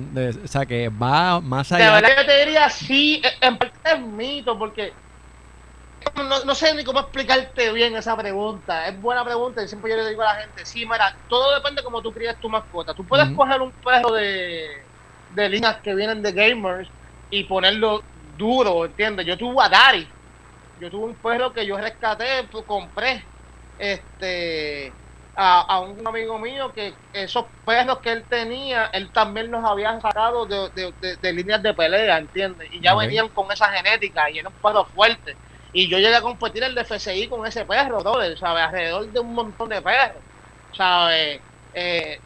o 0.45 0.49
sea, 0.49 0.65
que 0.65 0.89
va 0.91 1.41
más 1.41 1.73
allá. 1.73 1.87
De 1.87 2.03
verdad 2.03 2.17
yo 2.19 2.27
te 2.27 2.45
diría, 2.45 2.71
sí, 2.71 3.21
en 3.41 3.59
parte 3.59 3.75
es 3.85 4.01
mito, 4.01 4.57
porque 4.57 4.93
no, 6.17 6.45
no, 6.45 6.55
sé 6.55 6.75
ni 6.75 6.85
cómo 6.85 7.01
explicarte 7.01 7.73
bien 7.73 7.97
esa 7.97 8.17
pregunta. 8.17 8.87
Es 8.87 9.01
buena 9.01 9.25
pregunta 9.25 9.63
y 9.63 9.69
siempre 9.69 9.91
yo 9.91 9.97
le 9.97 10.09
digo 10.09 10.23
a 10.23 10.35
la 10.35 10.41
gente, 10.41 10.65
sí, 10.65 10.87
mira, 10.87 11.17
todo 11.29 11.55
depende 11.55 11.81
de 11.81 11.85
cómo 11.85 12.01
tú 12.01 12.13
crías 12.13 12.37
tu 12.37 12.49
mascota. 12.49 12.95
Tú 12.95 13.05
puedes 13.05 13.29
coger 13.31 13.61
un 13.61 13.73
perro 13.73 14.13
de 14.13 14.83
de 15.35 15.49
líneas 15.49 15.77
que 15.79 15.95
vienen 15.95 16.23
de 16.23 16.33
gamers 16.33 16.89
y 17.31 17.45
ponerlo 17.45 18.03
duro, 18.37 18.85
¿entiendes? 18.85 19.27
Yo 19.27 19.37
tuve 19.37 19.63
a 19.65 19.69
Dari, 19.69 20.07
yo 20.81 20.91
tuve 20.91 21.07
un 21.07 21.15
perro 21.15 21.53
que 21.53 21.67
yo 21.67 21.79
rescaté, 21.79 22.45
pues, 22.51 22.65
compré 22.65 23.25
este 23.79 24.93
a, 25.35 25.81
un 25.81 26.07
amigo 26.07 26.39
mío 26.39 26.73
que 26.75 26.93
esos 27.13 27.47
perros 27.65 27.99
que 27.99 28.13
él 28.13 28.25
tenía, 28.29 28.87
él 28.93 29.11
también 29.11 29.51
los 29.51 29.65
había 29.65 29.99
sacado 30.01 30.45
de, 30.47 30.93
de, 31.21 31.33
líneas 31.33 31.63
de 31.63 31.73
pelea, 31.73 32.19
¿entiendes? 32.19 32.69
Y 32.73 32.81
ya 32.81 32.95
venían 32.95 33.29
con 33.29 33.51
esa 33.51 33.69
genética 33.69 34.31
y 34.31 34.39
era 34.39 34.49
un 34.49 34.55
perro 34.57 34.85
fuerte. 34.85 35.37
Y 35.73 35.89
yo 35.89 35.99
llegué 35.99 36.17
a 36.17 36.21
competir 36.21 36.63
en 36.63 36.73
el 36.73 36.79
FCI 36.79 37.29
con 37.29 37.47
ese 37.47 37.65
perro, 37.65 38.03
¿sabes? 38.03 38.43
Alrededor 38.43 39.11
de 39.11 39.21
un 39.21 39.35
montón 39.35 39.71
de 39.71 39.81
perros, 39.81 40.23
¿sabes? 40.77 41.41
Eh, 41.73 42.21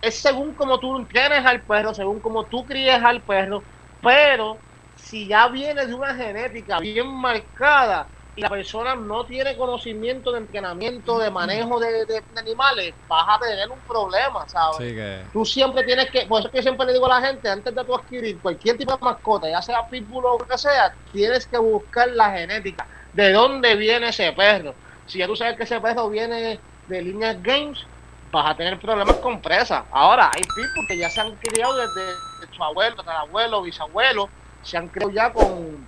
es 0.00 0.20
según 0.20 0.54
como 0.54 0.78
tú 0.80 0.96
entrenes 0.98 1.44
al 1.44 1.62
perro, 1.64 1.94
según 1.94 2.20
como 2.20 2.46
tú 2.46 2.64
críes 2.66 3.02
al 3.02 3.22
perro, 3.22 3.64
pero 4.00 4.60
si 4.94 5.28
ya 5.28 5.48
viene 5.48 5.86
de 5.86 5.94
una 5.94 6.14
genética 6.14 6.78
bien 6.78 7.08
marcada 7.08 8.08
y 8.34 8.40
la 8.40 8.48
persona 8.48 8.94
no 8.94 9.26
tiene 9.26 9.56
conocimiento 9.56 10.32
de 10.32 10.38
entrenamiento, 10.38 11.18
de 11.18 11.30
manejo 11.30 11.78
de, 11.78 12.24
animales, 12.36 12.94
vas 13.06 13.26
a 13.28 13.38
tener 13.38 13.68
un 13.68 13.82
problema, 13.82 14.48
¿sabes? 14.48 15.30
Tú 15.32 15.44
siempre 15.44 15.84
tienes 15.84 16.10
que, 16.10 16.26
por 16.26 16.40
eso 16.40 16.50
que 16.50 16.62
siempre 16.62 16.86
le 16.86 16.94
digo 16.94 17.06
a 17.06 17.20
la 17.20 17.26
gente, 17.26 17.48
antes 17.48 17.74
de 17.74 17.84
tú 17.84 17.94
adquirir 17.94 18.40
cualquier 18.40 18.78
tipo 18.78 18.92
de 18.96 19.04
mascota, 19.04 19.50
ya 19.50 19.60
sea 19.60 19.86
pitbull 19.88 20.24
o 20.24 20.38
lo 20.38 20.46
que 20.46 20.56
sea, 20.56 20.94
tienes 21.10 21.46
que 21.46 21.58
buscar 21.58 22.08
la 22.08 22.30
genética, 22.30 22.88
de 23.12 23.32
dónde 23.32 23.76
viene 23.76 24.08
ese 24.08 24.32
perro. 24.32 24.76
Si 25.04 25.18
ya 25.18 25.26
tú 25.26 25.36
sabes 25.36 25.56
que 25.56 25.64
ese 25.64 25.80
perro 25.80 26.08
viene 26.08 26.62
de 26.86 27.02
líneas 27.02 27.42
games, 27.42 27.86
vas 28.32 28.50
a 28.50 28.56
tener 28.56 28.80
problemas 28.80 29.16
con 29.16 29.40
presa. 29.40 29.84
Ahora, 29.92 30.30
hay 30.34 30.42
people 30.42 30.86
que 30.88 30.96
ya 30.96 31.10
se 31.10 31.20
han 31.20 31.36
criado 31.36 31.76
desde 31.76 32.16
su 32.54 32.64
abuelo, 32.64 32.96
abuelo, 33.06 33.62
bisabuelo, 33.62 34.28
se 34.62 34.78
han 34.78 34.88
criado 34.88 35.12
ya 35.12 35.32
con 35.32 35.86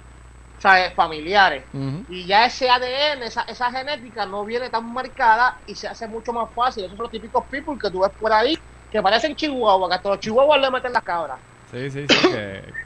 ¿sabes? 0.58 0.94
familiares. 0.94 1.64
Y 2.08 2.26
ya 2.26 2.44
ese 2.44 2.70
ADN, 2.70 3.22
esa, 3.22 3.42
esa 3.42 3.70
genética 3.72 4.26
no 4.26 4.44
viene 4.44 4.68
tan 4.68 4.92
marcada 4.92 5.58
y 5.66 5.74
se 5.74 5.88
hace 5.88 6.06
mucho 6.06 6.32
más 6.32 6.50
fácil. 6.54 6.84
Esos 6.84 6.96
son 6.96 7.04
los 7.04 7.12
típicos 7.12 7.44
people 7.50 7.78
que 7.80 7.90
tú 7.90 8.00
ves 8.00 8.12
por 8.20 8.32
ahí 8.32 8.58
que 8.92 9.02
parecen 9.02 9.34
chihuahuas, 9.34 9.88
que 9.88 9.94
hasta 9.96 10.08
los 10.10 10.20
chihuahuas 10.20 10.60
le 10.60 10.70
meten 10.70 10.92
las 10.92 11.02
cabras. 11.02 11.38
Sí, 11.72 11.90
sí, 11.90 12.06
sí. 12.08 12.28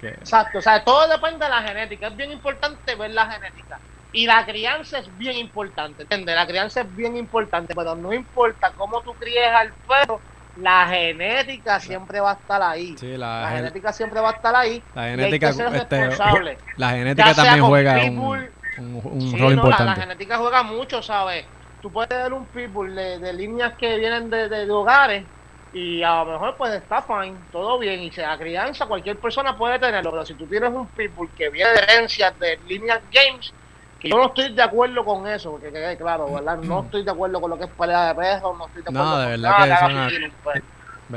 que... 0.01 0.09
Exacto, 0.09 0.59
o 0.59 0.63
sea, 0.63 0.83
todo 0.83 1.07
depende 1.07 1.45
de 1.45 1.51
la 1.51 1.63
genética. 1.63 2.07
Es 2.07 2.17
bien 2.17 2.33
importante 2.33 2.95
ver 2.95 3.11
la 3.11 3.31
genética. 3.31 3.79
Y 4.13 4.27
la 4.27 4.45
crianza 4.47 4.99
es 4.99 5.19
bien 5.19 5.37
importante, 5.37 6.03
¿entiendes? 6.03 6.35
La 6.35 6.47
crianza 6.47 6.81
es 6.81 6.97
bien 6.97 7.17
importante, 7.17 7.75
pero 7.75 7.95
no 7.95 8.13
importa 8.13 8.73
cómo 8.77 9.03
tú 9.03 9.13
críes 9.15 9.49
al 9.53 9.73
perro, 9.87 10.21
la 10.61 10.89
genética 10.89 11.79
siempre 11.79 12.21
va 12.21 12.33
a 12.33 12.35
estar 12.35 12.63
ahí. 12.63 12.97
Sí, 12.99 13.17
la, 13.17 13.51
genética 13.55 13.93
siempre 13.93 14.21
va 14.21 14.31
a 14.31 14.33
estar 14.33 14.57
ahí. 14.57 14.83
La 14.95 15.05
genética, 15.05 15.51
este, 15.51 16.11
la 16.77 16.91
genética 16.91 17.35
también 17.35 17.65
juega 17.65 17.97
un, 18.05 18.51
un, 18.79 19.39
rol 19.39 19.53
importante. 19.53 19.85
La, 19.85 19.95
genética 19.95 20.39
juega 20.39 20.63
mucho, 20.63 21.03
¿sabes? 21.03 21.45
Tú 21.81 21.93
puedes 21.93 22.09
tener 22.09 22.33
un 22.33 22.45
pitbull 22.47 22.95
de, 22.95 23.19
de 23.19 23.33
líneas 23.33 23.75
que 23.75 23.99
vienen 23.99 24.31
de, 24.31 24.49
de, 24.49 24.69
hogares 24.71 25.25
y 25.73 26.03
a 26.03 26.25
lo 26.25 26.33
mejor 26.33 26.57
pues 26.57 26.75
está 26.75 27.03
fine, 27.03 27.37
todo 27.53 27.79
bien, 27.79 28.03
y 28.03 28.11
sea 28.11 28.37
crianza, 28.37 28.87
cualquier 28.87 29.17
persona 29.19 29.57
puede 29.57 29.79
tenerlo, 29.79 30.11
pero 30.11 30.27
si 30.27 30.35
tú 30.35 30.47
tienes 30.47 30.71
un 30.71 30.87
pitbull 30.89 31.29
que 31.37 31.51
viene 31.51 31.71
de 31.71 31.79
herencias 31.79 32.37
de 32.41 32.59
líneas 32.67 33.01
games, 33.13 33.53
yo 34.03 34.17
no 34.17 34.27
estoy 34.27 34.55
de 34.55 34.63
acuerdo 34.63 35.05
con 35.05 35.27
eso, 35.27 35.53
porque 35.53 35.97
claro, 35.99 36.33
¿verdad? 36.33 36.59
No 36.59 36.83
estoy 36.85 37.03
de 37.03 37.11
acuerdo 37.11 37.41
con 37.41 37.51
lo 37.51 37.59
que 37.59 37.65
es 37.65 37.71
pelea 37.71 38.09
de 38.09 38.15
perros, 38.15 38.57
no 38.57 38.67
estoy 38.67 38.83
de 38.83 38.91
acuerdo 38.91 39.11
no, 39.11 39.19
de 39.19 39.33
con 39.33 39.43
nada 39.43 40.09
que, 40.09 40.33
pues. 40.43 40.63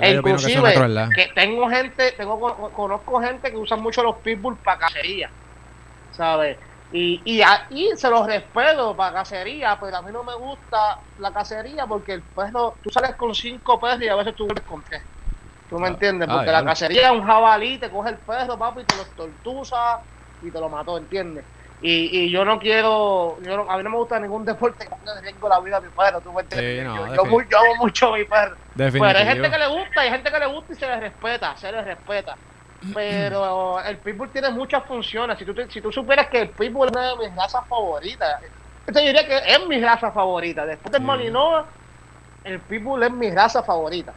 E 0.01 0.11
inclusive, 0.13 0.73
que, 1.13 1.27
tengo 1.35 1.69
gente, 1.69 2.13
tengo 2.13 2.71
conozco 2.73 3.21
gente 3.21 3.51
que 3.51 3.57
usa 3.57 3.75
mucho 3.75 4.01
los 4.01 4.15
pitbull 4.17 4.57
para 4.57 4.79
cacería, 4.79 5.29
¿sabes? 6.11 6.57
Y, 6.93 7.21
y, 7.25 7.41
y 7.69 7.89
se 7.95 8.09
los 8.09 8.25
respeto 8.25 8.95
para 8.95 9.15
cacería, 9.15 9.77
pero 9.79 9.97
a 9.97 10.01
mí 10.01 10.11
no 10.11 10.23
me 10.23 10.35
gusta 10.35 10.97
la 11.19 11.31
cacería 11.33 11.85
porque 11.85 12.13
el 12.13 12.21
perro, 12.21 12.75
tú 12.81 12.89
sales 12.89 13.15
con 13.15 13.35
cinco 13.35 13.79
perros 13.79 14.01
y 14.01 14.07
a 14.07 14.15
veces 14.15 14.35
tú 14.35 14.45
vuelves 14.45 14.65
con 14.65 14.81
tres. 14.83 15.01
¿Tú 15.69 15.77
me 15.77 15.87
ah, 15.87 15.91
entiendes? 15.91 16.27
Ah, 16.29 16.35
porque 16.35 16.51
la 16.51 16.65
cacería 16.65 17.07
es 17.07 17.11
un 17.11 17.25
jabalí, 17.25 17.77
te 17.77 17.89
coge 17.89 18.09
el 18.09 18.17
perro, 18.17 18.57
papi, 18.57 18.81
y 18.81 18.85
te 18.85 18.95
lo 18.95 19.05
tortuza 19.05 19.99
y 20.41 20.51
te 20.51 20.59
lo 20.59 20.67
mató, 20.67 20.97
¿entiendes? 20.97 21.45
Y, 21.83 22.25
y 22.25 22.29
yo 22.29 22.45
no 22.45 22.59
quiero, 22.59 23.39
yo 23.41 23.69
a 23.69 23.77
mí 23.77 23.83
no 23.83 23.89
me 23.89 23.97
gusta 23.97 24.19
ningún 24.19 24.45
deporte 24.45 24.85
que 24.85 24.89
ponga 24.91 25.17
en 25.17 25.23
riesgo 25.23 25.49
la 25.49 25.59
vida 25.59 25.79
de 25.79 25.87
mi 25.87 25.93
perro, 25.93 26.21
tú 26.21 26.31
me 26.31 26.41
entiendes. 26.41 26.85
yo, 27.15 27.41
yo, 27.49 27.59
amo 27.59 27.75
mucho 27.79 28.13
a 28.13 28.17
mi 28.17 28.23
perro. 28.23 28.55
Pero 28.75 29.05
hay 29.05 29.25
gente 29.25 29.49
que 29.49 29.57
le 29.57 29.67
gusta, 29.67 30.01
hay 30.01 30.09
gente 30.11 30.31
que 30.31 30.39
le 30.39 30.45
gusta 30.45 30.73
y 30.73 30.75
se 30.75 30.85
le 30.85 30.99
respeta, 30.99 31.57
se 31.57 31.71
le 31.71 31.81
respeta. 31.81 32.37
Pero 32.93 33.79
el 33.81 33.97
pitbull 33.97 34.29
tiene 34.29 34.49
muchas 34.49 34.83
funciones. 34.85 35.37
Si 35.37 35.45
tú, 35.45 35.53
si 35.69 35.81
tú 35.81 35.91
supieras 35.91 36.27
que 36.27 36.41
el 36.41 36.49
pitbull 36.49 36.87
es 36.87 36.91
una 36.91 37.09
de 37.09 37.17
mis 37.17 37.35
razas 37.35 37.65
favoritas, 37.67 38.41
yo 38.87 38.93
te 38.93 39.01
diría 39.01 39.27
que 39.27 39.37
es 39.37 39.67
mi 39.67 39.79
raza 39.81 40.11
favorita. 40.11 40.65
Después 40.65 40.91
del 40.91 41.01
Malinois, 41.01 41.65
el 42.43 42.59
pitbull 42.59 43.03
es 43.03 43.11
mi 43.11 43.29
raza 43.31 43.63
favorita. 43.63 44.13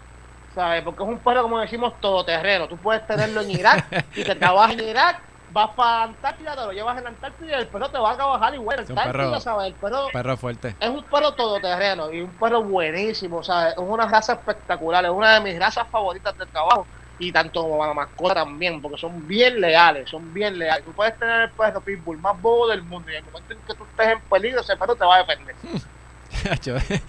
¿Sabes? 0.55 0.83
Porque 0.83 1.03
es 1.03 1.09
un 1.09 1.19
perro, 1.19 1.43
como 1.43 1.59
decimos, 1.59 1.95
todoterreno. 2.01 2.69
Tú 2.69 2.77
puedes 2.77 3.07
tenerlo 3.07 3.41
en 3.41 3.51
Irak 3.51 4.05
y 4.15 4.23
te 4.23 4.35
trabajas 4.37 4.75
en 4.75 4.89
Irak 4.89 5.21
vas 5.55 5.71
para 5.71 6.03
Antártida, 6.03 6.57
te 6.57 6.63
lo 6.63 6.73
llevas 6.73 6.99
en 6.99 7.07
Antártida 7.07 7.57
y 7.57 7.61
el 7.61 7.69
perro 7.69 7.89
te 7.89 7.99
va 7.99 8.11
a 8.11 8.17
trabajar 8.17 8.55
igual. 8.55 8.85
Perro, 8.85 9.41
¿sabes? 9.41 9.69
El 9.69 9.75
perro, 9.75 10.09
perro 10.13 10.37
fuerte. 10.37 10.75
Es 10.81 10.91
un 10.91 11.03
perro 11.05 11.33
todoterreno 11.33 12.13
y 12.13 12.21
un 12.21 12.31
perro 12.31 12.63
buenísimo, 12.63 13.43
¿sabes? 13.43 13.73
Es 13.73 13.79
una 13.79 14.07
raza 14.07 14.35
espectacular, 14.35 15.05
es 15.05 15.13
una 15.13 15.35
de 15.35 15.41
mis 15.41 15.59
razas 15.59 15.89
favoritas 15.89 16.37
de 16.37 16.45
trabajo 16.47 16.87
y 17.21 17.31
tanto 17.31 17.63
como 17.63 17.87
la 17.87 17.95
mascota 17.95 18.35
también, 18.35 18.83
porque 18.83 18.99
son 18.99 19.27
bien 19.29 19.61
leales, 19.61 20.11
son 20.11 20.35
bien 20.35 20.59
leales. 20.59 20.85
Tú 20.85 20.93
puedes 20.93 21.17
tener 21.17 21.43
el 21.43 21.51
perro 21.51 21.81
pitbull 21.81 22.19
más 22.19 22.41
bobo 22.43 22.69
del 22.69 22.83
mundo 22.83 23.09
y 23.11 23.15
en 23.15 23.25
el 23.25 23.31
momento 23.31 23.55
en 23.55 23.61
que 23.61 23.75
tú 23.75 23.85
estés 23.85 24.09
en 24.09 24.21
peligro, 24.23 24.61
ese 24.61 24.77
perro 24.77 24.97
te 24.97 25.05
va 25.05 25.17
a 25.17 25.19
defender. 25.19 25.55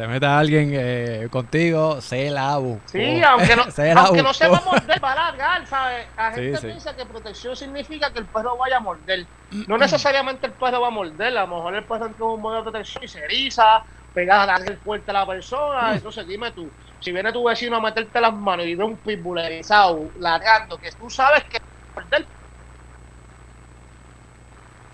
se 0.00 0.06
meta 0.06 0.38
alguien 0.38 0.70
eh, 0.72 1.28
contigo, 1.30 2.00
se 2.00 2.30
la 2.30 2.56
buscó. 2.56 2.88
Sí, 2.88 3.22
aunque 3.22 3.54
no, 3.54 3.64
se 3.70 3.92
aunque 3.92 4.22
no 4.22 4.32
se 4.32 4.48
va 4.48 4.56
a 4.56 4.62
morder, 4.62 5.04
va 5.04 5.12
a 5.12 5.14
largar, 5.14 5.66
¿sabes? 5.66 6.06
La 6.16 6.32
gente 6.32 6.58
piensa 6.58 6.96
que 6.96 7.04
protección 7.04 7.54
significa 7.54 8.10
que 8.10 8.20
el 8.20 8.24
perro 8.24 8.56
vaya 8.56 8.78
a 8.78 8.80
morder. 8.80 9.26
No 9.66 9.76
necesariamente 9.76 10.46
el 10.46 10.54
perro 10.54 10.80
va 10.80 10.86
a 10.86 10.90
morder, 10.90 11.36
a 11.36 11.42
lo 11.42 11.48
mejor 11.48 11.74
el 11.74 11.84
perro 11.84 12.06
entra 12.06 12.24
un 12.24 12.40
modo 12.40 12.56
de 12.56 12.62
protección 12.62 13.04
y 13.04 13.08
se 13.08 13.18
eriza, 13.18 13.82
pega 14.14 14.42
a 14.42 14.46
darle 14.46 14.74
fuerte 14.78 15.10
a 15.10 15.14
la 15.14 15.26
persona. 15.26 15.92
Entonces, 15.92 16.26
dime 16.26 16.50
tú, 16.52 16.70
si 17.00 17.12
viene 17.12 17.30
tu 17.30 17.44
vecino 17.44 17.76
a 17.76 17.80
meterte 17.82 18.22
las 18.22 18.32
manos 18.32 18.64
y 18.64 18.74
ve 18.74 18.84
un 18.84 18.96
pitbull 18.96 19.40
erizado, 19.40 20.10
largando, 20.18 20.78
que 20.78 20.90
tú 20.92 21.10
sabes 21.10 21.44
que 21.44 21.60
morder. 21.94 22.24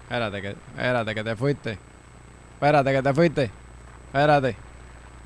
Espérate 0.02 0.42
que, 0.42 0.48
espérate 0.48 1.14
que 1.14 1.22
te 1.22 1.36
fuiste. 1.36 1.78
Espérate 2.54 2.92
que 2.92 3.02
te 3.02 3.14
fuiste. 3.14 3.50
Espérate. 4.06 4.65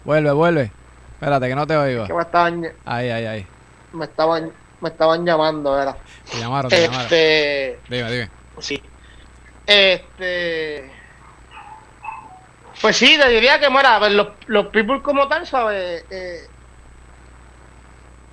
Vuelve, 0.05 0.33
vuelve. 0.33 0.73
Espérate, 1.13 1.49
que 1.49 1.55
no 1.55 1.67
te 1.67 1.77
oigo. 1.77 2.07
Que 2.07 2.15
me 2.15 2.23
estaban... 2.23 2.65
Ahí, 2.85 3.11
ahí, 3.11 3.27
ahí. 3.27 3.47
Me 3.93 4.05
estaban, 4.05 4.53
me 4.81 4.89
estaban 4.89 5.25
llamando, 5.25 5.73
¿verdad? 5.73 5.97
Te 6.31 6.39
llamaron, 6.39 6.71
te 6.71 6.85
este... 6.85 7.79
llamaron. 7.89 8.09
Dime, 8.09 8.11
dime. 8.13 8.31
Sí. 8.59 8.83
Este... 9.67 10.91
Pues 12.81 12.97
sí, 12.97 13.19
te 13.19 13.29
diría 13.29 13.61
que, 13.61 13.69
mira, 13.69 13.97
a 13.97 13.99
ver, 13.99 14.13
los, 14.13 14.29
los 14.47 14.67
people 14.69 15.03
como 15.03 15.29
tal, 15.29 15.47
¿sabes? 15.47 16.05
Eh, 16.11 16.47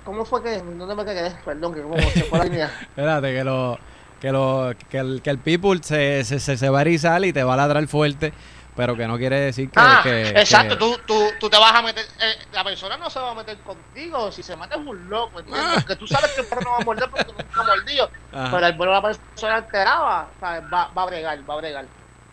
¿Cómo 0.04 0.24
fue 0.24 0.42
que.? 0.42 0.58
¿Dónde 0.58 0.94
me 0.94 1.04
quedé? 1.04 1.32
Perdón, 1.44 1.74
que 1.74 1.82
como 1.82 1.98
se 1.98 2.24
fue 2.24 2.38
la 2.38 2.44
línea. 2.46 2.72
Espérate, 2.80 3.34
que 3.34 3.44
lo. 3.44 3.78
Que, 4.22 4.32
lo, 4.32 4.72
que, 4.88 4.98
el, 4.98 5.20
que 5.22 5.30
el 5.30 5.38
people 5.38 5.78
se, 5.82 6.24
se, 6.24 6.40
se, 6.40 6.68
va 6.70 6.78
a 6.78 6.80
erizar 6.80 7.22
y 7.24 7.32
te 7.32 7.44
va 7.44 7.54
a 7.54 7.56
ladrar 7.58 7.86
fuerte 7.86 8.32
pero 8.78 8.96
que 8.96 9.08
no 9.08 9.18
quiere 9.18 9.40
decir 9.40 9.70
que... 9.72 9.80
Ah, 9.80 10.00
que- 10.02 10.40
exacto, 10.40 10.74
que- 10.74 10.78
tú, 10.78 10.96
tú, 11.06 11.36
tú 11.38 11.50
te 11.50 11.58
vas 11.58 11.72
a 11.74 11.82
meter, 11.82 12.04
eh, 12.20 12.34
la 12.52 12.64
persona 12.64 12.96
no 12.96 13.10
se 13.10 13.20
va 13.20 13.30
a 13.32 13.34
meter 13.34 13.60
contigo, 13.62 14.30
si 14.32 14.42
se 14.42 14.56
mata 14.56 14.76
es 14.76 14.84
un 14.84 15.08
loco, 15.08 15.38
¿entiendes? 15.40 15.66
Porque 15.68 15.96
tú 15.96 16.06
sabes 16.06 16.32
que 16.32 16.40
el 16.40 16.48
perro 16.48 16.62
no 16.62 16.70
va 16.72 16.78
a 16.78 16.82
morder 16.82 17.10
porque 17.10 17.32
nunca 17.32 17.62
mordió, 17.64 18.10
Ajá. 18.32 18.48
pero 18.50 18.66
el 18.66 18.76
bueno 18.76 18.92
la 18.92 19.02
persona 19.02 19.56
alteraba, 19.56 20.34
¿sabes? 20.40 20.62
Va, 20.72 20.90
va 20.96 21.02
a 21.02 21.06
bregar, 21.06 21.48
va 21.48 21.54
a 21.54 21.56
bregar. 21.58 21.90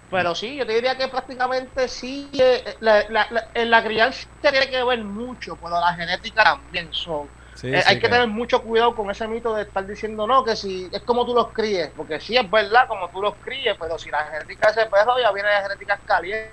Pero 0.09 0.35
sí, 0.35 0.55
yo 0.55 0.65
te 0.67 0.73
diría 0.73 0.97
que 0.97 1.07
prácticamente 1.07 1.87
sí, 1.87 2.31
eh, 2.39 2.77
la, 2.79 3.05
la, 3.09 3.27
la, 3.31 3.43
en 3.53 3.69
la 3.71 3.83
crianza 3.83 4.27
tiene 4.39 4.69
que 4.69 4.83
ver 4.83 5.03
mucho, 5.03 5.57
pero 5.59 5.79
la 5.79 5.93
genética 5.95 6.43
también 6.43 6.93
son. 6.93 7.31
Sí, 7.56 7.74
Eh, 7.74 7.82
sí, 7.82 7.88
hay 7.88 7.99
que 7.99 8.10
tener 8.10 8.28
mucho 8.28 8.62
cuidado 8.62 8.93
con 8.95 9.10
ese 9.10 9.28
mito 9.28 9.56
de 9.56 9.64
estar 9.64 9.86
diciendo 9.88 10.28
no, 10.28 10.43
que 10.43 10.56
si 10.56 10.89
es 10.91 11.01
como 11.01 11.26
tú 11.26 11.34
los 11.34 11.47
críes, 11.51 11.89
porque 11.95 12.20
sí 12.20 12.36
es 12.38 12.49
verdad 12.51 12.88
como 12.88 13.10
tú 13.10 13.22
los 13.22 13.36
críes, 13.36 13.76
pero 13.80 13.97
si 13.97 14.12
la 14.12 14.24
genética 14.26 14.72
de 14.72 14.82
ese 14.82 14.89
perro 14.91 15.14
ya 15.20 15.32
viene 15.32 15.49
de 15.49 15.62
genéticas 15.62 15.99
calientes, 16.06 16.51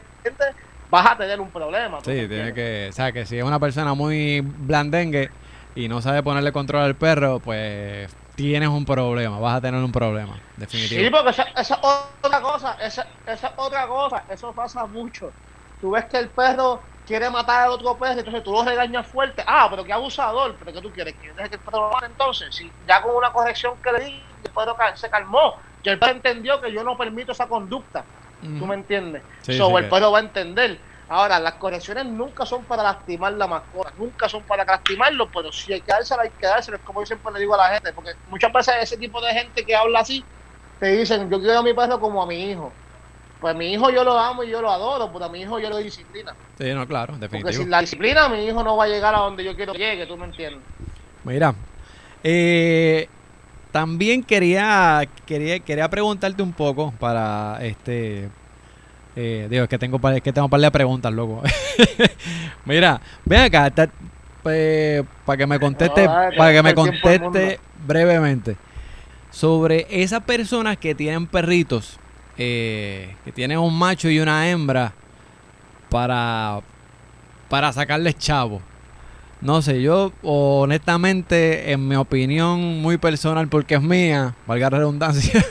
vas 0.90 1.10
a 1.10 1.16
tener 1.16 1.40
un 1.40 1.50
problema. 1.50 1.98
¿tú 2.02 2.10
me 2.10 2.20
Sí, 2.22 2.28
tiene 2.28 2.54
que... 2.54 2.88
O 2.90 2.92
sea, 2.92 3.12
que 3.12 3.26
si 3.26 3.36
es 3.38 3.44
una 3.44 3.58
persona 3.58 3.94
muy 3.94 4.40
blandengue 4.42 5.30
y 5.74 5.88
no 5.88 6.00
sabe 6.00 6.22
ponerle 6.22 6.52
control 6.52 6.82
al 6.84 6.94
perro, 6.96 7.40
pues 7.40 8.14
tienes 8.34 8.68
un 8.68 8.84
problema, 8.84 9.38
vas 9.40 9.56
a 9.56 9.60
tener 9.60 9.82
un 9.82 9.92
problema, 9.92 10.38
definitivo. 10.56 11.02
Sí, 11.02 11.10
porque 11.10 11.30
esa, 11.30 11.42
esa 11.56 11.74
es 11.74 11.80
otra 12.22 12.40
cosa, 12.40 12.76
esa, 12.80 13.06
esa 13.26 13.46
es 13.48 13.52
otra 13.56 13.86
cosa, 13.86 14.24
eso 14.30 14.52
pasa 14.52 14.86
mucho. 14.86 15.32
Tú 15.80 15.90
ves 15.90 16.04
que 16.06 16.18
el 16.18 16.28
perro 16.28 16.80
quiere 17.04 17.30
matar 17.30 17.62
al 17.66 17.70
otro 17.70 17.98
perro, 17.98 18.18
entonces 18.18 18.42
tú 18.42 18.52
lo 18.52 18.64
regañas 18.64 19.06
fuerte. 19.06 19.42
Ah, 19.46 19.66
pero 19.70 19.84
qué 19.84 19.92
abusador, 19.92 20.56
pero 20.58 20.72
¿qué 20.72 20.80
tú 20.80 20.92
quieres? 20.92 21.16
¿Que 21.18 21.32
deje 21.34 21.48
que 21.50 21.56
el 21.56 21.62
perro 21.62 21.82
lo 21.82 21.90
mate 21.90 22.06
entonces? 22.06 22.54
Si 22.54 22.74
ya 22.86 23.02
con 23.02 23.14
una 23.14 23.32
corrección 23.32 23.80
que 23.82 23.92
le 23.92 24.04
di, 24.04 24.40
el 24.44 24.52
perro 24.52 24.76
se 24.94 25.10
calmó. 25.10 25.54
Y 25.82 25.88
el 25.88 25.98
perro 25.98 26.12
entendió 26.12 26.60
que 26.60 26.72
yo 26.72 26.84
no 26.84 26.96
permito 26.96 27.32
esa 27.32 27.48
conducta. 27.48 28.08
¿Tú 28.40 28.48
Ujú. 28.48 28.66
me 28.66 28.74
entiendes? 28.74 29.24
Sí, 29.42 29.56
so, 29.56 29.68
sí 29.68 29.74
el 29.76 29.88
perro 29.88 30.12
va 30.12 30.18
a 30.18 30.22
entender. 30.22 30.82
Ahora, 31.08 31.38
las 31.38 31.54
correcciones 31.54 32.06
nunca 32.06 32.46
son 32.46 32.66
para 32.66 32.82
lastimar 32.82 33.34
la 33.34 33.46
mascota, 33.46 33.92
nunca 33.96 34.28
son 34.28 34.44
para 34.46 34.64
lastimarlo, 34.64 35.30
pero 35.30 35.52
si 35.52 35.72
hay 35.72 35.82
que 35.82 35.92
dársela, 35.92 36.22
hay 36.22 36.30
que 36.38 36.46
dársela, 36.46 36.78
es 36.78 36.82
como 36.82 37.02
yo 37.02 37.06
siempre 37.06 37.32
le 37.34 37.40
digo 37.40 37.54
a 37.54 37.58
la 37.58 37.68
gente, 37.68 37.92
porque 37.92 38.12
muchas 38.24 38.50
veces 38.52 38.74
ese 38.80 38.96
tipo 38.96 39.20
de 39.20 39.32
gente 39.34 39.66
que 39.66 39.74
habla 39.76 40.00
así, 40.00 40.26
te 40.78 40.86
dicen, 40.96 41.30
yo 41.30 41.38
quiero 41.38 41.58
a 41.58 41.62
mi 41.62 41.74
perro 41.74 42.00
como 42.00 42.22
a 42.22 42.26
mi 42.26 42.50
hijo. 42.50 42.81
Pues 43.42 43.56
mi 43.56 43.72
hijo 43.72 43.90
yo 43.90 44.04
lo 44.04 44.16
amo 44.18 44.44
y 44.44 44.50
yo 44.50 44.62
lo 44.62 44.70
adoro, 44.70 45.12
pero 45.12 45.24
a 45.24 45.28
mi 45.28 45.40
hijo 45.40 45.58
yo 45.58 45.68
lo 45.68 45.78
disciplina. 45.78 46.32
Sí, 46.56 46.72
no, 46.72 46.86
claro, 46.86 47.12
Porque 47.14 47.20
definitivo. 47.20 47.62
sin 47.64 47.70
la 47.70 47.80
disciplina 47.80 48.28
mi 48.28 48.44
hijo 48.46 48.62
no 48.62 48.76
va 48.76 48.84
a 48.84 48.88
llegar 48.88 49.14
a 49.14 49.18
donde 49.18 49.42
yo 49.42 49.56
quiero 49.56 49.72
que 49.72 49.78
llegue, 49.80 50.06
¿tú 50.06 50.16
me 50.16 50.26
entiendes? 50.26 50.62
Mira, 51.24 51.52
eh, 52.22 53.08
también 53.72 54.22
quería, 54.22 55.02
quería 55.26 55.58
quería 55.58 55.88
preguntarte 55.88 56.40
un 56.42 56.52
poco 56.52 56.92
para 57.00 57.58
este 57.62 58.28
eh, 59.16 59.46
digo, 59.50 59.64
es 59.64 59.68
que 59.68 59.78
tengo 59.78 60.00
es 60.10 60.22
que 60.22 60.32
tengo 60.32 60.46
un 60.46 60.50
par 60.50 60.60
de 60.60 60.70
preguntas, 60.70 61.12
loco. 61.12 61.42
Mira, 62.64 63.00
ven 63.26 63.40
acá, 63.40 63.70
ta- 63.70 63.88
eh, 64.46 65.02
para 65.26 65.36
que 65.36 65.46
me 65.46 65.58
conteste, 65.58 66.06
No, 66.06 66.12
dale, 66.12 66.36
para 66.36 66.52
que 66.52 66.62
me 66.62 66.74
conteste 66.74 67.58
brevemente 67.86 68.56
sobre 69.30 69.86
esas 69.90 70.22
personas 70.24 70.76
que 70.78 70.94
tienen 70.94 71.26
perritos, 71.26 71.98
eh, 72.38 73.14
que 73.24 73.32
tienen 73.32 73.58
un 73.58 73.76
macho 73.78 74.08
y 74.08 74.18
una 74.20 74.48
hembra 74.50 74.92
para 75.90 76.60
para 77.48 77.72
sacarles 77.72 78.16
chavo. 78.18 78.60
No 79.42 79.60
sé, 79.60 79.82
yo 79.82 80.12
honestamente, 80.22 81.72
en 81.72 81.86
mi 81.88 81.96
opinión 81.96 82.80
muy 82.80 82.96
personal, 82.96 83.48
porque 83.48 83.74
es 83.74 83.82
mía, 83.82 84.34
valga 84.46 84.70
la 84.70 84.78
redundancia, 84.78 85.44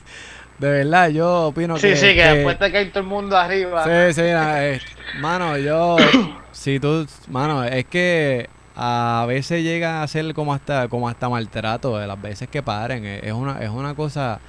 de 0.58 0.68
verdad, 0.70 1.10
yo 1.10 1.48
opino 1.48 1.76
Sí, 1.76 1.88
que... 1.90 1.96
sí, 1.96 2.06
que, 2.08 2.14
que- 2.14 2.22
después 2.24 2.58
te 2.58 2.72
cae 2.72 2.86
todo 2.86 3.00
el 3.00 3.06
mundo 3.06 3.36
arriba. 3.36 3.84
Sí, 3.84 4.14
sí, 4.14 4.22
mira, 4.22 4.66
eh, 4.66 4.80
mano, 5.20 5.58
yo, 5.58 5.98
si 6.52 6.80
tú, 6.80 7.06
mano, 7.28 7.62
es 7.64 7.84
que 7.84 8.48
a 8.76 9.24
veces 9.28 9.62
llega 9.62 10.02
a 10.02 10.08
ser 10.08 10.32
como 10.34 10.54
hasta, 10.54 10.88
como 10.88 11.08
hasta 11.08 11.28
maltrato 11.28 11.98
de 11.98 12.06
las 12.06 12.20
veces 12.20 12.48
que 12.48 12.62
paren, 12.62 13.04
es 13.04 13.32
una, 13.32 13.62
es 13.62 13.68
una 13.70 13.94
cosa, 13.94 14.40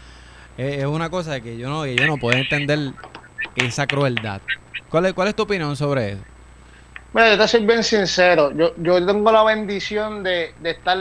es, 0.56 0.80
es 0.80 0.86
una 0.86 1.10
cosa 1.10 1.42
que 1.42 1.58
yo 1.58 1.70
no, 1.70 1.84
que 1.84 1.98
yo 1.98 2.08
no 2.08 2.20
puedo 2.20 2.38
entender 2.38 2.96
esa 3.56 3.88
crueldad. 3.88 4.44
¿Cuál 4.90 5.08
es, 5.08 5.14
cuál 5.14 5.30
es 5.30 5.36
tu 5.36 5.44
opinión 5.44 5.76
sobre 5.78 6.14
eso? 6.14 6.26
Mira, 7.14 7.32
yo 7.32 7.38
te 7.38 7.48
soy 7.48 7.66
bien 7.66 7.84
sincero. 7.84 8.52
Yo, 8.56 8.74
yo 8.78 9.06
tengo 9.06 9.32
la 9.32 9.44
bendición 9.44 10.22
de, 10.24 10.54
de 10.58 10.72
estar, 10.72 10.98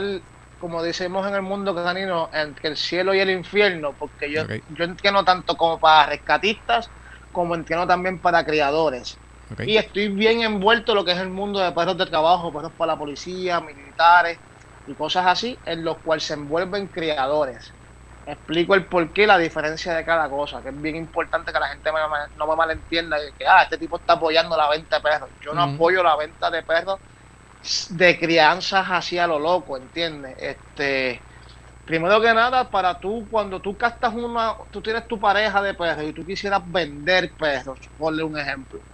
como 0.57 0.81
decimos 0.81 1.27
en 1.27 1.35
el 1.35 1.41
mundo 1.41 1.75
canino, 1.75 2.29
entre 2.33 2.69
el 2.69 2.77
cielo 2.77 3.13
y 3.13 3.19
el 3.19 3.29
infierno, 3.29 3.97
porque 3.97 4.31
yo, 4.31 4.43
yo 4.67 4.85
entiendo 4.85 5.23
tanto 5.25 5.57
como 5.57 5.79
para 5.79 6.09
rescatistas, 6.11 6.91
como 7.31 7.53
entiendo 7.55 7.85
también 7.85 8.21
para 8.21 8.45
criadores. 8.45 9.21
Y 9.61 9.75
estoy 9.77 10.09
bien 10.09 10.41
envuelto 10.41 10.91
en 10.93 10.95
lo 10.97 11.05
que 11.05 11.11
es 11.11 11.17
el 11.17 11.29
mundo 11.29 11.59
de 11.59 11.71
perros 11.73 11.97
de 11.97 12.05
trabajo, 12.05 12.53
perros 12.53 12.73
para 12.77 12.93
la 12.93 12.97
policía, 12.97 13.59
militares 13.59 14.39
y 14.85 14.95
cosas 14.95 15.25
así, 15.27 15.59
en 15.65 15.83
los 15.83 15.99
cuales 16.01 16.23
se 16.25 16.33
envuelven 16.35 16.87
criadores. 16.87 17.74
Explico 18.27 18.73
el 18.73 18.87
porqué, 18.89 19.27
la 19.27 19.37
diferencia 19.37 19.93
de 19.93 20.03
cada 20.03 20.27
cosa, 20.29 20.63
que 20.63 20.69
es 20.69 20.81
bien 20.81 20.95
importante 20.95 21.53
que 21.53 21.59
la 21.59 21.67
gente 21.67 21.91
me- 21.91 21.99
me- 22.09 22.33
no 22.33 22.47
me 22.47 22.55
malentienda, 22.55 23.19
que, 23.19 23.33
que, 23.35 23.45
ah, 23.47 23.61
este 23.63 23.77
tipo 23.77 23.97
está 23.97 24.13
apoyando 24.13 24.57
la 24.57 24.67
venta 24.69 24.95
de 24.97 25.01
perros. 25.03 25.31
Yo 25.39 25.53
no 25.53 25.61
apoyo 25.61 26.01
la 26.03 26.15
venta 26.15 26.49
de 26.49 26.63
perros 26.63 27.01
de 27.89 28.19
crianzas 28.19 28.87
hacia 28.87 29.27
lo 29.27 29.39
loco, 29.39 29.77
¿entiendes? 29.77 30.35
Este, 30.39 31.25
primero 31.85 32.21
que 32.21 32.33
nada, 32.33 32.69
para 32.71 32.99
tú, 32.99 33.27
cuando 33.29 33.61
tú 33.61 33.77
castas 33.77 34.13
una, 34.15 34.55
tú 34.71 34.81
tienes 34.81 35.07
tu 35.07 35.19
pareja 35.19 35.61
de 35.61 35.73
perros 35.75 36.05
y 36.05 36.13
tú 36.13 36.25
quisieras 36.25 36.61
vender 36.65 37.35
perros, 37.37 37.79
ponle 37.97 38.23
un 38.23 38.37
ejemplo. 38.39 38.85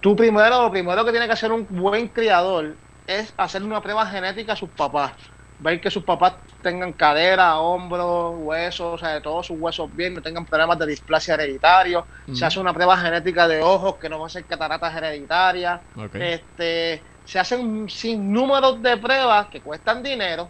Tú 0.00 0.14
primero, 0.16 0.62
lo 0.62 0.70
primero 0.70 1.04
que 1.04 1.10
tiene 1.12 1.26
que 1.26 1.32
hacer 1.32 1.52
un 1.52 1.66
buen 1.68 2.08
criador 2.08 2.80
es 3.06 3.34
hacer 3.38 3.62
una 3.62 3.80
prueba 3.82 4.06
genética 4.06 4.52
a 4.52 4.56
sus 4.56 4.72
papás. 4.72 5.14
Ver 5.58 5.80
que 5.80 5.90
sus 5.90 6.04
papás 6.04 6.38
tengan 6.64 6.92
cadera, 6.94 7.58
hombros, 7.58 8.34
huesos, 8.38 8.94
o 8.94 8.98
sea, 8.98 9.10
de 9.10 9.20
todos 9.20 9.46
sus 9.46 9.56
huesos 9.60 9.94
bien, 9.94 10.14
no 10.14 10.20
tengan 10.22 10.44
problemas 10.44 10.76
de 10.80 10.86
displasia 10.86 11.34
hereditario. 11.34 12.04
Se 12.34 12.44
hace 12.44 12.58
una 12.58 12.72
prueba 12.74 12.96
genética 12.96 13.46
de 13.46 13.62
ojos, 13.62 13.94
que 13.96 14.08
no 14.08 14.18
va 14.18 14.26
a 14.26 14.30
ser 14.30 14.44
cataratas 14.44 14.96
hereditarias. 14.96 15.80
Este, 16.14 17.02
se 17.24 17.38
hacen 17.38 17.88
sin 17.88 18.32
números 18.32 18.82
de 18.82 18.96
pruebas 18.96 19.46
que 19.46 19.60
cuestan 19.60 20.02
dinero 20.02 20.48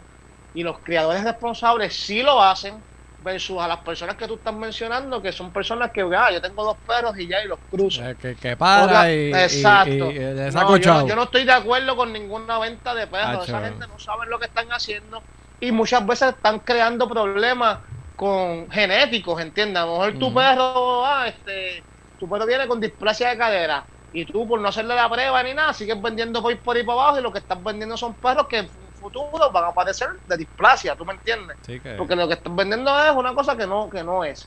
y 0.54 0.62
los 0.62 0.78
criadores 0.78 1.22
responsables 1.22 1.94
sí 1.94 2.22
lo 2.22 2.42
hacen 2.42 2.74
versus 3.22 3.58
a 3.60 3.66
las 3.66 3.78
personas 3.78 4.16
que 4.16 4.28
tú 4.28 4.34
estás 4.34 4.52
mencionando 4.52 5.22
que 5.22 5.32
son 5.32 5.50
personas 5.50 5.90
que 5.92 6.02
ah, 6.14 6.30
yo 6.30 6.42
tengo 6.42 6.62
dos 6.62 6.76
perros 6.86 7.18
y 7.18 7.26
ya 7.26 7.42
y 7.42 7.48
los 7.48 7.58
cruzo. 7.70 8.04
Eh, 8.04 8.14
que, 8.20 8.34
que 8.36 8.54
para 8.56 8.84
Otra- 8.84 9.12
y, 9.12 9.32
exacto. 9.32 10.10
y- 10.10 10.16
y 10.16 10.18
le 10.18 10.46
No, 10.46 10.52
saco 10.52 10.76
yo, 10.76 10.92
no, 10.92 10.96
chavo. 10.98 11.08
yo 11.08 11.16
no 11.16 11.22
estoy 11.22 11.44
de 11.44 11.52
acuerdo 11.52 11.96
con 11.96 12.12
ninguna 12.12 12.58
venta 12.58 12.94
de 12.94 13.06
perros. 13.06 13.44
Acho. 13.44 13.56
Esa 13.56 13.64
gente 13.68 13.86
no 13.86 13.98
sabe 13.98 14.26
lo 14.26 14.38
que 14.38 14.44
están 14.46 14.68
haciendo 14.72 15.22
y 15.60 15.72
muchas 15.72 16.06
veces 16.06 16.34
están 16.34 16.58
creando 16.60 17.08
problemas 17.08 17.78
con 18.16 18.70
genéticos, 18.70 19.40
¿entiendes? 19.40 19.82
A 19.82 19.86
lo 19.86 19.92
mejor 19.92 20.18
tu 20.18 20.32
perro, 20.34 21.04
ah, 21.04 21.26
este, 21.28 21.82
tu 22.18 22.28
perro 22.28 22.46
viene 22.46 22.66
con 22.68 22.80
displasia 22.80 23.30
de 23.30 23.38
cadera 23.38 23.84
y 24.12 24.24
tú 24.24 24.46
por 24.46 24.60
no 24.60 24.68
hacerle 24.68 24.94
la 24.94 25.08
prueba 25.08 25.42
ni 25.42 25.54
nada 25.54 25.72
sigues 25.72 26.00
vendiendo 26.00 26.40
por, 26.42 26.56
por 26.60 26.76
ahí 26.76 26.84
para 26.84 27.00
abajo 27.00 27.18
y 27.18 27.22
lo 27.22 27.32
que 27.32 27.38
estás 27.40 27.62
vendiendo 27.62 27.96
son 27.96 28.14
perros 28.14 28.46
que 28.48 28.58
en 28.58 28.68
futuro 28.68 29.50
van 29.52 29.64
a 29.64 29.72
padecer 29.72 30.08
de 30.26 30.36
displasia, 30.36 30.94
¿tú 30.96 31.04
me 31.04 31.12
entiendes? 31.14 31.56
Sí, 31.62 31.80
que- 31.80 31.94
Porque 31.96 32.14
lo 32.16 32.26
que 32.28 32.34
están 32.34 32.54
vendiendo 32.56 32.90
es 33.04 33.10
una 33.14 33.34
cosa 33.34 33.56
que 33.56 33.66
no, 33.66 33.90
que 33.90 34.02
no 34.04 34.22
es. 34.24 34.46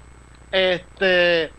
Este 0.52 1.52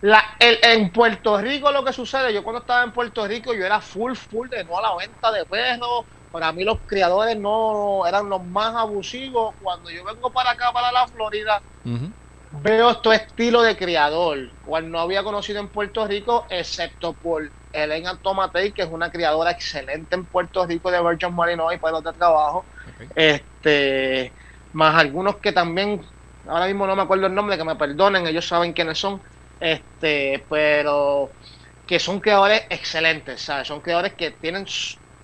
la, 0.00 0.24
el- 0.40 0.58
en 0.62 0.90
Puerto 0.90 1.38
Rico 1.40 1.70
lo 1.70 1.84
que 1.84 1.92
sucede, 1.92 2.32
yo 2.32 2.42
cuando 2.42 2.60
estaba 2.60 2.82
en 2.82 2.92
Puerto 2.92 3.26
Rico 3.26 3.54
yo 3.54 3.64
era 3.64 3.80
full, 3.80 4.14
full 4.14 4.48
de 4.48 4.64
no 4.64 4.78
a 4.78 4.82
la 4.82 4.96
venta 4.96 5.30
de 5.30 5.44
perros. 5.46 6.06
Para 6.32 6.52
mí 6.52 6.64
los 6.64 6.80
criadores 6.86 7.38
no 7.38 8.06
eran 8.06 8.28
los 8.28 8.44
más 8.46 8.74
abusivos. 8.74 9.54
Cuando 9.60 9.90
yo 9.90 10.04
vengo 10.04 10.32
para 10.32 10.50
acá, 10.52 10.72
para 10.72 10.90
la 10.90 11.06
Florida, 11.06 11.62
veo 12.50 12.90
este 12.90 13.14
estilo 13.14 13.62
de 13.62 13.76
criador, 13.76 14.38
cual 14.60 14.90
no 14.90 14.98
había 14.98 15.22
conocido 15.22 15.60
en 15.60 15.70
Puerto 15.70 16.06
Rico, 16.06 16.46
excepto 16.50 17.14
por 17.14 17.52
Elena 17.72 18.18
Tomatei, 18.22 18.72
que 18.72 18.82
es 18.82 18.88
una 18.88 19.10
criadora 19.10 19.50
excelente 19.50 20.16
en 20.16 20.26
Puerto 20.26 20.66
Rico 20.66 20.90
de 20.90 21.02
Virgin 21.02 21.34
Marino 21.34 21.72
y 21.72 21.78
perros 21.78 22.02
de 22.02 22.12
trabajo 22.14 22.66
este 23.14 24.34
más 24.72 24.94
algunos 24.96 25.36
que 25.36 25.52
también 25.52 26.00
ahora 26.46 26.66
mismo 26.66 26.86
no 26.86 26.96
me 26.96 27.02
acuerdo 27.02 27.26
el 27.26 27.34
nombre 27.34 27.56
que 27.56 27.64
me 27.64 27.76
perdonen 27.76 28.26
ellos 28.26 28.46
saben 28.46 28.72
quiénes 28.72 28.98
son 28.98 29.22
este 29.60 30.46
pero 30.48 31.30
que 31.86 31.98
son 31.98 32.20
creadores 32.20 32.62
excelentes 32.70 33.42
¿sabes? 33.42 33.68
son 33.68 33.80
creadores 33.80 34.14
que 34.14 34.32
tienen 34.32 34.66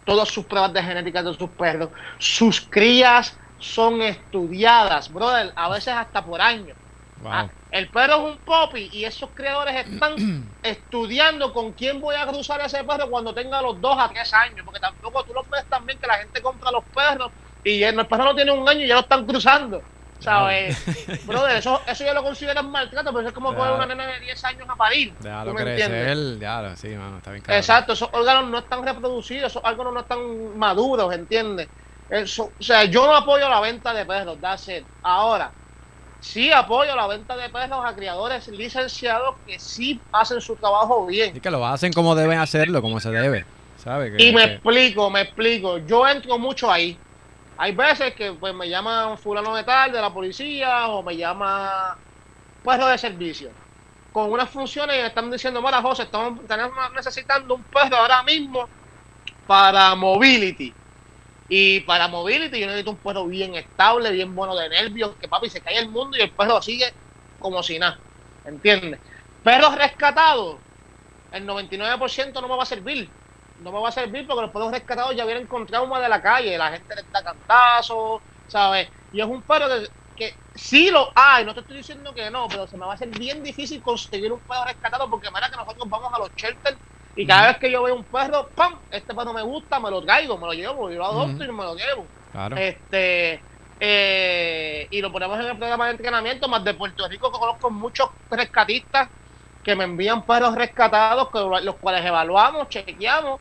todas 0.09 0.29
sus 0.29 0.45
pruebas 0.47 0.73
de 0.73 0.83
genética 0.83 1.23
de 1.23 1.35
sus 1.35 1.51
perros 1.51 1.91
sus 2.19 2.61
crías 2.61 3.37
son 3.59 4.01
estudiadas 4.03 5.13
brother 5.13 5.53
a 5.55 5.69
veces 5.69 5.95
hasta 5.95 6.25
por 6.25 6.41
años 6.41 6.77
Wow. 7.21 7.33
Ah, 7.33 7.49
el 7.73 7.89
perro 7.89 8.15
es 8.15 8.35
un 8.35 8.39
popi 8.39 8.89
y 8.93 9.05
esos 9.05 9.31
creadores 9.35 9.75
están 9.87 10.15
estudiando 10.63 11.53
con 11.53 11.73
quién 11.73 12.01
voy 12.01 12.15
a 12.15 12.27
cruzar 12.27 12.61
ese 12.61 12.85
perro 12.85 13.11
cuando 13.11 13.35
tenga 13.35 13.61
los 13.61 13.81
dos 13.81 13.97
a 13.99 14.09
tres 14.09 14.33
años, 14.33 14.65
porque 14.65 14.81
tampoco 14.81 15.25
tú 15.25 15.35
lo 15.35 15.43
ves 15.51 15.65
también 15.69 15.99
que 15.99 16.07
la 16.07 16.19
gente 16.19 16.41
compra 16.41 16.71
los 16.71 16.85
perros 16.95 17.33
y 17.65 17.83
el 17.83 18.07
perro 18.07 18.25
no 18.25 18.35
tiene 18.35 18.53
un 18.53 18.69
año 18.69 18.85
y 18.85 18.89
ya 18.89 18.95
lo 18.95 19.01
están 19.01 19.27
cruzando. 19.27 19.83
¿Sabes? 20.21 21.25
Brother, 21.27 21.57
eso, 21.59 21.81
eso 21.87 22.05
yo 22.05 22.13
lo 22.13 22.23
considero 22.23 22.61
un 22.61 22.71
maltrato, 22.73 23.11
pero 23.11 23.21
eso 23.21 23.29
es 23.29 23.35
como 23.35 23.55
Claro. 23.55 23.77
una 23.77 23.87
nena 23.87 24.07
de 24.07 24.21
10 24.21 24.45
años 24.45 24.67
a 24.69 24.75
parir. 24.75 25.15
Déjalo 25.21 25.51
¿Tú 25.53 25.57
me 25.57 25.63
crecer, 25.63 26.39
ya, 26.39 26.77
sí, 26.77 26.89
mano, 26.89 27.19
está 27.19 27.31
bien 27.31 27.43
cabrón. 27.43 27.59
Exacto, 27.59 27.93
esos 27.93 28.09
órganos 28.13 28.51
no 28.51 28.59
están 28.59 28.85
reproducidos, 28.85 29.53
esos 29.53 29.63
órganos 29.65 29.95
no 29.95 30.01
están 30.01 30.59
maduros, 30.59 31.15
¿entiendes? 31.15 31.69
Eso, 32.11 32.53
o 32.59 32.63
sea, 32.63 32.85
yo 32.85 33.07
no 33.07 33.15
apoyo 33.15 33.49
la 33.49 33.61
venta 33.61 33.93
de 33.95 34.05
perros, 34.07 34.39
that's 34.41 34.67
it. 34.69 34.85
Ahora, 35.03 35.53
sí 36.21 36.51
apoyo 36.51 36.97
la 36.97 37.07
venta 37.07 37.37
de 37.37 37.49
perros 37.51 37.81
a 37.85 37.95
criadores 37.95 38.49
licenciados 38.49 39.37
que 39.47 39.59
sí 39.59 40.01
hacen 40.13 40.41
su 40.41 40.57
trabajo 40.57 41.07
bien. 41.07 41.37
Y 41.37 41.41
que 41.41 41.51
lo 41.51 41.65
hacen 41.67 41.93
como 41.93 42.15
deben 42.17 42.39
hacerlo, 42.39 42.83
como 42.83 42.99
se 42.99 43.11
debe, 43.11 43.45
¿sabes? 43.77 44.17
Que- 44.17 44.25
Y 44.25 44.33
me 44.35 44.45
que- 44.47 44.53
explico, 44.55 45.11
me 45.11 45.21
explico. 45.21 45.79
Yo 45.79 46.09
entro 46.09 46.39
mucho 46.39 46.71
ahí. 46.73 46.99
Hay 47.61 47.73
veces 47.73 48.15
que 48.15 48.33
pues 48.33 48.55
me 48.55 48.69
llaman 48.69 49.19
fulano 49.19 49.55
de 49.57 49.65
tal 49.65 49.91
de 49.91 50.01
la 50.01 50.15
policía 50.15 50.87
o 50.87 51.03
me 51.03 51.17
llama 51.17 51.99
perro 52.65 52.87
de 52.87 52.97
servicio. 52.97 53.51
Con 54.13 54.31
unas 54.31 54.49
funciones 54.49 54.97
y 54.97 55.01
me 55.01 55.09
están 55.09 55.29
diciendo, 55.29 55.61
mira 55.61 55.83
José, 55.83 56.05
estamos 56.05 56.39
necesitando 56.95 57.57
un 57.57 57.65
perro 57.65 57.97
ahora 57.97 58.23
mismo 58.23 58.69
para 59.49 59.97
mobility. 59.97 60.73
Y 61.49 61.81
para 61.81 62.07
mobility 62.07 62.61
yo 62.61 62.67
necesito 62.67 62.93
un 62.93 62.97
perro 62.99 63.27
bien 63.27 63.57
estable, 63.57 64.13
bien 64.13 64.37
bueno 64.37 64.55
de 64.55 64.69
nervios, 64.69 65.17
que 65.21 65.27
papi 65.27 65.51
se 65.51 65.61
cae 65.61 65.79
el 65.79 65.89
mundo 65.89 66.17
y 66.17 66.21
el 66.21 66.31
perro 66.31 66.63
sigue 66.63 66.93
como 67.41 67.61
si 67.65 67.81
nada. 67.81 67.99
¿Entiendes? 68.45 69.01
Perros 69.43 69.75
rescatados, 69.75 70.59
el 71.33 71.45
99% 71.45 72.35
no 72.35 72.49
me 72.49 72.57
va 72.57 72.63
a 72.63 72.67
servir. 72.67 73.11
No 73.63 73.73
me 73.73 73.81
va 73.81 73.89
a 73.89 73.93
servir 73.93 74.27
porque 74.27 74.43
los 74.43 74.51
perros 74.53 74.73
rescatados 74.73 75.17
ya 75.17 75.25
vienen 75.25 75.47
con 75.47 75.67
trauma 75.67 76.01
de 76.01 76.09
la 76.09 76.23
calle, 76.23 76.57
la 76.57 76.71
gente 76.71 76.95
les 76.95 77.11
da 77.11 77.23
cantazos, 77.23 78.21
¿sabes? 78.47 78.89
Y 79.13 79.21
es 79.21 79.27
un 79.27 79.43
perro 79.43 79.67
que, 79.69 79.89
que 80.17 80.35
sí 80.55 80.91
lo 80.91 81.11
hay, 81.15 81.45
no 81.45 81.55
te 81.55 81.61
estoy 81.61 81.79
diciendo 81.79 82.15
que 82.15 82.31
no, 82.31 82.47
pero 82.49 82.67
se 82.67 82.77
me 82.77 82.87
va 82.87 82.93
a 82.93 82.95
hacer 82.95 83.09
bien 83.09 83.43
difícil 83.43 83.83
conseguir 83.83 84.33
un 84.33 84.41
perro 84.41 84.65
rescatado 84.65 85.11
porque 85.11 85.29
mira 85.35 85.51
que 85.51 85.57
nosotros 85.57 85.89
vamos 85.89 86.13
a 86.13 86.19
los 86.19 86.31
shelters 86.37 86.79
y 87.17 87.27
cada 87.27 87.49
vez 87.49 87.59
que 87.59 87.71
yo 87.71 87.83
veo 87.83 87.97
un 87.97 88.05
perro, 88.05 88.49
¡pam! 88.55 88.79
Este 88.93 89.13
perro 89.13 89.33
me 89.33 89.43
gusta, 89.43 89.81
me 89.81 89.91
lo 89.91 90.01
traigo, 90.03 90.39
me 90.39 90.47
lo 90.47 90.53
llevo, 90.53 90.89
yo 90.89 90.99
lo 90.99 91.05
adopto 91.05 91.45
y 91.45 91.53
me 91.53 91.65
lo 91.65 91.75
llevo. 91.75 92.07
Claro. 92.31 92.57
Este, 92.57 93.43
eh, 93.81 94.87
y 94.89 95.01
lo 95.01 95.11
ponemos 95.11 95.39
en 95.41 95.47
el 95.47 95.59
programa 95.59 95.87
de 95.87 95.93
entrenamiento, 95.93 96.49
más 96.49 96.63
de 96.63 96.75
Puerto 96.75 97.09
Rico 97.09 97.33
que 97.33 97.39
conozco 97.39 97.71
muchos 97.71 98.09
rescatistas 98.31 99.09
que 99.65 99.75
me 99.75 99.85
envían 99.85 100.25
perros 100.25 100.55
rescatados, 100.55 101.29
que 101.31 101.65
los 101.65 101.77
cuales 101.77 102.05
evaluamos, 102.05 102.69
chequeamos, 102.69 103.41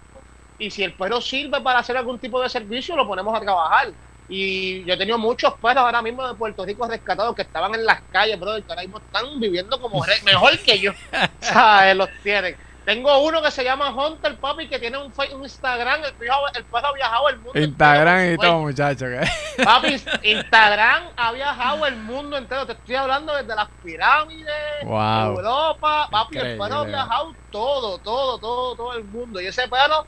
y 0.60 0.72
si 0.72 0.84
el 0.84 0.94
perro 0.94 1.22
sirve 1.22 1.62
para 1.62 1.80
hacer 1.80 1.96
algún 1.98 2.20
tipo 2.20 2.42
de 2.42 2.50
servicio, 2.50 2.96
lo 2.96 3.08
ponemos 3.08 3.36
a 3.36 3.42
trabajar. 3.42 3.90
Y 4.30 4.84
yo 4.84 4.94
he 4.94 4.98
tenido 4.98 5.18
muchos 5.18 5.54
perros 5.54 5.78
ahora 5.86 6.02
mismo 6.02 6.28
de 6.28 6.34
Puerto 6.34 6.66
Rico 6.66 6.86
rescatados 6.88 7.34
que 7.36 7.44
estaban 7.44 7.74
en 7.76 7.86
las 7.86 8.02
calles, 8.12 8.38
bro, 8.40 8.56
que 8.58 8.64
ahora 8.68 8.82
mismo 8.82 8.98
están 8.98 9.40
viviendo 9.40 9.80
como 9.80 10.04
mejor 10.26 10.58
que 10.60 10.80
yo. 10.80 10.92
¿Sabes? 11.40 11.96
Los 11.96 12.10
tienen. 12.24 12.58
Tengo 12.84 13.20
uno 13.20 13.42
que 13.42 13.52
se 13.52 13.66
llama 13.66 13.90
Hunter 13.90 14.38
Papi 14.38 14.70
que 14.70 14.80
tiene 14.80 14.98
un, 14.98 15.12
un 15.34 15.44
Instagram, 15.44 16.06
el, 16.06 16.14
perro- 16.14 16.48
el 16.56 16.64
perro 16.64 16.88
ha 16.88 16.94
viajado 16.94 17.30
el 17.30 17.36
mundo. 17.40 17.60
Instagram 17.60 18.18
entero 18.20 18.34
y 18.34 18.48
todo, 18.50 18.60
muchachos. 18.62 19.10
¿qué? 19.56 19.64
Papi, 19.64 20.02
Instagram 20.24 21.04
ha 21.18 21.32
viajado 21.34 21.86
el 21.86 21.96
mundo 21.98 22.38
entero. 22.38 22.66
Te 22.66 22.74
estoy 22.74 22.96
hablando 22.96 23.36
desde 23.36 23.56
las 23.56 23.68
pirámides, 23.84 24.54
Wow. 24.84 25.38
Europa. 25.38 26.08
Papi, 26.12 26.38
el 26.38 26.58
perro 26.58 26.76
ha 26.80 26.84
viajado 26.86 27.36
todo, 27.52 27.98
todo, 28.00 28.38
todo, 28.40 28.76
todo 28.76 28.94
el 28.94 29.04
mundo. 29.04 29.42
Y 29.42 29.48
ese 29.48 29.68
perro 29.68 30.06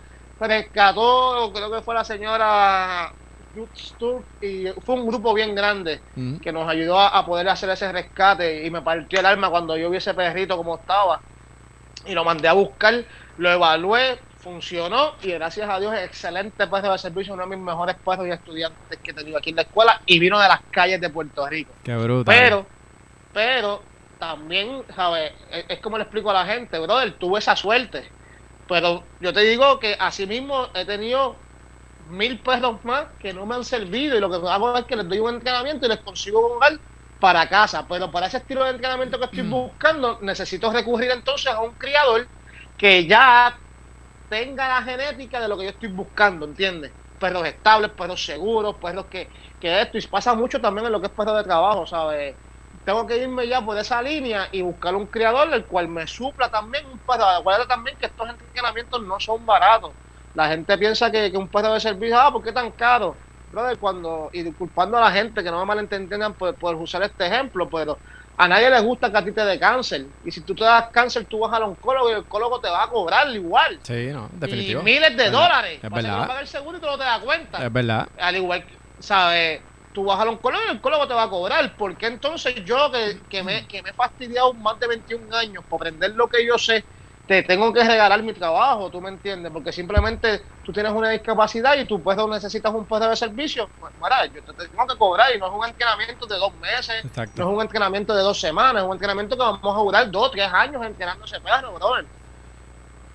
rescató, 0.48 1.52
creo 1.54 1.72
que 1.72 1.82
fue 1.82 1.96
la 1.96 2.04
señora 2.04 3.14
y 4.42 4.68
fue 4.86 4.96
un 4.96 5.08
grupo 5.08 5.34
bien 5.34 5.56
grande 5.56 6.02
Ujú. 6.16 6.40
que 6.42 6.52
nos 6.52 6.70
ayudó 6.70 7.00
a, 7.00 7.10
a 7.10 7.26
poder 7.26 7.50
hacer 7.50 7.70
ese 7.70 7.92
rescate. 7.92 8.66
Y 8.66 8.70
me 8.70 8.82
partió 8.82 9.20
el 9.20 9.26
alma 9.26 9.50
cuando 9.50 9.76
yo 9.78 9.90
vi 9.90 9.98
ese 9.98 10.14
perrito 10.14 10.56
como 10.58 10.76
estaba. 10.76 11.22
Y 12.06 12.14
lo 12.14 12.24
mandé 12.24 12.48
a 12.48 12.54
buscar, 12.54 13.06
lo 13.38 13.52
evalué, 13.52 14.20
funcionó 14.38 15.14
y 15.22 15.32
gracias 15.32 15.70
a 15.70 15.80
Dios 15.80 15.94
excelente 15.96 16.68
perro 16.68 16.94
de 16.94 16.98
servicio, 16.98 17.34
uno 17.34 17.44
de 17.44 17.56
mis 17.56 17.66
mejores 17.66 17.98
perros 18.04 18.26
y 18.26 18.32
estudiantes 18.32 19.00
que 19.04 19.12
he 19.12 19.14
tenido 19.14 19.38
aquí 19.38 19.50
en 19.50 19.58
la 19.58 19.64
escuela 19.64 20.02
y 20.06 20.18
vino 20.18 20.40
de 20.40 20.48
las 20.48 20.62
calles 20.72 21.02
de 21.02 21.10
Puerto 21.10 21.46
Rico. 21.48 21.74
Qué 21.84 21.96
bruto. 21.96 22.24
Pero, 22.26 22.66
pero 23.34 23.84
también, 24.18 24.86
¿sabes? 24.96 25.34
Es, 25.52 25.66
es 25.68 25.80
como 25.82 25.98
le 25.98 26.04
explico 26.04 26.30
a 26.30 26.34
la 26.34 26.46
gente, 26.46 26.80
brother, 26.80 27.18
tuve 27.20 27.40
esa 27.40 27.56
suerte. 27.56 28.10
Pero 28.70 29.12
yo 29.20 29.34
te 29.34 29.42
digo 29.42 29.80
que 29.80 29.98
así 30.00 30.28
mismo 30.28 30.70
he 30.76 30.86
tenido 30.86 31.46
mil 32.00 32.44
perros 32.44 32.84
más 32.86 33.10
que 33.20 33.34
no 33.34 33.46
me 33.48 33.56
han 33.56 33.66
servido 33.66 34.18
y 34.18 34.22
lo 34.22 34.30
que 34.30 34.38
hago 34.50 34.78
es 34.78 34.86
que 34.86 34.98
les 34.98 35.10
doy 35.10 35.20
un 35.20 35.36
entrenamiento 35.36 35.88
y 35.88 35.90
les 35.90 36.02
consigo 36.04 36.40
un 36.48 36.58
hogar 36.58 36.74
para 37.20 37.50
casa. 37.50 37.88
Pero 37.88 38.12
para 38.12 38.28
ese 38.28 38.38
estilo 38.40 38.66
de 38.66 38.72
entrenamiento 38.72 39.20
que 39.20 39.26
estoy 39.28 39.44
buscando, 39.50 40.20
necesito 40.22 40.72
recurrir 40.74 41.12
entonces 41.12 41.52
a 41.54 41.62
un 41.62 41.76
criador 41.78 42.30
que 42.78 43.08
ya 43.08 43.60
tenga 44.30 44.68
la 44.70 44.84
genética 44.84 45.42
de 45.42 45.48
lo 45.50 45.58
que 45.58 45.66
yo 45.66 45.72
estoy 45.72 45.90
buscando, 45.92 46.46
¿entiendes? 46.46 46.96
Perros 47.20 47.48
estables, 47.48 47.92
perros 47.94 48.26
seguros, 48.26 48.78
perros 48.82 49.08
que, 49.10 49.32
que 49.60 49.82
esto, 49.82 49.98
y 49.98 50.08
pasa 50.08 50.36
mucho 50.36 50.62
también 50.62 50.88
en 50.88 50.94
lo 50.94 51.02
que 51.02 51.08
es 51.08 51.14
perro 51.14 51.34
de 51.36 51.44
trabajo, 51.44 51.86
¿sabes? 51.88 52.38
Tengo 52.90 53.06
que 53.06 53.18
irme 53.18 53.48
ya 53.48 53.64
por 53.64 53.78
esa 53.78 54.02
línea 54.02 54.50
y 54.52 54.64
buscar 54.64 54.96
un 54.96 55.06
criador 55.06 55.54
el 55.54 55.68
cual 55.68 55.88
me 55.90 56.08
supla 56.08 56.50
también 56.50 56.88
un 56.88 57.00
perro. 57.00 57.24
Acuérdate 57.26 57.68
también 57.68 57.96
que 58.00 58.08
estos 58.08 58.28
entrenamientos 58.28 59.04
no 59.04 59.20
son 59.20 59.46
baratos. 59.46 59.94
La 60.34 60.48
gente 60.48 60.76
piensa 60.76 61.12
que, 61.12 61.30
que 61.30 61.38
un 61.38 61.52
perro 61.52 61.72
de 61.76 61.80
servicio, 61.80 62.20
ah, 62.20 62.32
¿por 62.32 62.42
qué 62.42 62.52
tan 62.52 62.72
caro? 62.72 63.22
Brother, 63.52 63.78
cuando, 63.78 64.32
y 64.34 64.42
disculpando 64.42 64.98
a 64.98 65.02
la 65.02 65.12
gente 65.12 65.44
que 65.44 65.52
no 65.52 65.60
me 65.60 65.66
malentendan 65.66 66.34
por, 66.34 66.58
por 66.58 66.74
usar 66.78 67.04
este 67.04 67.28
ejemplo, 67.28 67.70
pero 67.70 68.00
a 68.38 68.48
nadie 68.48 68.72
le 68.72 68.80
gusta 68.80 69.12
que 69.12 69.18
a 69.20 69.24
ti 69.24 69.34
te 69.34 69.46
dé 69.46 69.60
cáncer. 69.60 70.08
Y 70.24 70.32
si 70.32 70.44
tú 70.44 70.56
te 70.56 70.64
das 70.64 70.88
cáncer, 70.92 71.28
tú 71.28 71.42
vas 71.42 71.54
al 71.54 71.62
oncólogo 71.64 72.10
y 72.10 72.14
el 72.14 72.20
oncólogo 72.20 72.60
te 72.60 72.70
va 72.70 72.86
a 72.86 72.90
cobrar 72.90 73.28
igual. 73.30 73.80
Sí, 73.84 74.08
no, 74.08 74.30
Y 74.34 74.40
definitivo. 74.40 74.82
miles 74.82 75.16
de 75.16 75.26
Es 75.26 75.32
dólares. 75.32 75.80
Es 75.84 75.90
Para 75.92 76.02
verdad. 76.02 76.28
pague 76.28 76.42
el 76.42 76.48
seguro 76.48 76.78
y 76.80 76.82
tú 76.82 76.88
no 76.88 76.98
te 76.98 77.04
das 77.04 77.20
cuenta. 77.20 77.64
Es 77.64 77.72
verdad. 77.72 78.08
Al 78.18 78.36
igual 78.36 78.66
que, 78.66 78.80
¿sabes? 79.00 79.62
Tú 79.92 80.06
vas 80.06 80.20
al 80.20 80.28
oncólogo 80.30 80.62
y 80.64 80.70
el 80.72 80.78
oncólogo 80.78 81.08
te 81.08 81.14
va 81.14 81.24
a 81.24 81.30
cobrar. 81.30 81.76
porque 81.78 82.08
entonces 82.08 82.56
yo, 82.66 82.92
que, 82.92 83.28
que, 83.28 83.44
me, 83.44 83.68
que 83.68 83.82
me 83.84 83.90
he 83.90 83.94
fastidiado 83.94 84.54
más 84.54 84.80
de 84.80 84.88
21 84.88 85.34
años 85.34 85.66
por 85.68 85.82
aprender 85.82 86.12
lo 86.12 86.30
que 86.30 86.46
yo 86.46 86.58
sé, 86.58 86.88
te 87.26 87.44
tengo 87.44 87.72
que 87.74 87.84
regalar 87.84 88.24
mi 88.24 88.34
trabajo, 88.34 88.90
¿tú 88.92 89.02
me 89.02 89.10
entiendes? 89.10 89.52
Porque 89.52 89.72
simplemente 89.72 90.42
tú 90.64 90.72
tienes 90.72 90.92
una 90.94 91.10
discapacidad 91.12 91.78
y 91.78 91.86
tú 91.86 92.04
perro 92.04 92.28
necesitas 92.28 92.74
un 92.74 92.88
perro 92.88 93.10
de 93.10 93.16
servicio. 93.16 93.72
Pues, 93.78 93.94
mira, 93.96 94.26
yo 94.28 94.44
te, 94.44 94.54
te 94.54 94.70
tengo 94.70 94.88
que 94.88 94.98
cobrar 94.98 95.36
y 95.36 95.40
no 95.40 95.48
es 95.48 95.54
un 95.54 95.66
entrenamiento 95.68 96.26
de 96.28 96.38
dos 96.38 96.56
meses, 96.56 97.06
Exacto. 97.06 97.42
no 97.42 97.50
es 97.50 97.56
un 97.56 97.62
entrenamiento 97.62 98.16
de 98.16 98.22
dos 98.24 98.40
semanas, 98.40 98.82
es 98.84 98.88
un 98.88 98.94
entrenamiento 98.94 99.36
que 99.36 99.44
vamos 99.44 99.76
a 99.76 99.80
durar 99.80 100.10
dos, 100.12 100.32
tres 100.32 100.48
años 100.52 100.84
entrenando 100.86 101.26
ese 101.26 101.40
perro, 101.42 101.74
brother. 101.74 102.10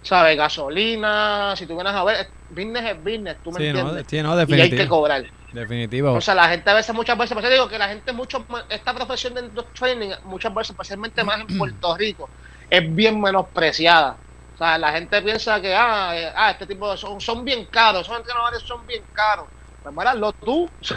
¿Sabes? 0.02 0.36
Gasolina, 0.36 1.54
si 1.56 1.66
tú 1.66 1.74
vienes 1.76 1.94
a 1.94 2.04
ver, 2.04 2.16
es- 2.20 2.34
business 2.48 2.84
es 2.90 3.02
business, 3.02 3.40
tú 3.42 3.52
me 3.52 3.58
Sí, 3.58 3.72
no, 3.72 3.88
entiendes. 3.88 4.06
sí, 4.06 4.22
no, 4.22 4.36
y 4.46 4.60
hay 4.60 4.74
que 4.74 4.86
cobrar. 4.86 5.24
Definitivo. 5.54 6.12
O 6.12 6.20
sea, 6.20 6.34
la 6.34 6.48
gente 6.48 6.68
a 6.68 6.74
veces, 6.74 6.92
muchas 6.94 7.16
veces, 7.16 7.32
por 7.32 7.44
eso 7.44 7.52
digo 7.52 7.68
que 7.68 7.78
la 7.78 7.88
gente 7.88 8.12
mucho, 8.12 8.44
esta 8.68 8.92
profesión 8.92 9.34
de 9.34 9.42
training, 9.78 10.10
muchas 10.24 10.52
veces, 10.52 10.70
especialmente 10.70 11.22
más 11.22 11.40
en 11.40 11.56
Puerto 11.56 11.96
Rico, 11.96 12.28
es 12.68 12.94
bien 12.94 13.20
menospreciada. 13.20 14.16
O 14.54 14.58
sea, 14.58 14.78
la 14.78 14.92
gente 14.92 15.22
piensa 15.22 15.60
que, 15.60 15.72
ah, 15.72 16.10
eh, 16.14 16.32
ah 16.34 16.50
este 16.50 16.66
tipo 16.66 16.90
de 16.90 16.96
son, 16.96 17.20
son 17.20 17.44
bien 17.44 17.66
caros, 17.66 18.02
esos 18.02 18.16
entrenadores 18.16 18.62
son 18.62 18.84
bien 18.84 19.04
caros. 19.12 19.46
Pues 19.84 19.94
mira, 19.94 20.10
hazlo 20.10 20.32
tú. 20.32 20.68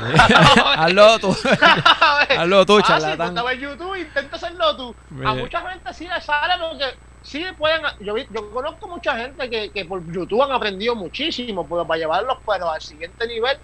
Hazlo 0.78 1.20
tú. 1.20 1.38
Hazlo 2.40 2.66
tú, 2.66 2.82
charlatán. 2.82 3.28
ponte 3.28 3.40
a 3.42 3.44
ver 3.44 3.60
YouTube, 3.60 3.96
intenta 4.00 4.38
hacerlo 4.38 4.78
tú. 4.78 4.96
A 5.26 5.34
mucha 5.34 5.70
gente 5.70 5.94
sí 5.94 6.08
le 6.08 6.22
sale 6.22 6.54
porque 6.58 6.86
sí 7.22 7.46
pueden. 7.58 7.82
Yo, 8.00 8.16
yo 8.18 8.50
conozco 8.52 8.88
mucha 8.88 9.18
gente 9.18 9.50
que, 9.50 9.72
que 9.72 9.84
por 9.84 10.02
YouTube 10.10 10.42
han 10.42 10.54
aprendido 10.54 10.96
muchísimo, 10.96 11.68
pero 11.68 11.86
para 11.86 12.00
llevarlos 12.00 12.38
pero 12.46 12.72
al 12.72 12.82
siguiente 12.82 13.28
nivel 13.28 13.58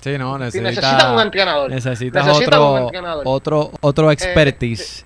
Sí, 0.00 0.16
no, 0.16 0.38
necesita, 0.38 0.68
necesitan 0.70 1.14
un 1.14 1.20
entrenador. 1.20 1.70
necesitas 1.70 2.24
un 2.24 2.30
otro, 2.30 2.78
entrenador. 2.78 3.22
otro, 3.26 3.70
otro 3.80 4.10
expertise. 4.12 5.04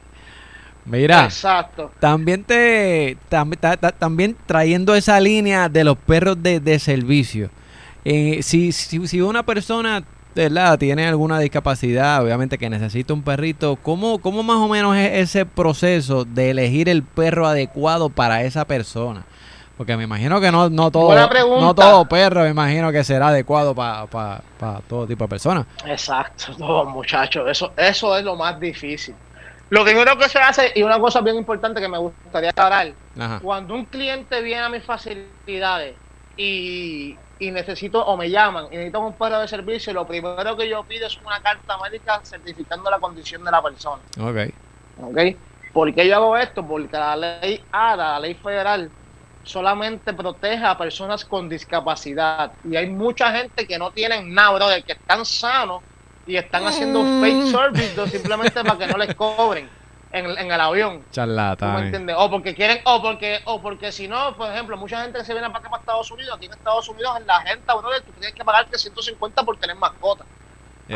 Mira, 0.84 1.24
Exacto. 1.24 1.92
también 2.00 2.42
te 2.44 3.16
tam- 3.30 3.56
ta- 3.58 3.76
ta- 3.76 3.92
también 3.92 4.36
trayendo 4.46 4.94
esa 4.96 5.20
línea 5.20 5.68
de 5.68 5.84
los 5.84 5.96
perros 5.96 6.42
de, 6.42 6.58
de 6.60 6.78
servicio. 6.78 7.50
Eh, 8.04 8.40
si, 8.42 8.72
si, 8.72 9.06
si 9.06 9.20
una 9.20 9.44
persona 9.44 10.02
¿verdad? 10.34 10.76
tiene 10.78 11.06
alguna 11.06 11.38
discapacidad, 11.38 12.22
obviamente 12.24 12.58
que 12.58 12.68
necesita 12.68 13.14
un 13.14 13.22
perrito, 13.22 13.76
¿cómo, 13.76 14.18
¿cómo 14.18 14.42
más 14.42 14.56
o 14.56 14.66
menos 14.68 14.96
es 14.96 15.12
ese 15.30 15.46
proceso 15.46 16.24
de 16.24 16.50
elegir 16.50 16.88
el 16.88 17.02
perro 17.04 17.46
adecuado 17.46 18.08
para 18.08 18.42
esa 18.42 18.64
persona? 18.66 19.24
Porque 19.82 19.96
me 19.96 20.04
imagino 20.04 20.40
que 20.40 20.52
no, 20.52 20.70
no 20.70 20.92
todo 20.92 21.12
no 21.60 21.74
todo 21.74 22.04
perro, 22.04 22.42
me 22.42 22.50
imagino 22.50 22.92
que 22.92 23.02
será 23.02 23.28
adecuado 23.28 23.74
para 23.74 24.46
todo 24.88 25.08
tipo 25.08 25.24
de 25.24 25.28
personas. 25.28 25.66
Exacto, 25.84 26.52
no, 26.58 26.84
muchachos, 26.84 27.50
eso, 27.50 27.72
eso 27.76 28.16
es 28.16 28.22
lo 28.22 28.36
más 28.36 28.60
difícil. 28.60 29.12
Lo 29.70 29.82
primero 29.82 30.16
que 30.16 30.28
se 30.28 30.38
hace, 30.38 30.70
y 30.76 30.84
una 30.84 31.00
cosa 31.00 31.20
bien 31.20 31.34
importante 31.34 31.80
que 31.80 31.88
me 31.88 31.98
gustaría 31.98 32.50
aclarar, 32.50 32.92
Ajá. 33.18 33.40
cuando 33.40 33.74
un 33.74 33.86
cliente 33.86 34.40
viene 34.40 34.62
a 34.62 34.68
mis 34.68 34.84
facilidades 34.84 35.96
y, 36.36 37.16
y 37.40 37.50
necesito, 37.50 38.06
o 38.06 38.16
me 38.16 38.30
llaman 38.30 38.66
y 38.66 38.76
necesito 38.76 39.00
un 39.00 39.14
perro 39.14 39.40
de 39.40 39.48
servicio, 39.48 39.92
lo 39.92 40.06
primero 40.06 40.56
que 40.56 40.68
yo 40.68 40.84
pido 40.84 41.08
es 41.08 41.18
una 41.26 41.40
carta 41.40 41.76
médica 41.78 42.20
certificando 42.22 42.88
la 42.88 43.00
condición 43.00 43.42
de 43.42 43.50
la 43.50 43.60
persona. 43.60 44.00
Ok. 44.20 44.54
¿Ok? 45.02 45.18
¿Por 45.72 45.92
qué 45.92 46.06
yo 46.06 46.14
hago 46.14 46.36
esto? 46.36 46.64
Porque 46.64 46.96
la 46.96 47.16
ley 47.16 47.64
ADA, 47.72 48.12
la 48.12 48.20
ley 48.20 48.34
federal, 48.34 48.88
solamente 49.42 50.12
protege 50.14 50.64
a 50.64 50.76
personas 50.78 51.24
con 51.24 51.48
discapacidad. 51.48 52.54
Y 52.62 52.76
hay 52.76 52.88
mucha 52.90 53.32
gente 53.32 53.66
que 53.66 53.78
no 53.78 53.92
tienen 53.92 54.32
nada, 54.32 54.52
brother, 54.52 54.84
que 54.84 54.92
están 54.92 55.24
sanos 55.24 55.82
y 56.24 56.36
están 56.36 56.62
haciendo 56.66 57.00
un 57.00 57.20
fake 57.20 57.42
service 57.50 58.06
simplemente 58.10 58.62
para 58.64 58.78
que 58.78 58.86
no 58.86 58.96
les 58.98 59.14
cobren 59.14 59.76
en, 60.10 60.26
en 60.38 60.52
el 60.52 60.60
avión. 60.60 61.08
¿Tú 61.56 61.64
me 61.64 61.72
entiendes? 61.86 62.16
O 62.18 62.30
porque 62.30 62.54
quieren, 62.54 62.80
o 62.84 63.02
porque, 63.02 63.40
o 63.46 63.60
porque 63.62 63.90
si 63.92 64.06
no, 64.08 64.36
por 64.36 64.50
ejemplo, 64.52 64.76
mucha 64.76 65.02
gente 65.02 65.18
que 65.18 65.24
se 65.24 65.32
viene 65.32 65.48
para 65.48 65.58
acá 65.60 65.70
para 65.70 65.80
Estados 65.80 66.10
Unidos, 66.12 66.36
aquí 66.36 66.46
en 66.46 66.52
Estados 66.52 66.88
Unidos 66.88 67.16
en 67.18 67.26
la 67.26 67.42
renta, 67.42 67.74
brother, 67.74 68.02
tú 68.04 68.12
tienes 68.12 68.34
que 68.34 68.44
pagar 68.44 68.68
350 68.68 69.42
por 69.44 69.58
tener 69.58 69.76
mascota. 69.76 70.24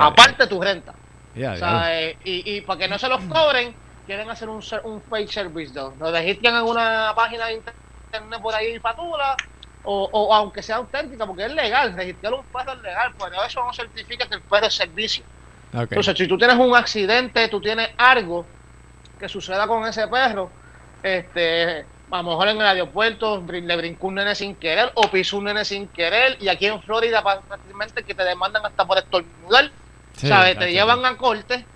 Aparte 0.02 0.46
tu 0.46 0.60
renta. 0.60 0.98
ya, 1.34 1.52
O 1.52 1.56
sea, 1.56 2.02
eh, 2.02 2.18
y, 2.22 2.56
y 2.56 2.60
para 2.62 2.78
que 2.80 2.88
no 2.88 2.98
se 2.98 3.08
los 3.08 3.24
cobren, 3.26 3.76
quieren 4.04 4.30
hacer 4.30 4.48
un, 4.48 4.62
ser- 4.62 4.82
un 4.84 5.02
fake 5.02 5.30
service 5.30 5.72
dog. 5.72 5.96
Lo 5.98 6.10
registran 6.12 6.56
en 6.56 6.62
una 6.64 7.12
página 7.16 7.46
de 7.46 7.54
internet 7.54 7.82
por 8.42 8.54
ahí 8.54 8.78
fatula, 8.78 9.36
o, 9.84 10.08
o 10.12 10.34
aunque 10.34 10.62
sea 10.62 10.76
auténtica, 10.76 11.26
porque 11.26 11.44
es 11.44 11.52
legal, 11.52 11.94
registrar 11.94 12.34
un 12.34 12.44
perro 12.44 12.72
es 12.72 12.82
legal, 12.82 13.12
pero 13.18 13.44
eso 13.44 13.64
no 13.64 13.72
certifica 13.72 14.26
que 14.26 14.34
el 14.34 14.42
perro 14.42 14.66
es 14.66 14.74
servicio. 14.74 15.24
Entonces, 15.72 16.16
si 16.16 16.26
tú 16.26 16.38
tienes 16.38 16.56
un 16.56 16.74
accidente, 16.74 17.48
tú 17.48 17.60
tienes 17.60 17.90
algo 17.96 18.46
que 19.18 19.28
suceda 19.28 19.66
con 19.66 19.86
ese 19.86 20.08
perro, 20.08 20.50
este, 21.02 21.84
a 22.10 22.16
lo 22.18 22.30
mejor 22.30 22.48
en 22.48 22.56
el 22.56 22.66
aeropuerto 22.66 23.44
le 23.46 23.76
brincó 23.76 24.08
un 24.08 24.16
nene 24.16 24.34
sin 24.34 24.54
querer 24.54 24.90
o 24.94 25.02
pisó 25.10 25.38
un 25.38 25.44
nene 25.44 25.64
sin 25.64 25.88
querer, 25.88 26.36
y 26.40 26.48
aquí 26.48 26.66
en 26.66 26.80
Florida 26.82 27.22
prácticamente 27.22 28.02
que 28.02 28.14
te 28.14 28.24
demandan 28.24 28.64
hasta 28.64 28.84
por 28.84 28.98
estornudar, 28.98 29.70
Sí, 30.14 30.28
¿sabes? 30.28 30.58
Te 30.58 30.72
llevan 30.72 31.04
a 31.04 31.16
corte, 31.16 31.66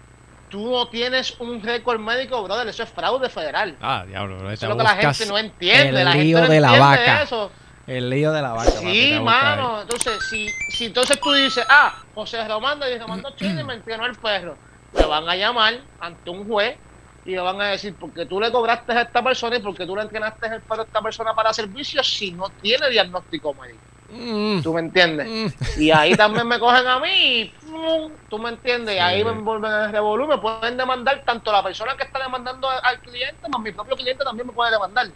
tú 0.50 0.70
no 0.70 0.88
tienes 0.88 1.34
un 1.38 1.62
récord 1.62 1.98
médico, 2.00 2.42
brother, 2.42 2.68
eso 2.68 2.82
es 2.82 2.90
fraude 2.90 3.28
federal. 3.30 3.76
Ah, 3.80 4.04
diablo, 4.06 4.38
bro, 4.38 4.50
Eso 4.50 4.66
es 4.66 4.70
lo 4.70 4.76
que 4.76 4.82
la 4.82 4.96
gente 4.96 5.26
no 5.26 5.38
entiende, 5.38 6.00
el 6.00 6.04
la 6.04 6.12
gente 6.12 6.24
lío 6.24 6.40
no 6.40 6.48
de 6.48 6.60
la 6.60 6.78
vaca. 6.78 7.22
eso. 7.22 7.50
El 7.86 8.10
lío 8.10 8.32
de 8.32 8.42
la 8.42 8.52
vaca. 8.52 8.70
Sí, 8.70 9.18
mano. 9.22 9.80
Entonces, 9.82 10.18
si, 10.28 10.48
si 10.70 10.86
entonces 10.86 11.18
tú 11.20 11.32
dices, 11.32 11.64
ah, 11.68 11.94
José 12.14 12.46
Román 12.46 12.78
de 12.78 12.98
Romando 12.98 13.30
Chile 13.36 13.64
me 13.64 13.74
entrenó 13.74 14.06
el 14.06 14.16
perro, 14.16 14.56
te 14.94 15.04
van 15.04 15.28
a 15.28 15.34
llamar 15.34 15.80
ante 16.00 16.30
un 16.30 16.46
juez 16.46 16.76
y 17.24 17.32
le 17.32 17.40
van 17.40 17.60
a 17.60 17.66
decir, 17.68 17.94
porque 17.98 18.26
tú 18.26 18.40
le 18.40 18.50
cobraste 18.50 18.92
a 18.92 19.02
esta 19.02 19.22
persona 19.22 19.56
y 19.56 19.60
porque 19.60 19.86
tú 19.86 19.96
le 19.96 20.02
entrenaste 20.02 20.46
el 20.46 20.60
perro 20.62 20.82
a 20.82 20.84
esta 20.84 21.00
persona 21.00 21.34
para 21.34 21.52
servicios 21.52 22.08
si 22.08 22.32
no 22.32 22.48
tiene 22.60 22.88
diagnóstico 22.90 23.54
médico. 23.54 23.80
Mm, 24.12 24.60
¿Tú 24.62 24.74
me 24.74 24.80
entiendes? 24.80 25.28
mm. 25.28 25.80
Y 25.80 25.90
ahí 25.90 26.14
también 26.16 26.46
me 26.48 26.58
cogen 26.58 26.86
a 26.86 26.98
mí 26.98 27.52
¡pum! 27.60 28.10
¿tú 28.28 28.38
me 28.38 28.50
entiendes? 28.50 28.94
Y 28.94 28.98
Sí. 28.98 29.02
ahí 29.04 29.24
me 29.24 29.30
envuelven 29.30 29.70
en 29.72 29.80
el 29.82 29.92
revolú, 29.92 30.26
me 30.26 30.38
pueden 30.38 30.76
demandar 30.76 31.22
tanto 31.24 31.52
la 31.52 31.62
persona 31.62 31.94
que 31.96 32.04
está 32.04 32.18
demandando 32.18 32.68
al- 32.68 33.00
cliente, 33.00 33.48
más 33.48 33.60
mi 33.60 33.70
propio 33.72 33.96
cliente 33.96 34.24
también 34.24 34.46
me 34.48 34.52
puede 34.52 34.72
demandar. 34.72 35.06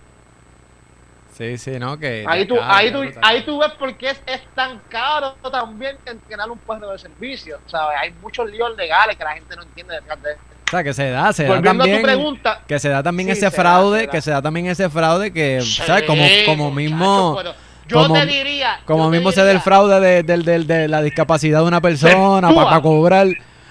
Sí, 1.37 1.59
sí, 1.59 1.79
¿no? 1.81 1.99
Que 1.99 2.25
Ahí 2.29 2.47
tú, 2.47 2.57
Ah, 2.61 2.77
ahí, 2.77 2.93
tú, 2.93 3.03
ahí 3.21 3.43
tú 3.45 3.59
ves 3.59 3.73
por 3.73 3.97
qué 3.97 4.11
es, 4.11 4.23
es 4.27 4.41
tan 4.55 4.79
caro 4.89 5.35
también 5.51 5.99
entrenar 6.07 6.49
un 6.49 6.59
perro 6.59 6.93
de 6.93 6.99
servicio. 6.99 7.59
¿sabes? 7.67 7.97
Hay 8.01 8.13
muchos 8.23 8.49
líos 8.49 8.77
legales 8.77 9.17
que 9.17 9.25
la 9.25 9.33
gente 9.33 9.57
no 9.57 9.63
entiende 9.65 9.95
detrás 9.95 10.23
de 10.23 10.31
esto. 10.31 10.45
O 10.67 10.71
sea, 10.71 10.85
que 10.85 10.95
se 10.95 11.11
da, 11.11 11.33
se 11.33 11.43
da 11.45 11.49
Volviendo 11.57 11.83
también. 11.85 12.03
pregunta. 12.03 12.61
Que 12.69 12.79
se 12.79 12.89
da 12.89 13.03
también 13.03 13.27
Sí, 13.29 13.33
ese 13.33 13.41
se 13.41 13.47
da, 13.47 13.51
fraude, 13.63 14.01
se 14.01 14.07
da. 14.07 14.13
que 14.13 14.23
se 14.23 14.31
da 14.31 14.43
también 14.43 14.67
ese 14.67 14.89
fraude 14.89 15.33
que, 15.33 15.61
¿sabes? 15.61 16.05
Como, 16.05 16.23
como 16.47 16.71
muchacho, 16.71 16.77
mismo, 16.77 17.35
pero 17.37 17.55
yo 17.89 18.03
como- 18.03 18.15
te 18.15 18.27
diría. 18.27 18.81
como 18.85 19.05
yo 19.05 19.11
mismo 19.11 19.31
se 19.33 19.41
da 19.41 19.47
el 19.51 19.59
diría, 19.59 19.63
fraude 19.63 20.01
de, 20.01 20.23
del- 20.23 20.45
del- 20.45 20.67
de 20.67 20.89
la 20.89 21.03
discapacidad 21.03 21.61
de 21.61 21.67
una 21.67 21.81
persona 21.81 22.53
para 22.55 22.81
cobrar, 22.81 23.29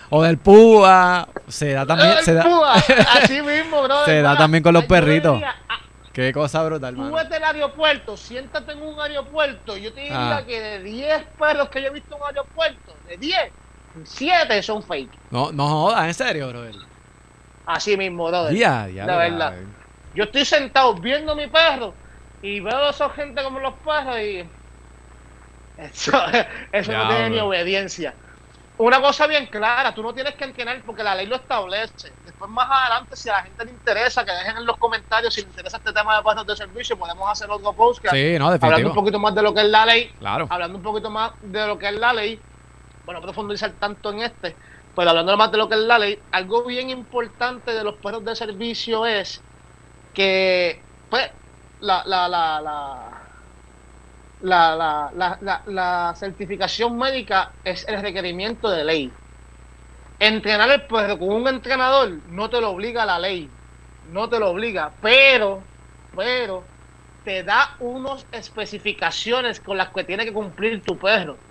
o 0.09 0.21
del 0.23 0.37
PUA, 0.37 1.27
se 1.47 1.73
da 1.73 1.85
también, 1.85 2.11
"El 2.11 2.23
se 2.23 2.33
da, 2.33 2.43
púa", 2.43 2.73
así 3.23 3.41
mismo, 3.41 3.81
bro. 3.83 4.05
se 4.05 4.21
da 4.21 4.37
también 4.37 4.63
con 4.63 4.73
los 4.73 4.85
perritos. 4.85 5.33
diría, 5.33 5.55
ah, 5.69 5.79
qué 6.13 6.31
cosa 6.31 6.61
brutal, 6.63 6.95
mano. 6.95 7.15
vete 7.15 7.35
al 7.37 7.43
aeropuerto, 7.55 8.15
siéntate 8.15 8.73
en 8.73 8.81
un 8.83 8.99
aeropuerto. 8.99 9.75
Yo 9.77 9.91
te 9.93 10.01
diría 10.01 10.37
Ah. 10.37 10.43
que 10.45 10.59
de 10.61 10.83
10 10.83 11.23
perros 11.39 11.69
que 11.69 11.81
yo 11.81 11.87
he 11.87 11.91
visto 11.91 12.15
en 12.15 12.21
un 12.21 12.27
aeropuerto, 12.27 12.93
de 13.09 13.17
10, 13.17 13.37
7 14.03 14.61
son 14.61 14.83
fake. 14.83 15.09
No, 15.31 15.51
no 15.51 15.67
jodas, 15.67 16.05
en 16.05 16.13
serio, 16.13 16.49
brother. 16.49 16.75
Así 17.65 17.95
mismo, 17.97 18.27
brother. 18.27 18.53
Ya, 18.55 18.87
ya, 18.89 19.05
de 19.05 19.15
verdad. 19.17 19.53
Yo 20.13 20.25
estoy 20.25 20.45
sentado 20.45 20.93
viendo 20.95 21.31
a 21.31 21.35
mi 21.35 21.47
perro 21.47 21.93
y 22.43 22.59
veo 22.59 22.75
a 22.77 22.89
esa 22.89 23.09
gente 23.09 23.41
como 23.41 23.59
los 23.59 23.73
perros 23.75 24.19
y. 24.19 24.47
Eso, 25.77 26.11
eso 26.71 26.91
no 26.91 27.07
tiene 27.07 27.29
ni 27.31 27.39
obediencia. 27.39 28.13
Una 28.77 28.99
cosa 29.01 29.27
bien 29.27 29.45
clara, 29.47 29.93
tú 29.93 30.03
no 30.03 30.13
tienes 30.13 30.35
que 30.35 30.43
entrenar 30.43 30.81
porque 30.85 31.03
la 31.03 31.15
ley 31.15 31.25
lo 31.25 31.37
establece. 31.37 32.11
Después, 32.25 32.49
más 32.51 32.67
adelante, 32.69 33.15
si 33.15 33.29
a 33.29 33.33
la 33.33 33.43
gente 33.43 33.63
le 33.65 33.71
interesa, 33.71 34.25
que 34.25 34.31
dejen 34.33 34.57
en 34.57 34.65
los 34.65 34.77
comentarios 34.77 35.33
si 35.33 35.41
les 35.41 35.49
interesa 35.51 35.77
este 35.77 35.93
tema 35.93 36.17
de 36.17 36.23
perros 36.23 36.45
de 36.45 36.55
servicio, 36.55 36.97
podemos 36.97 37.29
hacer 37.29 37.49
otro 37.49 37.71
post 37.73 38.01
que- 38.01 38.09
Sí, 38.09 38.37
no, 38.37 38.47
hablando 38.47 38.89
un 38.89 38.95
poquito 38.95 39.19
más 39.19 39.33
de 39.35 39.41
lo 39.41 39.53
que 39.53 39.61
es 39.61 39.67
la 39.67 39.85
ley, 39.85 40.11
Claro. 40.19 40.47
hablando 40.49 40.77
un 40.79 40.83
poquito 40.83 41.09
más 41.09 41.31
de 41.41 41.67
lo 41.67 41.77
que 41.77 41.87
es 41.87 41.93
la 41.95 42.13
ley, 42.13 42.41
bueno, 43.05 43.21
profundizar 43.21 43.71
tanto 43.73 44.11
en 44.11 44.21
este, 44.23 44.57
pero 44.95 45.09
hablando 45.11 45.37
más 45.37 45.51
de 45.51 45.57
lo 45.59 45.69
que 45.69 45.75
es 45.75 45.81
la 45.81 45.99
ley, 45.99 46.19
algo 46.31 46.65
bien 46.65 46.89
importante 46.89 47.71
de 47.71 47.83
los 47.83 47.95
perros 47.95 48.25
de 48.25 48.35
servicio 48.35 49.05
es 49.05 49.39
que, 50.13 50.81
pues, 51.09 51.29
la, 51.89 51.97
la, 52.05 52.27
la, 52.33 52.45
la, 52.67 52.77
la, 54.49 54.75
la, 54.75 54.89
la, 55.21 55.37
la- 55.41 55.63
la 55.65 56.13
certificación 56.15 56.95
médica 56.97 57.57
es 57.63 57.87
el 57.87 57.99
requerimiento 58.01 58.69
de 58.69 58.83
ley. 58.83 59.19
Entrenar 60.19 60.69
el 60.71 60.87
perro 60.87 61.17
con 61.19 61.29
un 61.29 61.47
entrenador 61.47 62.21
no 62.25 62.49
te 62.49 62.61
lo 62.61 62.71
obliga 62.71 63.05
la 63.05 63.19
ley, 63.19 63.57
no 64.03 64.29
te 64.29 64.39
lo 64.39 64.49
obliga, 64.51 64.97
pero, 65.01 65.69
pero, 66.15 66.71
te 67.23 67.43
da 67.43 67.69
unas 67.79 68.27
especificaciones 68.31 69.59
con 69.61 69.77
las 69.77 69.91
que 69.91 70.03
tiene 70.05 70.25
que 70.25 70.33
cumplir 70.33 70.83
tu 70.83 70.97
perro. 70.97 71.43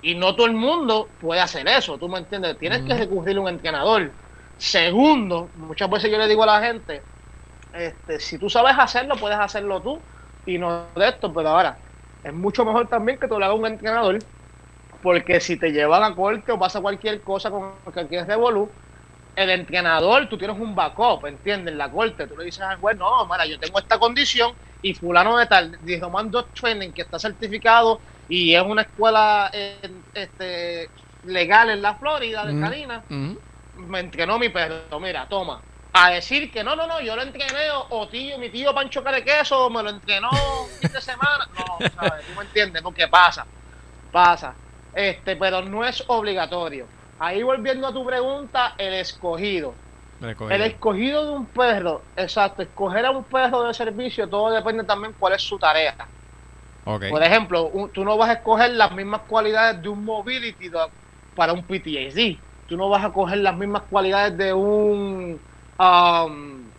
Y 0.00 0.14
no 0.14 0.36
todo 0.36 0.46
el 0.46 0.52
mundo 0.54 1.16
puede 1.18 1.40
hacer 1.40 1.66
eso, 1.68 1.98
¿tú 1.98 2.08
me 2.08 2.18
entiendes? 2.18 2.58
Tienes 2.58 2.82
que 2.84 2.94
Ujú. 2.94 2.98
recurrir 2.98 3.36
a 3.38 3.40
un 3.40 3.48
entrenador. 3.48 4.16
Segundo, 4.56 5.50
muchas 5.54 5.90
veces 5.90 6.10
yo 6.10 6.18
le 6.18 6.28
digo 6.28 6.42
a 6.44 6.46
la 6.46 6.62
gente, 6.66 7.06
este, 7.78 8.20
si 8.20 8.38
tú 8.38 8.48
sabes 8.50 8.74
hacerlo, 8.78 9.16
puedes 9.16 9.38
hacerlo 9.38 9.82
tú 9.82 10.04
y 10.44 10.58
no 10.58 10.92
de 10.96 11.08
esto, 11.08 11.32
pero 11.32 11.50
ahora 11.50 11.78
es 12.22 12.32
mucho 12.34 12.64
mejor 12.64 12.88
también 12.88 13.18
que 13.18 13.28
te 13.28 13.38
lo 13.38 13.44
haga 13.44 13.54
un 13.54 13.66
entrenador, 13.66 14.26
porque 15.02 15.40
si 15.40 15.58
te 15.58 15.70
llevan 15.72 16.02
a 16.02 16.14
corte 16.14 16.52
o 16.52 16.58
pasa 16.58 16.80
cualquier 16.80 17.22
cosa 17.22 17.50
con 17.50 17.80
cualquier 17.92 18.26
revolú, 18.26 18.74
el 19.34 19.50
entrenador, 19.50 20.28
tú 20.28 20.36
tienes 20.36 20.58
un 20.58 20.74
backup, 20.74 21.26
¿entiendes? 21.26 21.72
En 21.72 21.78
la 21.78 21.90
corte, 21.90 22.26
tú 22.26 22.36
le 22.36 22.44
dices 22.44 22.62
al 22.64 22.78
juez, 22.78 22.96
no, 22.96 23.24
mira, 23.26 23.46
yo 23.46 23.58
tengo 23.58 23.78
esta 23.78 23.98
condición 23.98 24.52
y 24.82 24.94
fulano 24.94 25.38
de 25.38 25.46
tal, 25.46 25.78
de 25.80 26.00
Roman 26.00 26.30
Dog 26.30 26.52
Training, 26.52 26.92
que 26.92 27.02
está 27.02 27.18
certificado 27.20 28.02
y 28.28 28.54
es 28.54 28.62
una 28.62 28.82
escuela 28.82 29.50
eh, 29.52 30.02
este, 30.12 30.90
legal 31.22 31.70
en 31.70 31.82
la 31.82 31.94
Florida, 31.96 32.46
de 32.46 32.52
Ujú. 32.52 32.60
Canina, 32.60 33.04
Ujú. 33.08 33.40
me 33.74 34.00
entrenó 34.00 34.38
mi 34.38 34.48
perro, 34.48 34.98
mira, 35.00 35.28
toma. 35.28 35.62
A 36.00 36.10
decir 36.10 36.52
que 36.52 36.62
no, 36.62 36.76
no, 36.76 36.86
no, 36.86 37.00
yo 37.00 37.16
lo 37.16 37.22
entrené, 37.22 37.70
o, 37.90 38.06
tío, 38.08 38.38
mi 38.38 38.50
tío 38.50 38.72
Pancho 38.72 39.02
Carequeso 39.02 39.68
me 39.68 39.82
lo 39.82 39.90
entrenó 39.90 40.30
un 40.30 40.68
fin 40.80 40.92
de 40.92 41.00
semana. 41.00 41.48
No, 41.56 41.78
¿sabes? 41.88 42.24
¿Tú 42.24 42.34
me 42.38 42.44
entiendes? 42.44 42.82
Porque 42.82 43.08
pasa, 43.08 43.44
pasa. 44.12 44.54
Este, 44.94 45.34
pero 45.34 45.60
no 45.62 45.84
es 45.84 46.04
obligatorio. 46.06 46.86
Ahí 47.18 47.42
volviendo 47.42 47.88
a 47.88 47.92
tu 47.92 48.06
pregunta, 48.06 48.74
el 48.78 48.94
escogido. 48.94 49.74
El 50.54 50.62
escogido 50.62 51.24
de 51.26 51.32
un 51.32 51.46
perro, 51.46 52.02
exacto, 52.16 52.62
escoger 52.62 53.06
a 53.06 53.10
un 53.10 53.24
perro 53.24 53.64
de 53.64 53.74
servicio, 53.74 54.28
todo 54.28 54.50
depende 54.50 54.84
también 54.84 55.14
cuál 55.18 55.32
es 55.34 55.42
su 55.42 55.58
tarea. 55.58 55.94
Ok. 56.84 57.04
Por 57.10 57.22
ejemplo, 57.22 57.64
un- 57.66 57.90
tú 57.90 58.04
no 58.04 58.16
vas 58.16 58.30
a 58.30 58.34
escoger 58.34 58.70
las 58.70 58.92
mismas 58.92 59.22
cualidades 59.22 59.82
de 59.82 59.88
un 59.88 60.04
mobility 60.04 60.70
para 61.34 61.52
un 61.52 61.64
PTSD. 61.64 62.38
Tú 62.68 62.76
no 62.76 62.88
vas 62.88 63.04
a 63.04 63.10
coger 63.10 63.38
las 63.38 63.56
mismas 63.56 63.82
cualidades 63.90 64.36
de 64.38 64.52
un, 64.52 65.40
um, 65.78 66.72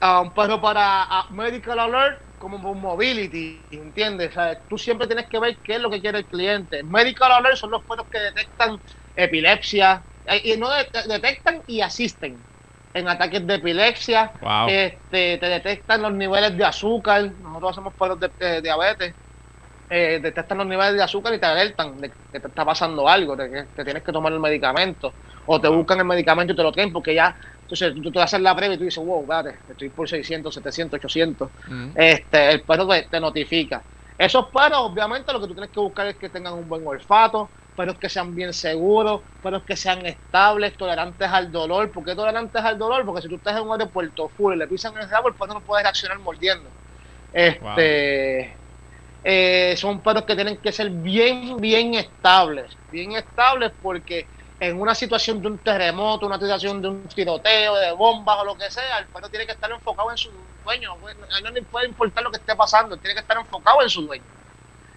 a 0.00 0.20
un 0.20 0.32
perro 0.34 0.60
para 0.60 1.04
ah, 1.04 1.26
medical 1.30 1.78
alert 1.78 2.18
como 2.38 2.70
un 2.70 2.80
mobility, 2.80 3.68
¿entiendes? 3.72 4.30
O 4.30 4.32
sea, 4.34 4.58
tú 4.68 4.78
siempre 4.78 5.06
tienes 5.06 5.26
que 5.28 5.38
ver 5.38 5.58
qué 5.62 5.74
es 5.76 5.80
lo 5.80 5.90
que 5.90 6.00
quiere 6.00 6.18
el 6.20 6.28
cliente. 6.28 6.82
Medical 6.84 7.32
alert 7.32 7.56
son 7.56 7.70
los 7.70 7.84
perros 7.84 8.06
que 8.10 8.18
detectan 8.18 8.80
epilepsia, 9.14 10.06
eh, 10.24 10.40
y 10.44 10.56
no 10.56 10.70
de- 10.70 10.88
detectan 11.06 11.62
y 11.66 11.80
asisten 11.82 12.46
en 12.94 13.08
ataques 13.08 13.46
de 13.46 13.54
epilepsia, 13.56 14.32
Wow. 14.40 14.68
este, 14.68 15.38
te 15.38 15.46
detectan 15.46 16.02
los 16.02 16.12
niveles 16.12 16.56
de 16.56 16.64
azúcar. 16.64 17.32
Nosotros 17.38 17.72
hacemos 17.72 17.94
de, 18.20 18.32
de 18.38 18.62
diabetes. 18.62 19.16
Eh, 19.92 20.20
detectan 20.22 20.58
los 20.58 20.66
niveles 20.68 20.94
de 20.94 21.02
azúcar 21.02 21.34
y 21.34 21.40
te 21.40 21.46
alertan 21.46 22.00
de 22.00 22.10
que 22.32 22.38
te 22.40 22.46
está 22.48 22.64
pasando 22.64 23.08
algo, 23.08 23.34
de 23.34 23.50
que 23.50 23.64
te 23.74 23.84
tienes 23.84 24.04
que 24.04 24.12
tomar 24.12 24.32
el 24.32 24.38
medicamento. 24.38 25.16
O 25.46 25.60
te 25.60 25.68
buscan 25.68 25.98
el 25.98 26.04
medicamento 26.04 26.52
y 26.52 26.56
te 26.56 26.62
lo 26.62 26.70
traen 26.72 26.92
porque 26.92 27.14
ya. 27.14 27.36
Entonces 27.70 28.02
tú, 28.02 28.10
tú 28.10 28.20
haces 28.20 28.40
la 28.40 28.54
prueba 28.56 28.74
y 28.74 28.78
tú 28.78 28.84
dices, 28.84 29.02
wow, 29.04 29.22
espérate, 29.22 29.60
estoy 29.70 29.90
por 29.90 30.08
600, 30.08 30.52
700, 30.52 30.98
800. 30.98 31.48
Ujú. 31.66 31.92
Este, 31.94 32.50
el 32.50 32.62
perro 32.62 32.88
te, 32.88 33.02
te 33.08 33.20
notifica. 33.20 33.80
Esos 34.18 34.46
perros, 34.52 34.80
obviamente, 34.80 35.32
lo 35.32 35.40
que 35.40 35.46
tú 35.46 35.54
tienes 35.54 35.70
que 35.70 35.80
buscar 35.80 36.06
es 36.08 36.16
que 36.16 36.28
tengan 36.28 36.54
un 36.54 36.68
buen 36.68 36.84
olfato, 36.84 37.48
perros 37.76 37.96
que 37.98 38.08
sean 38.08 38.34
bien 38.34 38.52
seguros, 38.52 39.20
perros 39.40 39.62
que 39.64 39.76
sean 39.76 40.04
estables, 40.04 40.76
tolerantes 40.76 41.28
al 41.28 41.52
dolor. 41.52 41.92
¿Por 41.92 42.04
qué 42.04 42.14
tolerantes 42.16 42.62
al 42.62 42.76
dolor? 42.76 43.06
Porque 43.06 43.22
si 43.22 43.28
tú 43.28 43.36
estás 43.36 43.56
en 43.56 43.62
un 43.62 43.72
aeropuerto 43.72 44.28
full 44.28 44.54
y 44.54 44.58
le 44.58 44.66
pisan 44.66 44.96
el 44.98 45.08
rabo, 45.08 45.28
el 45.28 45.34
perro 45.34 45.54
no 45.54 45.60
puede 45.60 45.84
reaccionar 45.84 46.18
mordiendo. 46.18 46.68
Este, 47.32 48.56
eh, 49.22 49.74
son 49.76 50.02
perros 50.02 50.24
que 50.24 50.34
tienen 50.34 50.58
que 50.58 50.72
ser 50.72 50.90
bien, 50.90 51.56
bien 51.58 51.94
estables, 51.94 52.76
bien 52.90 53.12
estables 53.12 53.70
porque 53.80 54.26
en 54.60 54.78
una 54.78 54.94
situación 54.94 55.40
de 55.40 55.48
un 55.48 55.58
terremoto, 55.58 56.26
una 56.26 56.38
situación 56.38 56.82
de 56.82 56.88
un 56.88 57.08
tiroteo, 57.08 57.74
de 57.76 57.92
bombas 57.92 58.36
o 58.40 58.44
lo 58.44 58.56
que 58.56 58.70
sea, 58.70 58.98
el 58.98 59.06
perro 59.06 59.30
tiene 59.30 59.46
que 59.46 59.52
estar 59.52 59.70
enfocado 59.70 60.10
en 60.10 60.18
su 60.18 60.30
dueño. 60.64 60.96
No 61.42 61.50
le 61.50 61.62
puede 61.62 61.88
importar 61.88 62.22
lo 62.22 62.30
que 62.30 62.36
esté 62.36 62.54
pasando, 62.54 62.98
tiene 62.98 63.14
que 63.14 63.20
estar 63.20 63.38
enfocado 63.38 63.80
en 63.82 63.88
su 63.88 64.02
dueño. 64.02 64.24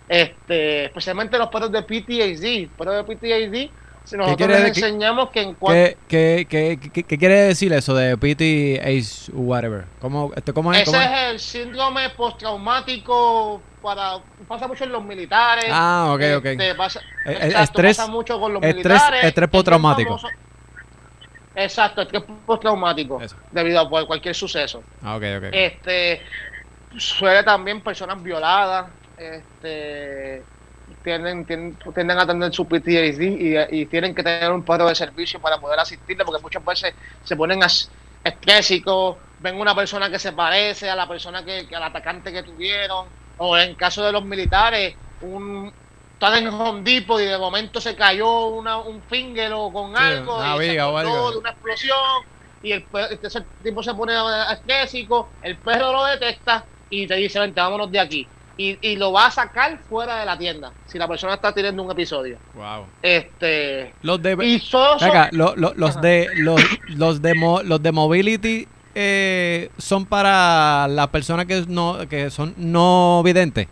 Este, 0.09 0.85
especialmente 0.85 1.37
los 1.37 1.47
perros 1.47 1.71
de 1.71 1.81
PTAD. 1.81 2.75
Perros 2.77 3.07
de 3.07 3.15
PTAD, 3.15 3.71
si 4.03 4.17
nosotros 4.17 4.49
les 4.49 4.65
enseñamos 4.65 5.29
que 5.29 5.41
en 5.41 5.53
cuanto... 5.53 5.97
¿Qué, 6.07 6.45
qué, 6.49 6.79
qué, 6.91 7.03
qué, 7.03 7.17
quiere 7.17 7.35
decir 7.35 7.71
eso 7.71 7.93
de 7.95 8.17
PTAD, 8.17 9.33
whatever? 9.33 9.85
¿Cómo, 10.01 10.31
este, 10.35 10.51
cómo 10.53 10.73
es, 10.73 10.87
Ese 10.87 10.97
es 10.97 11.11
el 11.31 11.39
síndrome 11.39 12.09
postraumático 12.09 13.61
para 13.81 14.19
pasa 14.47 14.67
mucho 14.67 14.83
en 14.85 14.91
los 14.91 15.03
militares. 15.03 15.65
Ah, 15.69 16.11
ok, 16.13 16.21
ok. 16.37 16.45
Este, 16.45 16.75
pasa, 16.75 17.01
estrés, 17.25 17.97
pasa 17.97 18.11
mucho 18.11 18.39
con 18.39 18.53
los 18.53 18.63
estrés, 18.63 18.85
militares. 18.85 19.23
Estrés 19.25 19.49
postraumático. 19.49 20.19
Exacto, 21.55 22.01
estrés 22.01 22.23
postraumático 22.45 23.21
debido 23.51 23.79
a 23.79 24.07
cualquier 24.07 24.33
suceso. 24.33 24.83
Ah, 25.01 25.15
ok, 25.15 25.23
ok. 25.37 25.43
Este, 25.51 26.21
suele 26.97 27.43
también 27.43 27.81
personas 27.81 28.21
violadas, 28.21 28.87
este, 29.17 30.43
tienden, 31.03 31.45
tienden, 31.45 32.17
a 32.17 32.25
tener 32.25 32.53
su 32.53 32.65
PTSD 32.65 33.21
y, 33.21 33.81
y, 33.81 33.85
tienen 33.85 34.15
que 34.15 34.23
tener 34.23 34.51
un 34.51 34.63
perro 34.63 34.87
de 34.87 34.95
servicio 34.95 35.39
para 35.39 35.59
poder 35.59 35.79
asistirle 35.79 36.25
porque 36.25 36.41
muchas 36.41 36.63
veces 36.65 36.93
se 37.23 37.35
ponen 37.35 37.59
estrésicos, 38.23 39.17
ven 39.39 39.59
una 39.59 39.75
persona 39.75 40.09
que 40.09 40.19
se 40.19 40.31
parece 40.31 40.89
a 40.89 40.95
la 40.95 41.07
persona 41.07 41.43
que, 41.43 41.67
al 41.75 41.83
atacante 41.83 42.31
que 42.31 42.43
tuvieron 42.43 43.07
o 43.37 43.57
en 43.57 43.75
caso 43.75 44.03
de 44.03 44.11
los 44.11 44.23
militares, 44.23 44.95
un 45.21 45.71
están 46.13 46.35
en 46.35 46.47
Home 46.47 46.81
Depot 46.83 47.19
y 47.19 47.25
de 47.25 47.37
momento 47.37 47.81
se 47.81 47.95
cayó 47.95 48.47
una, 48.47 48.77
un 48.77 49.01
finger 49.03 49.51
o 49.53 49.71
con 49.71 49.97
algo 49.97 50.39
y 50.61 50.67
se 50.67 50.71
de 50.71 51.37
una 51.37 51.49
explosión 51.49 52.23
y 52.61 52.71
el, 52.71 52.85
ese 53.21 53.41
tipo 53.61 53.83
se 53.83 53.93
pone 53.93 54.13
estrésico, 54.53 55.29
el 55.41 55.57
perro 55.57 55.91
lo 55.91 56.05
detecta 56.05 56.63
y 56.89 57.05
te 57.05 57.15
dice, 57.15 57.39
vente, 57.39 57.59
vámonos 57.59 57.91
de 57.91 57.99
aquí. 57.99 58.27
Y, 58.55 58.77
y, 58.87 58.97
lo 58.97 59.11
va 59.11 59.25
a 59.25 59.31
sacar 59.31 59.79
fuera 59.89 60.19
de 60.19 60.27
la 60.27 60.37
tienda 60.37 60.71
si 60.85 60.99
la 60.99 61.07
persona 61.07 61.33
está 61.33 61.51
teniendo 61.51 61.81
un 61.81 61.89
episodio. 61.89 62.37
Wow. 62.53 62.85
Este 63.01 63.93
los 64.03 64.21
de 64.21 64.35
los 64.35 66.01
de 66.01 66.27
los, 66.33 66.61
los 66.89 67.21
de 67.21 67.61
los 67.63 67.81
de 67.81 67.91
mobility 67.91 68.67
eh, 68.93 69.71
son 69.79 70.05
para 70.05 70.87
las 70.87 71.07
personas 71.07 71.47
que 71.47 71.65
no 71.67 72.07
que 72.07 72.29
son 72.29 72.53
no 72.57 73.23
videntes. 73.23 73.67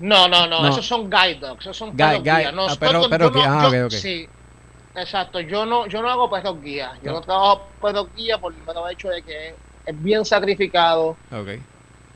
No, 0.00 0.28
no, 0.28 0.46
no, 0.46 0.68
esos 0.68 0.86
son 0.86 1.08
guide 1.08 1.36
dogs, 1.36 1.60
esos 1.60 1.76
son 1.76 1.96
guide, 1.96 2.18
guide. 2.18 2.52
No, 2.52 2.66
ah, 2.66 2.76
pero, 2.78 3.08
pero 3.08 3.30
no, 3.30 3.42
ah, 3.42 3.68
okay, 3.68 3.82
okay. 3.82 3.98
Sí, 4.00 4.28
exacto. 4.96 5.40
Yo 5.40 5.64
no, 5.64 5.86
yo 5.86 6.02
no 6.02 6.10
hago 6.10 6.28
perros 6.28 6.60
guía. 6.60 6.92
Yo 7.04 7.12
no, 7.12 7.20
trabajo 7.20 7.68
perros 7.80 8.08
guía 8.16 8.36
por 8.36 8.52
el 8.52 8.92
hecho 8.92 9.08
de 9.08 9.22
que 9.22 9.54
es 9.86 10.02
bien 10.02 10.24
sacrificado. 10.24 11.16
Okay. 11.30 11.62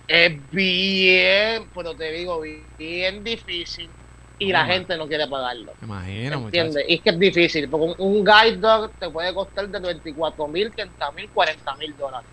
Es 0.09 0.51
bien, 0.51 1.69
pero 1.75 1.95
te 1.95 2.13
digo, 2.13 2.41
bien 2.79 3.25
difícil 3.25 3.91
y 4.39 4.53
la 4.53 4.67
gente 4.67 4.97
no 4.97 5.07
quiere 5.09 5.27
pagarlo. 5.27 5.73
Imagino, 5.83 6.39
¿Entiendes? 6.39 6.85
Y 6.89 6.95
es 6.95 7.01
que 7.01 7.11
es 7.11 7.19
difícil, 7.19 7.69
porque 7.69 8.03
un, 8.03 8.25
guide 8.25 8.59
dog 8.59 8.91
te 8.99 9.11
puede 9.11 9.33
costar 9.33 9.69
de 9.69 9.81
24 9.81 10.47
mil, 10.49 10.71
30 10.73 11.11
mil, 11.13 11.29
40 11.31 11.77
mil 11.77 11.97
dólares. 11.97 12.29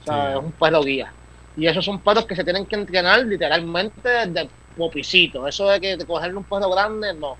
O 0.00 0.04
sea, 0.04 0.32
es 0.32 0.36
un 0.36 0.52
perro 0.52 0.82
guía. 0.82 1.12
Y 1.56 1.66
esos 1.66 1.84
son 1.84 2.00
perros 2.00 2.26
que 2.26 2.36
se 2.36 2.44
tienen 2.44 2.66
que 2.66 2.76
entrenar 2.76 3.24
literalmente 3.24 4.08
desde 4.08 4.48
popicito. 4.76 5.46
Eso 5.46 5.68
de 5.68 5.80
que 5.80 5.96
de 5.96 6.04
cogerle 6.04 6.36
un 6.36 6.44
perro 6.44 6.70
grande, 6.70 7.14
no. 7.14 7.36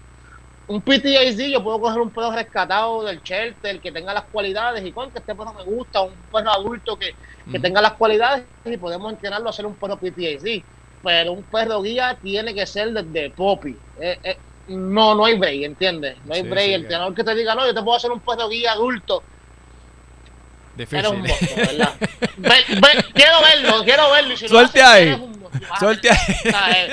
Un 0.68 0.80
PTSD, 0.80 1.50
yo 1.52 1.62
puedo 1.62 1.80
coger 1.80 2.00
un 2.00 2.10
perro 2.10 2.32
rescatado 2.32 3.04
del 3.04 3.22
shelter 3.22 3.78
que 3.80 3.92
tenga 3.92 4.12
las 4.12 4.24
cualidades 4.24 4.84
y 4.84 4.92
con 4.92 5.10
que 5.10 5.20
este 5.20 5.34
perro 5.34 5.52
me 5.54 5.62
gusta, 5.62 6.02
un 6.02 6.12
perro 6.32 6.50
adulto 6.50 6.98
que, 6.98 7.14
que 7.50 7.60
tenga 7.60 7.80
las 7.80 7.92
cualidades 7.92 8.44
y 8.64 8.76
podemos 8.76 9.12
entrenarlo 9.12 9.48
a 9.48 9.52
ser 9.52 9.66
un 9.66 9.74
perro 9.74 9.96
PTSD 9.96 10.64
pero 11.06 11.32
un 11.32 11.44
perro 11.44 11.82
guía 11.82 12.18
tiene 12.20 12.52
que 12.52 12.66
ser 12.66 12.90
desde 12.90 13.30
Poppy. 13.30 13.76
Eh, 14.00 14.18
eh, 14.24 14.38
no, 14.68 15.14
no 15.14 15.24
hay 15.24 15.38
break, 15.38 15.62
¿entiendes? 15.62 16.16
No 16.24 16.34
hay 16.34 16.42
break. 16.42 16.72
el 16.72 16.88
tenor 16.88 17.14
que 17.14 17.22
te 17.22 17.32
diga, 17.36 17.54
no, 17.54 17.64
yo 17.64 17.72
te 17.72 17.80
puedo 17.80 17.96
hacer 17.96 18.10
un 18.10 18.18
perro 18.18 18.48
guía 18.48 18.72
adulto. 18.72 19.22
Difícil. 20.74 21.06
un 21.06 21.22
¿verdad? 21.22 21.94
quiero 23.14 23.40
verlo, 23.40 23.84
quiero 23.84 24.10
verlo. 24.10 24.34
Y 24.34 24.36
si 24.36 24.48
Suelte 24.48 24.82
ahí. 24.82 25.16
Suelte 25.78 26.10
ahí. 26.10 26.88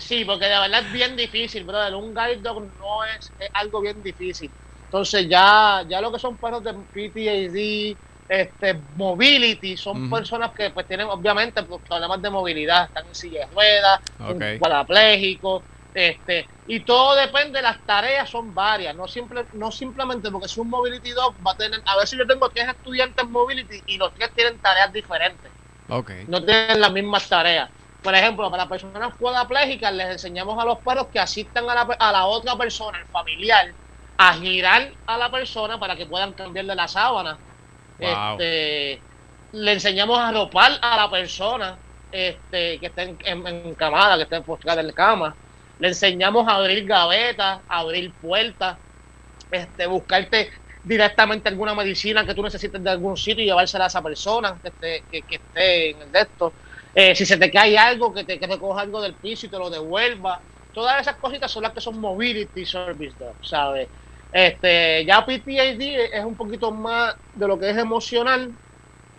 Sí, 0.00 0.24
porque 0.24 0.46
de 0.46 0.58
verdad 0.58 0.80
es 0.80 0.92
bien 0.92 1.16
difícil, 1.16 1.64
brother. 1.64 1.94
Un 1.94 2.14
guide 2.14 2.36
dog 2.36 2.62
no 2.78 3.04
es, 3.04 3.32
es 3.38 3.50
algo 3.52 3.80
bien 3.80 4.02
difícil. 4.02 4.50
Entonces 4.84 5.28
ya, 5.28 5.84
ya 5.88 6.00
lo 6.00 6.10
que 6.10 6.18
son 6.18 6.36
perros 6.36 6.64
de 6.64 6.72
PTAD, 6.72 7.98
este 8.28 8.78
mobility 8.96 9.76
son 9.76 10.10
personas 10.10 10.52
que 10.52 10.70
pues 10.70 10.86
tienen 10.86 11.06
obviamente 11.06 11.62
pues, 11.62 11.80
problemas 11.82 12.20
de 12.20 12.30
movilidad 12.30 12.84
están 12.84 13.06
en 13.06 13.14
silla 13.14 13.46
de 13.46 13.54
ruedas 13.54 14.00
okay. 14.18 14.58
este 15.94 16.46
y 16.66 16.80
todo 16.80 17.14
depende 17.16 17.62
las 17.62 17.84
tareas 17.86 18.28
son 18.28 18.54
varias 18.54 18.94
no 18.94 19.08
simple 19.08 19.46
no 19.54 19.72
simplemente 19.72 20.30
porque 20.30 20.46
es 20.46 20.58
un 20.58 20.68
mobility 20.68 21.10
dog 21.12 21.34
va 21.44 21.52
a 21.52 21.56
tener 21.56 21.80
a 21.86 21.96
ver 21.96 22.06
si 22.06 22.18
yo 22.18 22.26
tengo 22.26 22.50
tres 22.50 22.68
estudiantes 22.68 23.26
mobility 23.26 23.82
y 23.86 23.96
los 23.96 24.12
tres 24.14 24.30
tienen 24.34 24.58
tareas 24.58 24.92
diferentes 24.92 25.50
okay. 25.88 26.24
no 26.28 26.44
tienen 26.44 26.82
las 26.82 26.92
mismas 26.92 27.26
tareas 27.28 27.70
por 28.02 28.14
ejemplo 28.14 28.50
para 28.50 28.68
personas 28.68 29.14
cuadraplégicas 29.16 29.92
les 29.92 30.10
enseñamos 30.10 30.58
a 30.60 30.64
los 30.64 30.78
perros 30.78 31.08
que 31.08 31.18
asistan 31.18 31.68
a 31.68 31.74
la, 31.74 31.82
a 31.98 32.12
la 32.12 32.26
otra 32.26 32.56
persona 32.56 32.98
el 32.98 33.06
familiar 33.06 33.72
a 34.16 34.34
girar 34.34 34.90
a 35.06 35.18
la 35.18 35.30
persona 35.30 35.78
para 35.78 35.96
que 35.96 36.06
puedan 36.06 36.32
cambiarle 36.32 36.74
la 36.74 36.88
sábana 36.88 37.38
este, 37.98 39.00
le 39.52 39.72
enseñamos 39.72 40.18
a 40.18 40.32
ropar 40.32 40.78
a 40.80 40.96
la 40.96 41.10
persona 41.10 41.76
este, 42.12 42.78
que 42.78 42.86
está 42.86 43.02
en, 43.02 43.18
en, 43.24 43.74
camada, 43.74 44.16
que 44.16 44.22
está 44.22 44.40
postrada 44.40 44.80
en 44.80 44.92
cama. 44.92 45.34
Le 45.78 45.88
enseñamos 45.88 46.48
a 46.48 46.56
abrir 46.56 46.86
gavetas, 46.86 47.60
a 47.68 47.78
abrir 47.78 48.12
puertas, 48.12 48.76
este, 49.50 49.86
buscarte 49.86 50.50
directamente 50.84 51.48
alguna 51.48 51.74
medicina 51.74 52.24
que 52.24 52.34
tú 52.34 52.42
necesites 52.42 52.82
de 52.82 52.90
algún 52.90 53.16
sitio 53.16 53.42
y 53.42 53.46
llevársela 53.46 53.84
a 53.84 53.88
esa 53.88 54.02
persona 54.02 54.56
que 54.62 54.68
esté, 54.68 55.04
que, 55.10 55.36
esté 55.36 55.90
en 55.90 56.02
el 56.02 56.12
de 56.12 56.20
esto. 56.20 56.52
Eh, 57.00 57.14
si 57.14 57.24
se 57.24 57.36
te 57.36 57.48
cae 57.48 57.78
algo, 57.78 58.12
que 58.12 58.24
te 58.24 58.40
que 58.40 58.46
recoja 58.48 58.80
algo 58.80 59.00
del 59.00 59.14
piso 59.14 59.46
y 59.46 59.48
te 59.48 59.56
lo 59.56 59.70
devuelva. 59.70 60.40
Todas 60.74 61.00
esas 61.00 61.14
cositas 61.14 61.48
son 61.48 61.62
las 61.62 61.72
que 61.72 61.80
son 61.80 62.00
mobility 62.00 62.66
service, 62.66 63.14
¿sabes? 63.40 63.86
Este, 64.32 65.04
ya 65.04 65.24
PTSD 65.24 65.80
es 66.12 66.24
un 66.24 66.34
poquito 66.34 66.72
más 66.72 67.14
de 67.34 67.46
lo 67.46 67.56
que 67.56 67.70
es 67.70 67.76
emocional 67.76 68.52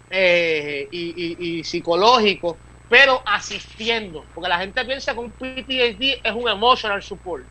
eh, 0.09 0.89
y, 0.91 1.63
psicológico, 1.63 2.57
pero 2.89 3.21
asistiendo, 3.25 4.25
porque 4.35 4.49
la 4.49 4.59
gente 4.59 4.83
piensa 4.83 5.13
que 5.13 5.19
un 5.19 5.31
PTSD 5.31 6.19
es 6.21 6.33
un 6.35 6.49
emotional 6.49 7.01
support 7.01 7.45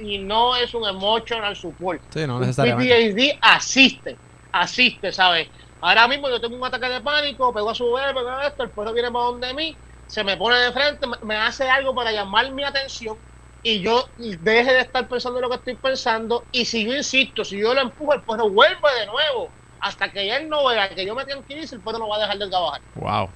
y 0.00 0.18
no 0.18 0.56
es 0.56 0.74
un 0.74 0.84
emotional 0.84 1.54
support. 1.54 2.02
Sí, 2.12 2.26
no 2.26 2.40
PTSD 2.40 3.38
asiste, 3.40 4.16
asiste, 4.50 5.12
¿sabes? 5.12 5.46
Ahora 5.80 6.08
mismo 6.08 6.28
yo 6.28 6.40
tengo 6.40 6.56
un 6.56 6.64
ataque 6.64 6.88
de 6.88 7.00
pánico, 7.00 7.52
pego 7.52 7.70
a 7.70 7.74
su 7.74 7.92
bebé, 7.92 8.12
pego 8.14 8.40
esto, 8.40 8.62
el 8.64 8.70
perro 8.70 8.92
viene 8.92 9.10
para 9.12 9.26
donde 9.26 9.54
mí, 9.54 9.76
se 10.06 10.24
me 10.24 10.36
pone 10.36 10.56
de 10.58 10.72
frente, 10.72 11.06
me 11.22 11.36
hace 11.36 11.68
algo 11.68 11.94
para 11.94 12.12
llamar 12.12 12.50
mi 12.52 12.64
atención 12.64 13.18
y 13.62 13.80
yo 13.80 14.04
deje 14.16 14.72
de 14.72 14.80
estar 14.80 15.08
pensando 15.08 15.38
en 15.38 15.42
lo 15.42 15.50
que 15.50 15.56
estoy 15.56 15.76
pensando 15.76 16.48
y 16.50 16.64
si 16.64 16.84
yo 16.84 16.94
insisto, 16.94 17.44
si 17.44 17.58
yo 17.58 17.74
lo 17.74 17.80
empujo, 17.82 18.14
el 18.14 18.24
perro 18.24 18.50
vuelve 18.50 18.94
de 18.98 19.06
nuevo 19.06 19.54
hasta 19.80 20.10
que 20.10 20.34
él 20.34 20.48
no 20.48 20.66
vea 20.66 20.88
que 20.94 21.06
yo 21.06 21.14
me 21.14 21.24
tranquilice, 21.24 21.76
el 21.76 21.82
perro 21.82 21.98
no 21.98 22.08
va 22.08 22.16
a 22.16 22.20
dejar 22.20 22.38
de 22.38 22.48
trabajar. 22.48 22.82
Wow. 22.94 23.30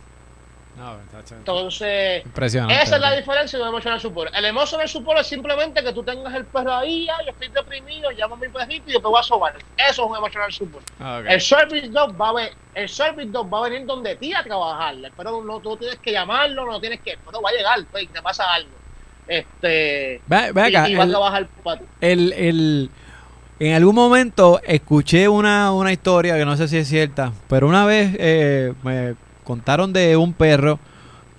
Entonces, 1.39 2.25
esa 2.71 2.97
es 2.97 3.01
la 3.01 3.17
diferencia 3.17 3.59
de 3.59 3.63
un 3.63 3.69
emotional 3.71 4.01
support. 4.01 4.35
El 4.35 4.45
emotional 4.45 4.89
support 4.89 5.21
es 5.21 5.27
simplemente 5.27 5.83
que 5.83 5.93
tú 5.93 6.03
tengas 6.03 6.35
el 6.35 6.45
perro 6.47 6.75
ahí, 6.75 7.07
yo 7.07 7.31
estoy 7.31 7.49
deprimido, 7.49 8.11
llamo 8.11 8.35
a 8.35 8.39
mi 8.39 8.49
perrito 8.49 8.91
y 8.91 8.95
yo 8.95 9.01
te 9.01 9.07
voy 9.07 9.21
a 9.21 9.23
sobar. 9.23 9.55
Eso 9.77 10.05
es 10.05 10.11
un 10.11 10.17
emotional 10.17 10.53
support. 10.53 10.85
Ah, 11.01 11.23
el 11.27 11.41
service 11.41 11.89
dog 11.89 12.21
va 12.21 12.31
a 12.31 12.33
ver, 12.33 12.53
el 12.75 12.89
service 12.89 13.31
dog 13.31 13.53
va 13.53 13.59
a 13.59 13.69
venir 13.69 13.87
donde 13.87 14.17
ti 14.17 14.33
a 14.35 14.43
trabajar. 14.43 14.95
Pero 15.17 15.45
no 15.45 15.61
tú 15.61 15.77
tienes 15.77 15.99
que 15.99 16.13
llamarlo, 16.13 16.67
no 16.67 16.81
tienes 16.81 17.01
que, 17.01 17.19
pero 17.25 17.41
va 17.41 17.51
a 17.51 17.53
llegar, 17.53 17.79
pues, 17.91 18.09
te 18.13 18.23
pasa 18.23 18.45
algo. 18.53 18.71
Este. 19.27 20.21
el, 22.01 22.33
el, 22.33 22.91
en 23.61 23.75
algún 23.75 23.95
momento 23.95 24.61
escuché 24.65 25.29
una, 25.29 25.73
una 25.73 25.93
historia 25.93 26.37
que 26.37 26.45
no 26.45 26.57
sé 26.57 26.67
si 26.67 26.79
es 26.79 26.89
cierta, 26.89 27.33
pero 27.49 27.69
una 27.69 27.87
vez 27.87 28.17
eh, 28.19 28.73
me 28.83 29.15
contaron 29.45 29.93
de 29.93 30.17
un 30.17 30.33
perro 30.33 30.79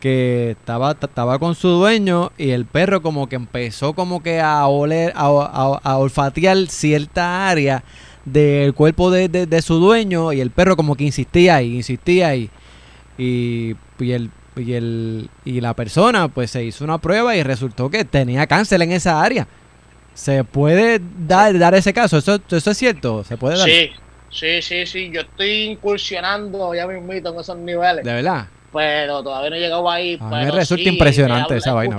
que 0.03 0.51
estaba, 0.51 0.97
estaba 1.01 1.39
con 1.39 1.55
su 1.55 1.69
dueño 1.69 2.33
y 2.37 2.49
el 2.49 2.65
perro 2.65 3.01
como 3.01 3.29
que 3.29 3.37
empezó 3.37 3.93
como 3.93 4.21
que 4.21 4.41
a 4.41 4.67
oler, 4.67 5.13
a, 5.15 5.79
a, 5.81 5.97
olfatear 5.97 6.57
cierta 6.67 7.47
área 7.49 7.85
del 8.25 8.73
cuerpo 8.73 9.11
de, 9.11 9.29
de, 9.29 9.61
su 9.61 9.75
dueño 9.75 10.33
y 10.33 10.41
el 10.41 10.51
perro 10.51 10.75
como 10.75 10.95
que 10.95 11.05
insistía 11.05 11.55
ahí, 11.55 11.77
insistía 11.77 12.27
ahí. 12.27 12.49
Y, 13.17 13.75
y, 13.97 14.11
el, 14.11 14.29
y, 14.57 14.73
el, 14.73 15.29
y 15.45 15.61
la 15.61 15.73
persona 15.73 16.27
pues 16.27 16.51
se 16.51 16.65
hizo 16.65 16.83
una 16.83 16.97
prueba 16.97 17.37
y 17.37 17.43
resultó 17.43 17.89
que 17.89 18.03
tenía 18.03 18.45
cáncer 18.45 18.81
en 18.81 18.91
esa 18.91 19.21
área. 19.21 19.47
¿Se 20.13 20.43
puede 20.43 20.99
dar, 21.25 21.57
dar 21.57 21.75
ese 21.75 21.93
caso? 21.93 22.17
¿Eso, 22.17 22.41
¿Eso 22.49 22.71
es 22.71 22.77
cierto? 22.77 23.23
¿Se 23.23 23.37
puede 23.37 23.57
dar? 23.57 23.69
Sí, 23.69 23.89
sí, 24.33 24.61
sí, 24.61 24.85
sí. 24.85 25.11
Yo 25.11 25.21
estoy 25.21 25.63
incursionando 25.63 26.73
ya 26.73 26.87
mismito 26.87 27.33
en 27.33 27.39
esos 27.39 27.57
niveles. 27.57 28.03
¿De 28.03 28.13
verdad? 28.13 28.47
Pero 28.71 29.23
todavía 29.23 29.49
no 29.49 29.55
he 29.55 29.59
llegado 29.59 29.89
ahí. 29.89 30.17
A 30.19 30.25
mí 30.25 30.45
me 30.45 30.51
resulta 30.51 30.89
impresionante 30.89 31.57
esa 31.57 31.73
vaina. 31.73 31.97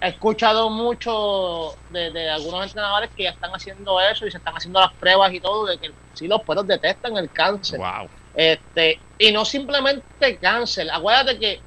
He 0.00 0.08
escuchado 0.08 0.68
mucho 0.68 1.76
de, 1.90 2.28
algunos 2.28 2.66
entrenadores 2.66 3.10
que 3.16 3.22
ya 3.22 3.30
están 3.30 3.52
haciendo 3.52 4.00
eso 4.00 4.26
y 4.26 4.32
se 4.32 4.38
están 4.38 4.54
haciendo 4.56 4.80
las 4.80 4.92
pruebas 4.94 5.32
y 5.32 5.38
todo 5.38 5.66
de 5.66 5.78
que 5.78 5.92
sí 6.14 6.26
los 6.26 6.42
perros 6.42 6.66
detectan 6.66 7.16
el 7.16 7.30
cáncer. 7.30 7.78
Wow. 7.78 8.08
Este, 8.34 8.98
y 9.16 9.30
no 9.30 9.44
simplemente 9.44 10.36
cáncer. 10.38 10.88
Acuérdate 10.90 11.38
que 11.38 11.60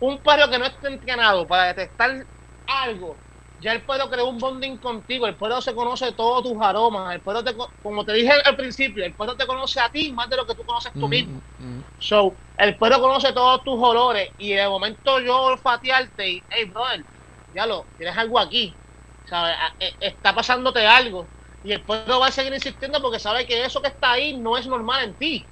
un 0.00 0.18
perro 0.18 0.50
que 0.50 0.58
no 0.58 0.66
esté 0.66 0.88
entrenado 0.88 1.46
para 1.46 1.66
detectar 1.66 2.24
algo 2.66 3.16
ya 3.60 3.72
el 3.72 3.84
perro 3.84 4.08
creó 4.08 4.26
un 4.26 4.38
bonding 4.38 4.78
contigo, 4.78 5.26
el 5.26 5.36
perro 5.36 5.60
se 5.60 5.74
conoce 5.74 6.12
todos 6.12 6.42
tus 6.42 6.62
aromas, 6.62 7.14
el 7.14 7.20
perro 7.20 7.44
te, 7.44 7.54
como 7.82 8.04
te 8.06 8.14
dije 8.14 8.32
al 8.44 8.56
principio, 8.56 9.04
el 9.04 9.14
perro 9.14 9.36
te 9.36 9.46
conoce 9.46 9.78
a 9.80 9.90
ti 9.90 10.12
más 10.12 10.30
de 10.30 10.36
lo 10.36 10.46
que 10.46 10.54
tú 10.54 10.64
conoces 10.64 10.92
tú 10.94 11.06
mismo. 11.06 11.42
So, 11.98 12.34
el 12.56 12.78
perro 12.78 13.00
conoce 13.00 13.32
todos 13.34 13.62
tus 13.62 13.78
olores 13.78 14.30
y 14.38 14.52
de 14.52 14.66
momento 14.66 15.20
yo 15.20 15.42
olfatearte 15.42 16.30
y, 16.30 16.44
hey 16.48 16.70
brother, 16.70 17.04
ya 17.52 17.66
lo, 17.66 17.86
tienes 17.98 18.16
algo 18.16 18.38
aquí, 18.38 18.74
¿sabes? 19.28 19.54
E, 19.78 19.92
está 20.00 20.34
pasándote 20.34 20.86
algo 20.86 21.28
y 21.62 21.72
el 21.72 21.84
perro 21.84 22.18
va 22.18 22.28
a 22.28 22.32
seguir 22.32 22.54
insistiendo 22.54 23.02
porque 23.02 23.18
sabe 23.18 23.44
que 23.44 23.62
eso 23.62 23.82
que 23.82 23.88
está 23.88 24.12
ahí 24.12 24.38
no 24.38 24.56
es 24.56 24.66
normal 24.66 25.04
en 25.04 25.14
ti. 25.16 25.46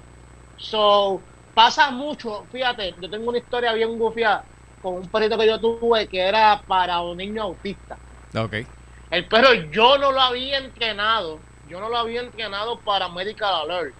So, 0.55 1.23
pasa 1.53 1.91
mucho, 1.91 2.47
fíjate, 2.51 2.95
yo 2.99 3.07
tengo 3.07 3.29
una 3.29 3.37
historia 3.37 3.71
bien 3.73 3.99
gufiada 3.99 4.48
con 4.81 4.95
un 4.95 5.07
perrito 5.07 5.37
que 5.37 5.47
yo 5.47 5.59
tuve 5.59 6.07
que 6.07 6.19
era 6.19 6.61
para 6.65 7.01
un 7.01 7.17
niño 7.17 7.43
autista. 7.43 7.97
Ok. 8.35 8.53
El 9.11 9.25
perro 9.25 9.53
yo 9.53 9.97
no 9.97 10.11
lo 10.11 10.21
había 10.21 10.57
entrenado. 10.57 11.39
Yo 11.67 11.79
no 11.79 11.89
lo 11.89 11.97
había 11.97 12.21
entrenado 12.21 12.79
para 12.79 13.09
Medical 13.09 13.69
Alert. 13.69 13.95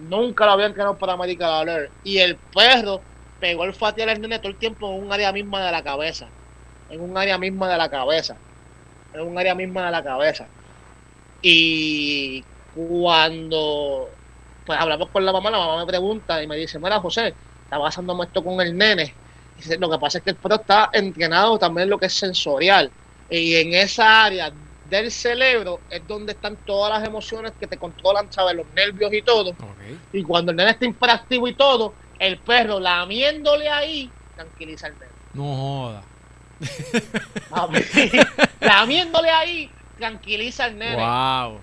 Nunca 0.00 0.46
lo 0.46 0.52
había 0.52 0.66
entrenado 0.66 0.96
para 0.96 1.16
Medical 1.16 1.68
Alert. 1.68 1.92
Y 2.04 2.18
el 2.18 2.36
perro 2.36 3.00
pegó 3.40 3.64
el 3.64 3.74
fatal 3.74 4.08
al 4.08 4.20
nene 4.20 4.38
todo 4.38 4.48
el 4.48 4.56
tiempo 4.56 4.92
en 4.92 5.04
un 5.04 5.12
área 5.12 5.32
misma 5.32 5.64
de 5.64 5.72
la 5.72 5.82
cabeza. 5.82 6.28
En 6.90 7.00
un 7.00 7.16
área 7.16 7.38
misma 7.38 7.68
de 7.68 7.76
la 7.76 7.88
cabeza. 7.88 8.36
En 9.12 9.20
un 9.20 9.38
área 9.38 9.54
misma 9.54 9.86
de 9.86 9.90
la 9.90 10.02
cabeza. 10.02 10.46
Y 11.42 12.44
cuando 12.74 14.08
pues 14.64 14.78
hablamos 14.78 15.08
con 15.08 15.24
la 15.24 15.32
mamá, 15.32 15.50
la 15.50 15.58
mamá 15.58 15.78
me 15.78 15.86
pregunta 15.86 16.42
y 16.42 16.46
me 16.46 16.56
dice, 16.56 16.78
mira 16.78 17.00
José, 17.00 17.34
está 17.64 17.78
pasando 17.78 18.22
esto 18.22 18.44
con 18.44 18.60
el 18.60 18.76
nene 18.76 19.14
lo 19.78 19.90
que 19.90 19.98
pasa 19.98 20.18
es 20.18 20.24
que 20.24 20.30
el 20.30 20.36
perro 20.36 20.56
está 20.56 20.90
entrenado 20.92 21.58
también 21.58 21.88
lo 21.88 21.98
que 21.98 22.06
es 22.06 22.12
sensorial. 22.12 22.90
Y 23.30 23.56
en 23.56 23.74
esa 23.74 24.24
área 24.24 24.52
del 24.88 25.10
cerebro 25.10 25.80
es 25.90 26.06
donde 26.06 26.32
están 26.32 26.56
todas 26.56 26.98
las 26.98 27.06
emociones 27.06 27.52
que 27.58 27.66
te 27.66 27.76
controlan, 27.76 28.32
¿sabes? 28.32 28.56
Los 28.56 28.66
nervios 28.74 29.12
y 29.12 29.22
todo. 29.22 29.54
Y 30.12 30.22
cuando 30.22 30.50
el 30.50 30.56
nene 30.56 30.70
está 30.70 30.84
imperactivo 30.84 31.48
y 31.48 31.54
todo, 31.54 31.94
el 32.18 32.38
perro 32.38 32.80
lamiéndole 32.80 33.68
ahí, 33.68 34.10
tranquiliza 34.34 34.86
al 34.86 34.94
nene. 34.94 35.12
No 35.34 35.56
joda. 35.56 36.02
lamiéndole 38.60 39.30
ahí, 39.30 39.70
tranquiliza 39.98 40.64
al 40.64 40.78
nene. 40.78 40.96
Wow 40.96 41.60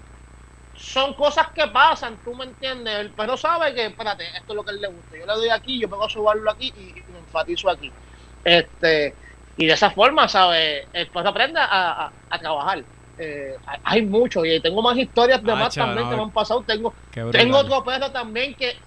son 0.86 1.16
cosas 1.16 1.48
que 1.48 1.66
pasan, 1.68 2.18
tú 2.24 2.36
me 2.36 2.46
entiendes. 2.46 3.00
El 3.00 3.10
perro 3.10 3.36
sabe 3.36 3.74
que, 3.74 3.88
espérate, 3.88 4.24
esto 4.38 4.54
es 4.54 4.56
lo 4.56 4.64
que 4.64 4.72
él 4.72 4.82
le 4.82 4.88
gusta. 4.88 5.18
Yo 5.18 5.26
le 5.26 5.34
doy 5.34 5.50
aquí, 5.50 5.80
yo 5.80 5.90
puedo 5.90 6.08
subarlo 6.08 6.52
aquí 6.52 6.72
y, 6.78 6.94
me 7.12 7.20
enfatizo 7.20 7.72
aquí. 7.72 7.92
Este, 8.44 9.16
y 9.58 9.66
de 9.66 9.74
esa 9.74 9.90
forma, 9.90 10.30
¿sabes? 10.30 10.86
El 10.94 11.08
perro 11.08 11.30
aprende 11.30 11.60
a, 11.60 12.12
trabajar. 12.40 12.84
Eh, 13.18 13.56
hay 13.84 14.02
mucho 14.02 14.44
y 14.44 14.60
tengo 14.60 14.82
más 14.82 14.98
historias 14.98 15.42
de 15.42 15.52
ah, 15.54 15.56
más 15.56 15.74
también 15.74 16.08
que 16.08 16.16
me 16.16 16.22
han 16.22 16.32
pasado. 16.32 16.62
Tengo, 16.62 16.94
tengo 17.32 17.58
otro 17.58 17.84
perro 17.84 18.12
también 18.12 18.54
que 18.54 18.78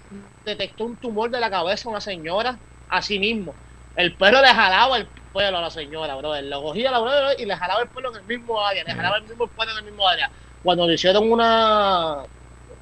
detectó 0.45 0.85
un 0.85 0.95
tumor 0.95 1.29
de 1.29 1.39
la 1.39 1.49
cabeza 1.49 1.89
a 1.89 1.91
una 1.91 2.01
señora, 2.01 2.57
así 2.87 3.19
mismo. 3.19 3.53
El 3.97 4.13
perro 4.13 4.41
le 4.41 4.47
jalaba 4.47 4.97
el 4.97 5.07
pelo 5.33 5.57
a 5.57 5.61
la 5.61 5.69
señora, 5.69 6.15
bro. 6.15 6.39
Lo 6.41 6.61
cogía 6.61 6.91
la 6.91 6.99
bro, 6.99 7.11
y 7.37 7.45
le 7.45 7.55
jalaba 7.57 7.81
el 7.81 7.89
pelo 7.89 8.11
en 8.11 8.21
el 8.21 8.23
mismo 8.23 8.65
área, 8.65 8.85
le 8.85 8.93
jalaba 8.93 9.17
el 9.17 9.23
mismo 9.23 9.47
pelo 9.47 9.71
en 9.71 9.77
el 9.79 9.83
mismo 9.83 10.07
área 10.07 10.31
cuando 10.63 10.87
le 10.87 10.95
hicieron 10.95 11.31
una 11.31 12.17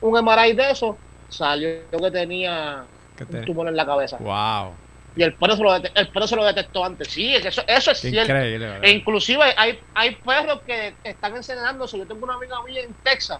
un 0.02 0.24
MRI 0.24 0.54
de 0.54 0.72
eso, 0.72 0.98
salió 1.30 1.70
que 1.92 2.12
tenía 2.12 2.86
un 3.20 3.46
tumor 3.46 3.68
en 3.68 3.76
la 3.76 3.86
cabeza. 3.86 4.18
Wow. 4.18 4.74
Y 5.16 5.24
el 5.24 5.34
perro 5.34 5.58
se 5.58 5.64
lo, 5.64 5.76
el 5.76 6.28
se 6.28 6.36
lo 6.36 6.46
detectó 6.46 6.86
antes. 6.86 7.08
Sí, 7.08 7.34
eso, 7.34 7.64
eso 7.68 7.92
es 7.92 8.00
cierto. 8.00 8.32
Increíble, 8.32 8.80
e 8.84 8.92
inclusive 8.92 9.44
hay, 9.58 9.80
hay 9.96 10.16
perros 10.16 10.62
que 10.62 10.94
están 11.04 11.36
enseñándose. 11.36 11.98
Yo 11.98 12.06
tengo 12.06 12.24
una 12.24 12.36
amiga 12.36 12.62
mía 12.64 12.84
en 12.84 12.94
Texas, 13.04 13.40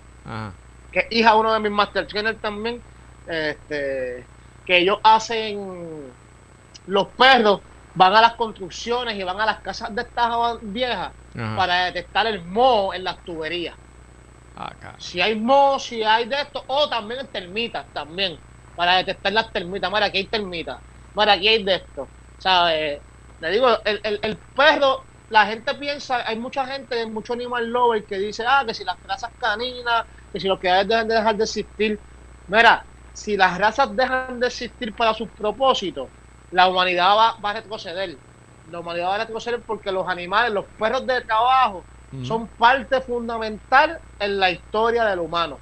que 0.92 1.00
es 1.00 1.08
hija 1.12 1.34
de 1.34 1.38
uno 1.38 1.54
de 1.54 1.60
mis 1.60 1.72
master 1.72 2.08
trainers 2.08 2.42
también, 2.42 2.82
este, 3.28 4.26
que 4.66 4.78
ellos 4.80 4.98
hacen 5.04 6.12
los 6.88 7.08
perros 7.10 7.62
van 7.94 8.16
a 8.16 8.22
las 8.22 8.34
construcciones 8.34 9.16
y 9.16 9.24
van 9.24 9.40
a 9.40 9.46
las 9.46 9.60
casas 9.60 9.94
de 9.94 10.02
estas 10.02 10.32
viejas 10.62 11.12
para 11.56 11.86
detectar 11.86 12.26
el 12.26 12.44
moho 12.44 12.94
en 12.94 13.04
las 13.04 13.24
tuberías. 13.24 13.76
Si 14.98 15.22
hay 15.22 15.36
moho, 15.40 15.80
si 15.80 16.04
hay 16.04 16.28
de 16.28 16.42
esto, 16.42 16.64
o 16.68 16.90
también 16.90 17.30
termitas, 17.32 17.92
también, 17.92 18.42
para 18.74 18.98
detectar 18.98 19.34
las 19.34 19.52
termitas. 19.52 19.92
Mira, 19.92 20.06
aquí 20.08 20.18
hay 20.20 20.30
termitas, 20.30 20.82
mira, 21.14 21.34
aquí 21.34 21.48
hay 21.48 21.64
de 21.64 21.76
esto. 21.76 22.14
¿Sabes? 22.38 23.04
Le 23.40 23.52
digo, 23.52 23.68
el, 23.86 24.00
el, 24.04 24.20
el 24.24 24.44
perro, 24.56 25.08
la 25.30 25.46
gente 25.48 25.76
piensa, 25.76 26.28
hay 26.28 26.38
mucha 26.40 26.66
gente, 26.66 27.06
mucho 27.08 27.34
animal 27.34 27.68
lover 27.68 28.06
que 28.06 28.18
dice, 28.18 28.44
ah, 28.48 28.64
que 28.66 28.74
si 28.74 28.84
las 28.84 28.98
razas 29.04 29.32
caninas, 29.38 30.06
que 30.32 30.40
si 30.40 30.48
los 30.48 30.60
que 30.60 30.70
deben 30.70 31.08
de 31.08 31.16
dejar 31.16 31.36
de 31.36 31.44
existir. 31.44 32.04
Mira, 32.48 32.88
si 33.12 33.36
las 33.38 33.58
razas 33.58 33.96
dejan 33.96 34.40
de 34.40 34.48
existir 34.48 34.96
para 34.96 35.14
sus 35.14 35.30
propósitos, 35.34 36.12
la 36.50 36.68
humanidad 36.70 37.16
va, 37.16 37.38
va 37.44 37.50
a 37.52 37.54
retroceder. 37.54 38.22
La 38.66 38.80
humanidad 38.80 39.08
va 39.10 39.16
a 39.16 39.18
retroceder 39.20 39.64
porque 39.66 39.92
los 39.92 40.08
animales, 40.08 40.52
los 40.52 40.68
perros 40.78 41.06
de 41.06 41.22
trabajo, 41.22 41.88
son 42.24 42.48
parte 42.48 43.02
fundamental 43.02 44.00
en 44.20 44.40
la 44.40 44.52
historia 44.52 45.06
del 45.06 45.20
humano. 45.20 45.60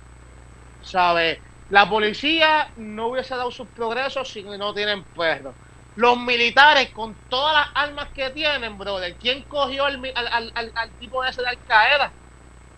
¿Sabes? 0.84 1.40
La 1.70 1.90
policía 1.90 2.70
no 2.78 3.08
hubiese 3.08 3.36
dado 3.36 3.50
sus 3.52 3.68
progresos 3.68 4.30
si 4.30 4.44
no 4.44 4.74
tienen 4.74 5.04
perros. 5.04 5.56
Los 5.96 6.20
militares, 6.20 6.90
con 6.90 7.16
todas 7.30 7.54
las 7.54 7.68
armas 7.76 8.10
que 8.10 8.30
tienen, 8.30 8.78
brother, 8.78 9.16
¿quién 9.16 9.44
cogió 9.44 9.86
al, 9.86 10.00
al, 10.14 10.90
tipo 11.00 11.24
ese 11.24 11.42
de 11.42 11.48
Al 11.48 11.58
Qaeda? 11.68 12.12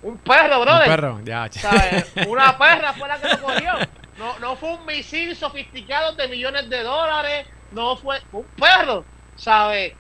Un 0.03 0.17
perro, 0.19 0.61
brother. 0.61 0.87
Un 0.87 0.95
perro, 0.95 1.19
ya. 1.23 1.49
¿Sabes? 1.51 2.13
Una 2.27 2.57
perra 2.57 2.93
fue 2.93 3.07
la 3.07 3.19
que 3.19 3.27
lo 3.27 3.41
cogió. 3.41 3.73
No, 4.17 4.39
no 4.39 4.55
fue 4.55 4.73
un 4.73 4.85
misil 4.85 5.35
sofisticado 5.35 6.13
de 6.13 6.27
millones 6.27 6.69
de 6.69 6.83
dólares. 6.83 7.47
No 7.71 7.97
fue, 7.97 8.21
fue 8.31 8.41
un 8.41 8.47
perro. 8.47 9.03
¿Sabes? 9.35 9.93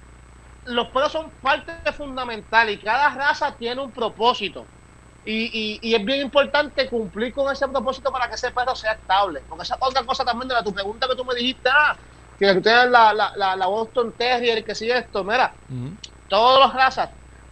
Los 0.67 0.87
perros 0.87 1.11
son 1.11 1.29
parte 1.41 1.91
fundamental 1.93 2.69
y 2.69 2.77
cada 2.77 3.09
raza 3.09 3.55
tiene 3.55 3.81
un 3.81 3.91
propósito. 3.91 4.65
Y, 5.25 5.79
y, 5.81 5.93
es 5.93 6.05
bien 6.05 6.21
importante 6.21 6.87
cumplir 6.87 7.33
con 7.33 7.51
ese 7.51 7.67
propósito 7.67 8.13
para 8.13 8.29
que 8.29 8.35
ese 8.35 8.49
perro 8.51 8.73
sea 8.75 8.93
estable. 8.93 9.41
Porque 9.49 9.63
esa 9.63 9.75
otra 9.81 10.03
cosa 10.03 10.23
también 10.23 10.47
de 10.47 10.53
la, 10.53 10.63
tu 10.63 10.73
pregunta 10.73 11.05
que 11.05 11.15
tú 11.15 11.25
me 11.25 11.35
dijiste, 11.35 11.69
ah, 11.69 11.97
que 12.39 12.53
tú 12.53 12.61
tienes 12.61 12.89
la, 12.89 13.13
la, 13.13 13.55
la, 13.55 13.65
Boston 13.67 14.13
Terrier, 14.13 14.63
que 14.63 14.73
sigue 14.73 14.97
esto, 14.97 15.25
mira, 15.25 15.53
todas 16.29 16.67
las 16.67 16.73
razas 16.73 17.09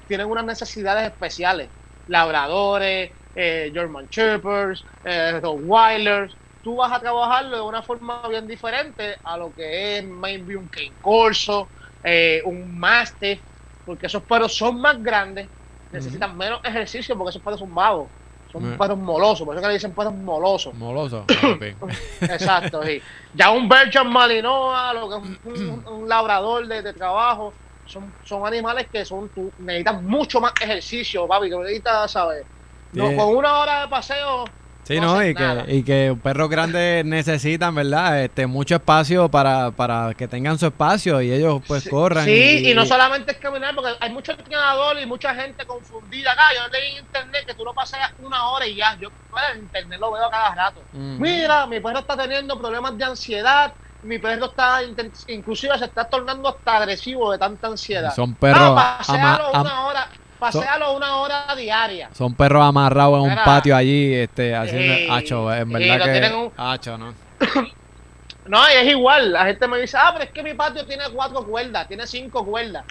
tienen 0.08 0.28
unas 0.28 0.46
necesidades 0.46 1.12
especiales. 1.12 1.70
Labradores, 2.08 3.12
eh, 3.36 3.72
German 3.74 4.08
Shepherds, 4.10 4.86
eh, 5.04 5.40
Rottweilers. 5.42 6.34
Tú 6.64 6.78
vas 6.78 6.92
a 6.92 7.00
trabajarlo 7.00 7.58
de 7.58 7.62
una 7.62 7.82
forma 7.82 8.28
bien 8.28 8.48
diferente 8.48 9.18
a 9.24 9.38
lo 9.38 9.54
que 9.54 9.98
es 9.98 10.06
maybe 10.06 10.56
un 10.56 10.68
Cane 10.68 10.94
Corso, 11.02 11.68
eh, 12.06 12.42
un 12.46 12.78
máster, 12.78 13.40
porque 13.86 14.06
esos 14.06 14.22
perros 14.24 14.56
son 14.56 14.80
más 14.80 15.02
grandes, 15.02 15.48
necesitan 15.92 16.38
menos 16.38 16.64
ejercicio 16.64 17.18
porque 17.18 17.32
esos 17.32 17.42
perros 17.42 17.60
son 17.60 17.74
vagos. 17.74 18.08
Son 18.52 18.78
perros 18.78 18.98
molosos, 18.98 19.46
por 19.46 19.54
eso 19.54 19.62
que 19.62 19.68
le 19.68 19.74
dicen 19.74 19.92
perros 19.92 20.14
molosos. 20.14 20.74
Molosos. 20.76 21.26
Exacto, 22.22 22.84
sí. 22.84 23.02
Ya 23.34 23.50
un 23.50 23.68
Belgian 23.68 24.10
Malinois, 24.10 24.94
lo 24.94 25.10
que 25.10 25.52
es 25.54 25.60
un, 25.60 26.08
labrador 26.08 26.66
de, 26.68 26.94
trabajo, 26.94 27.54
son, 27.86 28.14
son 28.24 28.46
animales 28.46 28.88
que 28.90 29.04
son 29.04 29.28
tú 29.30 29.52
necesitas 29.60 30.02
mucho 30.02 30.40
más 30.40 30.54
ejercicio, 30.62 31.28
papi, 31.28 31.50
que 31.50 31.58
necesitas, 31.58 32.12
¿sabes? 32.12 32.46
No, 32.94 33.14
con 33.16 33.36
una 33.36 33.58
hora 33.60 33.82
de 33.82 33.88
paseo 33.90 34.46
Sí, 34.86 35.00
no, 35.00 35.26
y, 35.26 35.34
que, 35.34 35.66
y 35.68 35.84
que 35.84 36.16
perros 36.22 36.48
grandes 36.48 37.04
necesitan, 37.04 37.74
¿verdad? 37.74 38.22
Este, 38.24 38.46
mucho 38.46 38.76
espacio 38.76 39.30
para, 39.30 39.72
para 39.72 40.14
que 40.14 40.28
tengan 40.28 40.60
su 40.60 40.68
espacio 40.68 41.24
y 41.24 41.32
ellos 41.32 41.64
pues 41.68 41.90
corran. 41.90 42.24
Sí, 42.24 42.70
y, 42.70 42.74
no 42.76 42.86
solamente 42.86 43.32
es 43.32 43.38
caminar, 43.40 43.74
porque 43.74 43.94
hay 44.00 44.12
muchos 44.12 44.38
entrenadores 44.38 45.04
y 45.04 45.08
mucha 45.08 45.34
gente 45.34 45.66
confundida 45.66 46.34
acá. 46.34 46.44
Yo 46.56 46.72
leí 46.72 46.92
en 46.92 47.04
internet 47.04 47.48
que 47.48 47.56
tú 47.56 47.66
lo 47.66 47.74
paseas 47.74 48.12
una 48.20 48.50
hora 48.50 48.68
y 48.68 48.76
ya. 48.76 48.96
Yo 49.00 49.10
pues, 49.32 49.44
en 49.56 49.64
internet 49.64 50.00
lo 50.00 50.12
veo 50.12 50.30
cada 50.30 50.54
rato. 50.54 50.84
Mira, 50.94 51.66
mi 51.66 51.80
perro 51.80 52.00
está 52.00 52.16
teniendo 52.16 52.60
problemas 52.60 52.96
de 52.96 53.06
ansiedad. 53.06 53.74
Mi 54.04 54.20
perro 54.20 54.46
está, 54.46 54.82
inclusive 55.30 55.80
se 55.80 55.86
está 55.86 56.04
tornando 56.04 56.48
hasta 56.50 56.78
agresivo 56.78 57.32
de 57.32 57.40
tanta 57.40 57.70
ansiedad. 57.70 58.14
Son 58.14 58.36
perros. 58.36 58.76
Ah, 58.78 59.50
una 59.52 59.86
hora 59.88 60.10
Pasealo 60.40 60.94
una 60.94 61.18
hora 61.18 61.56
diaria. 61.56 62.10
Son 62.14 62.34
perros 62.36 62.64
amarrados 62.64 63.24
en 63.26 63.32
un 63.32 63.38
patio 63.44 63.76
allí, 63.76 64.14
este, 64.14 64.56
haciendo 64.56 65.14
hacho, 65.14 65.54
en 65.54 65.70
verdad 65.70 66.06
que 66.06 66.52
hacho, 66.58 66.98
¿no? 66.98 67.14
no, 68.46 68.70
y 68.70 68.74
es 68.74 68.92
igual. 68.92 69.32
La 69.32 69.46
gente 69.46 69.68
me 69.68 69.80
dice, 69.80 69.98
ah, 69.98 70.12
pero 70.14 70.26
es 70.26 70.32
que 70.32 70.44
mi 70.44 70.54
patio 70.54 70.86
tiene 70.86 71.06
cuatro 71.14 71.46
cuerdas, 71.46 71.88
tiene 71.88 72.06
cinco 72.06 72.46
cuerdas. 72.46 72.86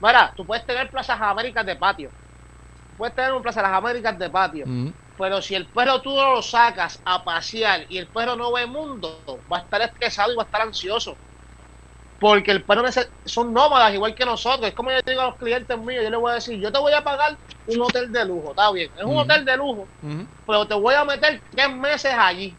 Mira, 0.00 0.32
tú 0.34 0.46
puedes 0.46 0.64
tener 0.64 0.88
plazas 0.90 1.20
américas 1.20 1.66
de 1.66 1.76
patio. 1.76 2.10
Puedes 3.00 3.16
tener 3.16 3.32
un 3.32 3.40
plaza 3.40 3.62
las 3.62 3.72
Américas 3.72 4.18
de 4.18 4.28
patio. 4.28 4.66
Pero 5.16 5.40
si 5.40 5.54
el 5.54 5.64
perro 5.64 6.02
tú 6.02 6.14
no 6.14 6.34
lo 6.34 6.42
sacas 6.42 7.00
a 7.06 7.24
pasear 7.24 7.86
y 7.88 7.96
el 7.96 8.06
perro 8.06 8.36
no 8.36 8.52
ve 8.52 8.66
mundo, 8.66 9.40
va 9.50 9.56
a 9.56 9.60
estar 9.60 9.80
estresado 9.80 10.34
y 10.34 10.36
va 10.36 10.42
a 10.42 10.44
estar 10.44 10.60
ansioso. 10.60 11.16
Porque 12.20 12.50
el 12.50 12.62
perro 12.62 12.84
son 13.24 13.54
nómadas, 13.54 13.94
igual 13.94 14.14
que 14.14 14.26
nosotros. 14.26 14.68
Es 14.68 14.74
como 14.74 14.90
yo 14.90 14.98
digo 15.04 15.22
a 15.22 15.26
los 15.26 15.36
clientes 15.36 15.76
míos, 15.78 16.04
yo 16.04 16.10
les 16.10 16.20
voy 16.20 16.30
a 16.30 16.34
decir, 16.34 16.60
yo 16.60 16.70
te 16.70 16.78
voy 16.78 16.92
a 16.92 17.02
pagar 17.02 17.36
un 17.66 17.80
hotel 17.80 18.12
de 18.12 18.24
lujo, 18.26 18.50
está 18.50 18.70
bien. 18.70 18.90
Es 18.96 19.04
un 19.04 19.16
hotel 19.16 19.44
de 19.44 19.56
lujo, 19.56 19.88
pero 20.46 20.66
te 20.66 20.74
voy 20.74 20.94
a 20.94 21.04
meter 21.04 21.40
tres 21.50 21.74
meses 21.74 22.12
allí. 22.16 22.54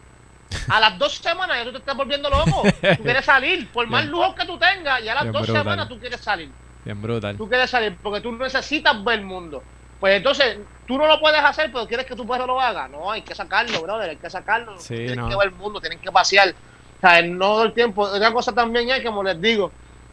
A 0.68 0.80
las 0.80 0.98
dos 0.98 1.14
semanas 1.14 1.58
ya 1.58 1.64
tú 1.64 1.72
te 1.72 1.78
estás 1.78 1.96
volviendo 1.96 2.30
loco. 2.30 2.64
Tú 2.98 3.04
quieres 3.04 3.24
salir, 3.24 3.70
por 3.72 3.88
más 3.90 4.06
lujo 4.08 4.34
que 4.36 4.46
tú 4.46 4.58
tengas, 4.58 5.02
y 5.02 5.08
a 5.08 5.16
las 5.16 5.32
dos 5.32 5.46
semanas 5.46 5.88
tú 5.88 6.00
quieres 6.00 6.20
salir. 6.20 6.50
Bien 6.84 7.00
brutal. 7.00 7.38
Tú 7.38 7.48
quieres 7.48 7.70
salir 7.70 7.96
porque 8.02 8.22
tú 8.22 8.32
necesitas 8.32 9.04
ver 9.04 9.20
el 9.20 9.26
mundo. 9.26 9.64
Pues 10.00 10.18
entonces, 10.18 10.58
tú 10.88 10.98
no 10.98 11.06
lo 11.06 11.20
puedes 11.20 11.44
hacer, 11.44 11.72
pero 11.72 11.86
quieres 11.86 12.08
que 12.08 12.16
tu 12.16 12.26
perro 12.26 12.48
lo 12.48 12.60
haga. 12.60 12.88
No, 12.88 13.12
hay 13.12 13.22
que 13.22 13.36
sacarlo, 13.36 13.84
brother, 13.84 14.10
hay 14.10 14.18
que 14.18 14.32
sacarlo. 14.32 14.80
Sí, 14.80 14.96
tienen 14.96 15.30
que 15.30 15.36
ver 15.36 15.50
el 15.50 15.54
mundo, 15.54 15.80
tienen 15.80 16.00
que 16.00 16.12
pasear. 16.12 16.56
O 17.02 17.08
sea, 17.08 17.22
no 17.24 17.46
todo 17.46 17.64
el 17.64 17.74
tiempo. 17.74 18.04
Otra 18.04 18.32
cosa 18.32 18.54
también 18.54 18.90
es, 18.92 19.04
como 19.04 19.24
les 19.24 19.42
digo, 19.42 19.72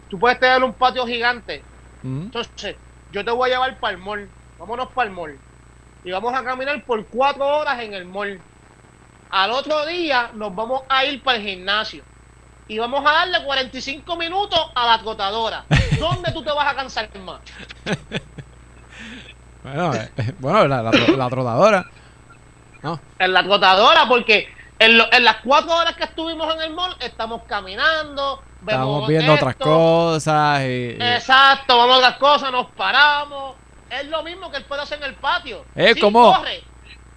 tú 0.08 0.18
puedes 0.18 0.40
tener 0.40 0.64
un 0.64 0.72
patio 0.72 1.06
gigante. 1.06 1.62
Mm. 2.02 2.22
Entonces, 2.22 2.76
yo 3.12 3.22
te 3.22 3.30
voy 3.30 3.50
a 3.50 3.54
llevar 3.54 3.78
para 3.78 3.92
el 3.94 3.98
mall. 3.98 4.28
Vámonos 4.58 4.88
para 4.92 5.10
el 5.10 5.14
mall. 5.14 5.38
Y 6.02 6.10
vamos 6.10 6.32
a 6.32 6.42
caminar 6.42 6.82
por 6.84 7.04
cuatro 7.06 7.46
horas 7.46 7.78
en 7.80 7.92
el 7.92 8.06
mall. 8.06 8.40
Al 9.28 9.50
otro 9.50 9.84
día 9.84 10.30
nos 10.32 10.54
vamos 10.54 10.82
a 10.88 11.04
ir 11.04 11.22
para 11.22 11.36
el 11.36 11.44
gimnasio. 11.44 12.02
Y 12.68 12.78
vamos 12.78 13.00
a 13.04 13.12
darle 13.12 13.44
45 13.44 14.16
minutos 14.16 14.58
a 14.74 14.86
la 14.86 14.98
trotadora. 14.98 15.64
¿Dónde 15.98 16.32
tú 16.32 16.42
te 16.42 16.52
vas 16.52 16.72
a 16.72 16.74
cansar 16.74 17.10
más? 17.18 17.40
bueno, 19.62 19.94
eh, 19.94 20.10
bueno 20.38 20.66
la, 20.68 20.82
la, 20.82 21.28
trotadora. 21.28 21.84
No. 22.82 22.98
En 23.18 23.32
la 23.34 23.42
trotadora, 23.42 24.08
porque 24.08 24.48
en, 24.78 25.24
las 25.24 25.36
cuatro 25.44 25.74
horas 25.74 25.96
que 25.96 26.04
estuvimos 26.04 26.54
en 26.54 26.62
el 26.62 26.70
mall, 26.72 26.96
estamos 27.00 27.42
caminando, 27.46 28.42
Estamos 28.60 29.06
viendo 29.06 29.34
otras 29.34 29.56
cosas. 29.56 30.62
Y, 30.62 30.96
Exacto, 31.00 31.76
vamos 31.76 31.96
a 31.96 31.98
otras 31.98 32.16
cosas, 32.16 32.52
nos 32.52 32.66
paramos. 32.72 33.54
Es 33.90 34.06
lo 34.08 34.22
mismo 34.22 34.50
que 34.50 34.58
el 34.58 34.64
puede 34.64 34.82
hacer 34.82 34.98
en 34.98 35.04
el 35.04 35.14
patio. 35.14 35.64
Es 35.74 35.98
como. 36.00 36.34
Corre, 36.34 36.62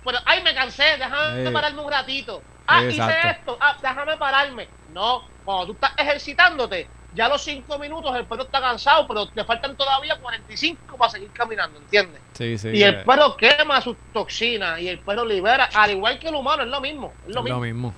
pero, 0.03 0.19
ay, 0.25 0.41
me 0.43 0.53
cansé, 0.53 0.97
déjame 0.97 1.51
pararme 1.51 1.81
un 1.81 1.91
ratito. 1.91 2.41
Ah, 2.67 2.83
hice 2.83 3.29
esto, 3.29 3.57
ah, 3.59 3.75
déjame 3.81 4.17
pararme. 4.17 4.67
No, 4.93 5.23
cuando 5.43 5.67
tú 5.67 5.73
estás 5.73 5.91
ejercitándote, 5.97 6.87
ya 7.13 7.25
a 7.25 7.29
los 7.29 7.43
cinco 7.43 7.77
minutos 7.77 8.15
el 8.15 8.25
perro 8.25 8.43
está 8.43 8.61
cansado, 8.61 9.07
pero 9.07 9.27
te 9.27 9.43
faltan 9.43 9.75
todavía 9.75 10.17
45 10.17 10.97
para 10.97 11.11
seguir 11.11 11.29
caminando, 11.31 11.79
¿entiendes? 11.79 12.21
Sí, 12.33 12.57
sí. 12.57 12.69
Y 12.69 12.83
el 12.83 13.03
perro 13.03 13.35
quema 13.35 13.81
sus 13.81 13.97
toxinas 14.13 14.79
y 14.79 14.87
el 14.87 14.99
perro 14.99 15.25
libera, 15.25 15.69
al 15.73 15.91
igual 15.91 16.19
que 16.19 16.29
el 16.29 16.35
humano, 16.35 16.63
es 16.63 16.69
lo 16.69 16.79
mismo. 16.79 17.13
Es 17.27 17.35
lo, 17.35 17.59
mismo. 17.59 17.93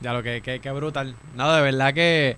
Ya 0.00 0.12
lo 0.12 0.22
que, 0.22 0.42
que, 0.42 0.60
que 0.60 0.70
brutal. 0.70 1.14
No, 1.34 1.52
de 1.52 1.62
verdad 1.62 1.94
que, 1.94 2.36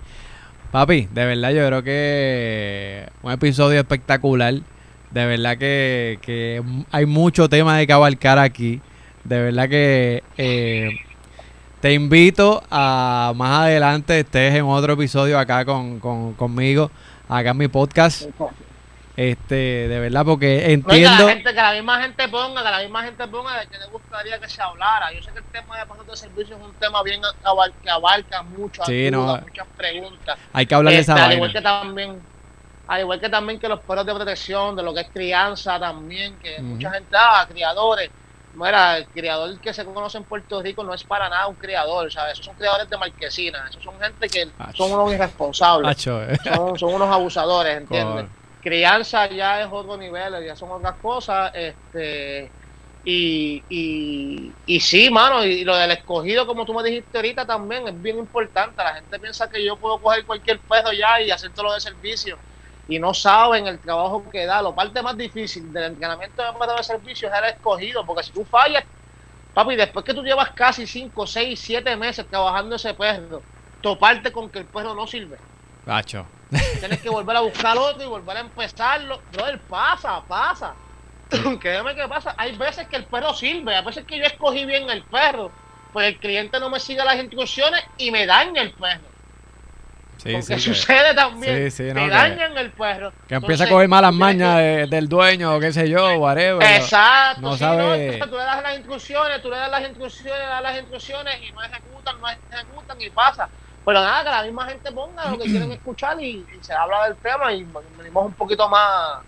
papi, 0.70 1.08
de 1.10 1.26
verdad 1.26 1.50
yo 1.50 1.66
creo 1.66 1.82
que 1.82 3.08
un 3.22 3.32
episodio 3.32 3.80
espectacular. 3.80 4.54
De 5.10 5.26
verdad 5.26 5.58
que, 5.58 6.18
que 6.22 6.62
hay 6.90 7.06
mucho 7.06 7.48
tema 7.48 7.76
de 7.76 7.86
cabalcar 7.86 8.38
aquí. 8.38 8.80
De 9.24 9.42
verdad 9.42 9.68
que 9.68 10.22
eh, 10.38 10.90
te 11.82 11.92
invito 11.94 12.62
a 12.70 13.32
más 13.34 13.62
adelante 13.62 14.20
estés 14.20 14.54
en 14.54 14.64
otro 14.64 14.92
episodio 14.92 15.36
acá 15.36 15.64
con, 15.64 15.98
conmigo, 15.98 16.92
acá 17.28 17.50
en 17.50 17.56
mi 17.56 17.66
podcast. 17.66 18.28
Este, 19.16 19.88
de 19.88 19.98
verdad, 19.98 20.24
porque 20.24 20.72
entiendo. 20.72 21.26
que, 21.26 21.52
la 21.52 21.72
misma 21.72 22.00
gente 22.00 22.28
ponga, 22.28 22.62
que 22.62 22.70
la 22.70 22.78
misma 22.82 23.02
gente 23.02 23.26
ponga 23.26 23.58
de 23.58 23.66
que 23.66 23.78
le 23.78 23.86
gustaría 23.86 24.38
que 24.38 24.48
se 24.48 24.62
hablara. 24.62 25.12
Yo 25.12 25.22
sé 25.24 25.32
que 25.32 25.40
el 25.40 25.44
tema 25.46 25.76
de 25.76 25.86
pasos 25.86 26.06
de 26.06 26.16
servicio 26.16 26.56
es 26.56 26.62
un 26.62 26.72
tema 26.74 27.02
bien 27.02 27.20
que 27.82 27.90
abarca 27.90 28.42
mucho, 28.44 28.82
muchas 28.82 29.66
preguntas. 29.76 30.38
Hay 30.52 30.66
que 30.66 30.74
hablar 30.76 30.94
de 30.94 31.00
esa 31.00 31.14
este, 31.14 31.24
al 31.24 31.32
igual 31.32 31.52
que 31.52 31.60
también 31.62 32.22
al 32.86 33.00
igual 33.00 33.20
que 33.20 33.28
también 33.28 33.58
que 33.58 33.68
los 33.68 33.80
perros 33.80 34.06
de 34.06 34.14
protección, 34.14 34.76
de 34.76 34.84
lo 34.84 34.94
que 34.94 35.00
es 35.00 35.08
crianza 35.08 35.80
también, 35.80 36.36
que 36.38 36.62
mucha 36.62 36.92
gente, 36.92 37.16
ah, 37.18 37.44
criadores, 37.50 38.08
Mira, 38.54 38.98
el 38.98 39.06
criador 39.06 39.58
que 39.60 39.72
se 39.72 39.84
conoce 39.84 40.18
en 40.18 40.24
Puerto 40.24 40.60
Rico 40.60 40.84
no 40.84 40.92
es 40.92 41.04
para 41.04 41.28
nada 41.28 41.46
un 41.46 41.54
criador, 41.54 42.12
¿sabes? 42.12 42.34
Esos 42.34 42.46
son 42.46 42.54
criadores 42.54 42.88
de 42.88 42.98
marquesina, 42.98 43.66
esos 43.68 43.82
son 43.82 43.98
gente 43.98 44.28
que 44.28 44.48
son 44.74 44.92
unos 44.92 45.12
irresponsables, 45.12 46.06
eh. 46.06 46.38
son, 46.78 46.94
unos 46.94 47.08
abusadores, 47.08 47.76
¿entiendes? 47.78 48.26
Crianza 48.62 49.26
ya 49.28 49.62
es 49.62 49.68
otro 49.70 49.96
nivel, 49.96 50.44
ya 50.44 50.54
son 50.54 50.70
otras 50.70 50.94
cosas, 50.96 51.50
este 51.54 52.50
y, 53.04 53.64
y, 53.68 54.52
y 54.66 54.80
sí, 54.80 55.10
mano, 55.10 55.44
y 55.44 55.64
lo 55.64 55.74
del 55.74 55.90
escogido, 55.90 56.46
como 56.46 56.64
tú 56.64 56.72
me 56.72 56.84
dijiste 56.84 57.18
ahorita, 57.18 57.44
también 57.44 57.88
es 57.88 58.00
bien 58.00 58.18
importante. 58.18 58.76
La 58.76 58.94
gente 58.94 59.18
piensa 59.18 59.50
que 59.50 59.64
yo 59.64 59.76
puedo 59.76 59.98
coger 59.98 60.24
cualquier 60.24 60.60
peso 60.60 60.92
ya 60.92 61.20
y 61.20 61.30
hacer 61.32 61.50
todo 61.50 61.66
lo 61.66 61.74
de 61.74 61.80
servicio 61.80 62.38
y 62.88 62.98
no 62.98 63.14
saben 63.14 63.66
el 63.66 63.80
trabajo 63.80 64.28
que 64.30 64.46
da. 64.46 64.62
Lo 64.62 64.74
parte 64.74 65.02
más 65.02 65.16
difícil 65.16 65.72
del 65.72 65.84
entrenamiento 65.84 66.42
de 66.42 66.52
perro 66.58 66.76
de 66.76 66.82
servicio 66.82 67.28
es 67.28 67.34
el 67.34 67.44
escogido, 67.44 68.04
porque 68.04 68.24
si 68.24 68.32
tú 68.32 68.44
fallas, 68.44 68.84
papi, 69.54 69.76
después 69.76 70.04
que 70.04 70.14
tú 70.14 70.22
llevas 70.22 70.50
casi 70.50 70.86
5, 70.86 71.26
6, 71.26 71.60
7 71.60 71.96
meses 71.96 72.28
trabajando 72.28 72.76
ese 72.76 72.94
perro, 72.94 73.42
toparte 73.80 74.32
con 74.32 74.50
que 74.50 74.60
el 74.60 74.66
perro 74.66 74.94
no 74.94 75.06
sirve. 75.06 75.38
Gacho. 75.84 76.26
Tienes 76.80 77.00
que 77.00 77.08
volver 77.08 77.36
a 77.36 77.40
buscar 77.40 77.76
otro 77.78 78.02
y 78.02 78.06
volver 78.06 78.36
a 78.36 78.40
empezarlo. 78.40 79.20
Brother, 79.32 79.60
pasa, 79.68 80.22
pasa. 80.26 80.74
Créeme 81.60 81.94
que 81.94 82.06
pasa. 82.08 82.34
Hay 82.36 82.56
veces 82.56 82.86
que 82.88 82.96
el 82.96 83.06
perro 83.06 83.32
sirve, 83.34 83.74
hay 83.74 83.84
veces 83.84 84.04
que 84.06 84.18
yo 84.18 84.24
escogí 84.24 84.64
bien 84.66 84.90
el 84.90 85.04
perro, 85.04 85.50
pues 85.92 86.08
el 86.08 86.18
cliente 86.18 86.60
no 86.60 86.68
me 86.70 86.78
sigue 86.80 87.04
las 87.04 87.16
instrucciones 87.16 87.82
y 87.96 88.10
me 88.10 88.26
daña 88.26 88.62
el 88.62 88.74
perro. 88.74 89.11
Sí, 90.22 90.32
Porque 90.32 90.58
sucede 90.60 91.14
también. 91.14 91.70
Sí, 91.70 91.82
que 91.82 91.94
dañan 91.94 92.56
el 92.56 92.70
perro. 92.70 93.12
Que 93.26 93.34
empieza 93.34 93.64
a 93.64 93.68
coger 93.68 93.88
malas 93.88 94.14
mañas 94.14 94.88
del 94.88 95.08
dueño 95.08 95.56
o 95.56 95.60
qué 95.60 95.72
sé 95.72 95.88
yo, 95.88 96.16
whatever. 96.18 96.62
Exacto. 96.62 97.40
No 97.40 97.56
sabe... 97.56 98.20
tú 98.20 98.36
le 98.36 98.44
das 98.44 98.62
las 98.62 98.76
instrucciones, 98.76 99.42
tú 99.42 99.50
le 99.50 99.56
das 99.56 99.70
las 99.70 99.82
instrucciones, 99.82 100.38
le 100.38 100.46
das 100.46 100.62
las 100.62 100.78
instrucciones 100.78 101.34
y 101.42 101.52
no 101.52 101.62
ejecutan, 101.64 102.20
no 102.20 102.28
ejecutan 102.28 103.00
y 103.00 103.10
pasa. 103.10 103.48
Pero 103.84 104.00
nada, 104.00 104.22
que 104.22 104.30
la 104.30 104.42
misma 104.44 104.66
gente 104.68 104.92
ponga 104.92 105.28
lo 105.28 105.38
que 105.38 105.44
quieren 105.44 105.72
escuchar 105.72 106.20
y, 106.20 106.46
y 106.54 106.58
se 106.64 106.72
habla 106.72 107.04
del 107.08 107.16
tema 107.16 107.52
y 107.52 107.66
venimos 107.98 108.26
un 108.26 108.34
poquito 108.34 108.68
más 108.68 109.24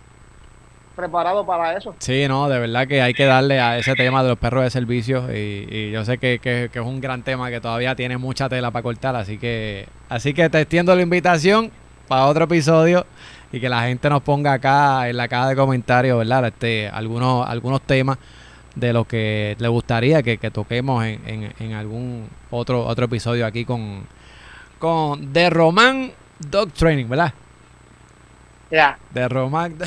preparado 0.95 1.45
para 1.45 1.77
eso. 1.77 1.95
Sí, 1.99 2.27
no, 2.27 2.49
de 2.49 2.59
verdad 2.59 2.87
que 2.87 3.01
hay 3.01 3.13
que 3.13 3.25
darle 3.25 3.59
a 3.59 3.77
ese 3.77 3.93
tema 3.95 4.23
de 4.23 4.29
los 4.29 4.39
perros 4.39 4.63
de 4.63 4.69
servicio 4.69 5.25
y, 5.33 5.91
yo 5.91 6.05
sé 6.05 6.17
que, 6.17 6.39
es 6.73 6.81
un 6.81 7.01
gran 7.01 7.23
tema 7.23 7.49
que 7.49 7.61
todavía 7.61 7.95
tiene 7.95 8.17
mucha 8.17 8.49
tela 8.49 8.71
para 8.71 8.83
cortar, 8.83 9.15
así 9.15 9.37
que 9.37 9.87
así 10.09 10.33
que 10.33 10.49
te 10.49 10.61
extiendo 10.61 10.95
la 10.95 11.01
invitación 11.01 11.71
para 12.07 12.25
otro 12.25 12.45
episodio 12.45 13.05
y 13.51 13.59
que 13.59 13.69
la 13.69 13.83
gente 13.83 14.09
nos 14.09 14.21
ponga 14.21 14.53
acá 14.53 15.09
en 15.09 15.17
la 15.17 15.27
caja 15.27 15.49
de 15.49 15.55
comentarios, 15.55 16.17
¿verdad? 16.17 16.47
Este, 16.47 16.89
algunos 16.89 17.47
algunos 17.47 17.81
temas 17.81 18.17
de 18.75 18.91
los 18.91 19.07
que 19.07 19.55
le 19.59 19.67
gustaría 19.67 20.21
que, 20.21 20.37
toquemos 20.51 21.05
en, 21.05 21.53
en, 21.59 21.73
algún 21.73 22.27
otro 22.51 22.85
otro 22.85 23.05
episodio 23.05 23.45
aquí 23.45 23.63
con 23.63 24.03
con 24.79 25.31
The 25.31 25.49
Roman 25.49 26.11
Dog 26.39 26.71
Training, 26.73 27.07
¿verdad? 27.07 27.33
De 29.11 29.27
Román. 29.27 29.75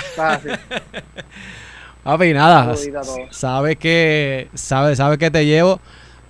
Papi, 2.04 2.32
nada. 2.32 2.74
Sabes 3.30 3.76
que, 3.76 4.48
sabes, 4.54 4.98
sabes 4.98 5.18
que 5.18 5.30
te 5.30 5.44
llevo. 5.44 5.80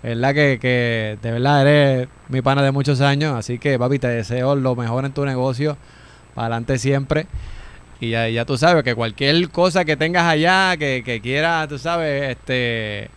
¿Verdad? 0.02 0.34
Que, 0.34 0.58
que 0.60 1.18
de 1.20 1.32
verdad 1.32 1.62
eres 1.62 2.08
mi 2.28 2.40
pana 2.40 2.62
de 2.62 2.70
muchos 2.70 3.00
años. 3.00 3.36
Así 3.36 3.58
que, 3.58 3.78
papi, 3.78 3.98
te 3.98 4.08
deseo 4.08 4.54
lo 4.54 4.74
mejor 4.74 5.04
en 5.04 5.12
tu 5.12 5.24
negocio. 5.24 5.76
Para 6.34 6.46
adelante 6.46 6.78
siempre. 6.78 7.26
Y 8.00 8.10
ya, 8.10 8.28
ya, 8.28 8.44
tú 8.44 8.56
sabes 8.56 8.84
que 8.84 8.94
cualquier 8.94 9.50
cosa 9.50 9.84
que 9.84 9.96
tengas 9.96 10.24
allá, 10.24 10.76
que, 10.76 11.02
que 11.04 11.20
quieras, 11.20 11.68
tú 11.68 11.78
sabes, 11.78 12.30
este 12.30 13.10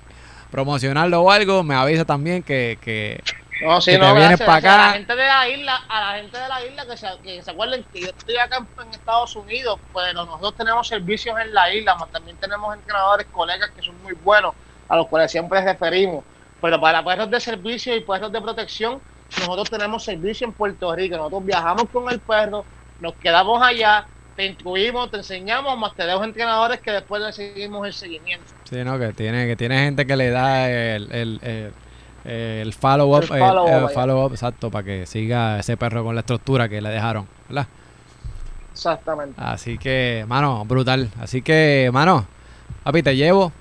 promocionarlo 0.51 1.21
o 1.21 1.31
algo, 1.31 1.63
me 1.63 1.75
avisa 1.75 2.05
también 2.05 2.43
que, 2.43 2.77
que, 2.81 3.23
No, 3.61 3.81
sí, 3.81 3.91
que 3.91 3.97
te 3.97 4.03
no, 4.03 4.13
vienes 4.13 4.39
gracias, 4.39 4.47
pa' 4.47 4.59
gracias. 4.59 4.73
A 4.73 4.75
acá. 4.75 4.87
la 4.87 4.93
gente 4.93 5.15
de 5.15 5.27
la 5.27 5.49
isla, 5.49 5.81
a 5.87 5.99
la 6.01 6.17
gente 6.17 6.37
de 6.37 6.47
la 6.47 6.65
isla 6.65 6.85
que 6.85 6.97
se, 6.97 7.07
que 7.23 7.41
se 7.41 7.51
acuerden 7.51 7.85
que 7.91 8.01
yo 8.01 8.07
estoy 8.07 8.37
acá 8.37 8.57
en, 8.57 8.87
en 8.87 8.93
Estados 8.93 9.35
Unidos, 9.35 9.79
pero 9.93 10.25
nosotros 10.25 10.55
tenemos 10.55 10.87
servicios 10.87 11.39
en 11.39 11.53
la 11.53 11.73
isla, 11.73 11.95
mas 11.95 12.09
también 12.11 12.37
tenemos 12.37 12.73
entrenadores, 12.75 13.27
colegas 13.31 13.69
que 13.71 13.81
son 13.81 14.01
muy 14.03 14.13
buenos, 14.13 14.53
a 14.89 14.95
los 14.97 15.07
cuales 15.07 15.31
siempre 15.31 15.61
referimos. 15.61 16.23
Pero 16.61 16.79
para 16.79 17.03
perros 17.03 17.29
de 17.29 17.39
servicio 17.39 17.95
y 17.95 18.01
perros 18.01 18.31
de 18.31 18.41
protección, 18.41 19.01
nosotros 19.39 19.69
tenemos 19.69 20.03
servicio 20.03 20.45
en 20.45 20.53
Puerto 20.53 20.93
Rico. 20.95 21.17
Nosotros 21.17 21.45
viajamos 21.45 21.85
con 21.91 22.09
el 22.11 22.19
perro, 22.19 22.65
nos 22.99 23.13
quedamos 23.15 23.61
allá, 23.61 24.05
te 24.35 24.45
instruimos, 24.45 25.09
te 25.09 25.17
enseñamos, 25.17 25.77
más 25.77 25.95
te 25.95 26.05
dejo 26.05 26.23
entrenadores 26.23 26.79
que 26.79 26.91
después 26.91 27.21
le 27.21 27.33
seguimos 27.33 27.87
el 27.87 27.93
seguimiento. 27.93 28.45
Sí, 28.63 28.83
¿no? 28.83 28.99
Que 28.99 29.13
tiene, 29.13 29.47
que 29.47 29.55
tiene 29.55 29.79
gente 29.85 30.05
que 30.05 30.15
le 30.15 30.29
da 30.29 30.69
el, 30.69 31.11
el, 31.11 31.39
el, 31.41 31.73
el 32.25 32.73
follow-up, 32.73 33.23
El 33.23 33.27
follow-up, 33.27 33.67
el 33.67 33.73
allá. 33.85 33.89
follow-up, 33.89 34.31
exacto, 34.33 34.69
para 34.71 34.83
que 34.85 35.05
siga 35.05 35.59
ese 35.59 35.77
perro 35.77 36.03
con 36.03 36.15
la 36.15 36.21
estructura 36.21 36.69
que 36.69 36.81
le 36.81 36.89
dejaron, 36.89 37.27
¿verdad? 37.49 37.67
Exactamente. 38.73 39.35
Así 39.37 39.77
que, 39.77 40.25
mano, 40.27 40.63
brutal. 40.65 41.09
Así 41.19 41.41
que, 41.41 41.89
mano, 41.93 42.25
papi, 42.83 43.03
te 43.03 43.15
llevo. 43.15 43.51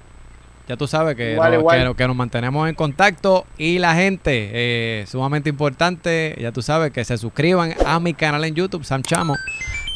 Ya 0.69 0.77
tú 0.77 0.87
sabes 0.87 1.17
que, 1.17 1.33
Igual, 1.33 1.53
no- 1.55 1.59
igual. 1.61 1.89
que, 1.89 1.95
que 1.97 2.07
nos 2.07 2.15
mantenemos 2.15 2.69
en 2.69 2.77
contacto. 2.77 3.45
Y 3.59 3.79
la 3.81 3.95
gente, 3.97 4.51
eh, 4.53 5.05
sumamente 5.09 5.49
importante, 5.51 6.37
ya 6.41 6.53
tú 6.53 6.63
sabes, 6.63 6.93
que 6.93 7.05
se 7.05 7.19
suscriban 7.19 7.75
a 7.85 7.99
mi 7.99 8.15
canal 8.15 8.45
en 8.45 8.55
YouTube, 8.55 8.85
Sam 8.85 9.03
Chamo, 9.03 9.35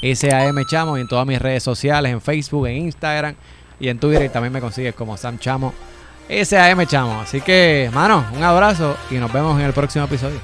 SAM 0.03 0.65
Chamo, 0.69 0.99
y 0.99 1.03
en 1.03 1.09
todas 1.09 1.27
mis 1.29 1.41
redes 1.41 1.63
sociales, 1.63 2.11
en 2.13 2.21
Facebook, 2.21 2.67
en 2.67 2.77
Instagram 2.79 3.37
y 3.79 3.89
en 3.89 3.99
Twitter. 4.01 4.25
Y 4.25 4.29
también 4.31 4.53
me 4.53 4.61
consigues 4.61 4.95
como 4.97 5.17
Sam 5.17 5.39
Chamo, 5.39 5.73
SAM 6.29 6.87
Chamo. 6.87 7.21
Así 7.21 7.41
que, 7.41 7.91
mano, 7.93 8.25
un 8.35 8.43
abrazo 8.43 8.97
y 9.11 9.15
nos 9.15 9.33
vemos 9.33 9.59
en 9.59 9.67
el 9.67 9.73
próximo 9.73 10.05
episodio. 10.05 10.39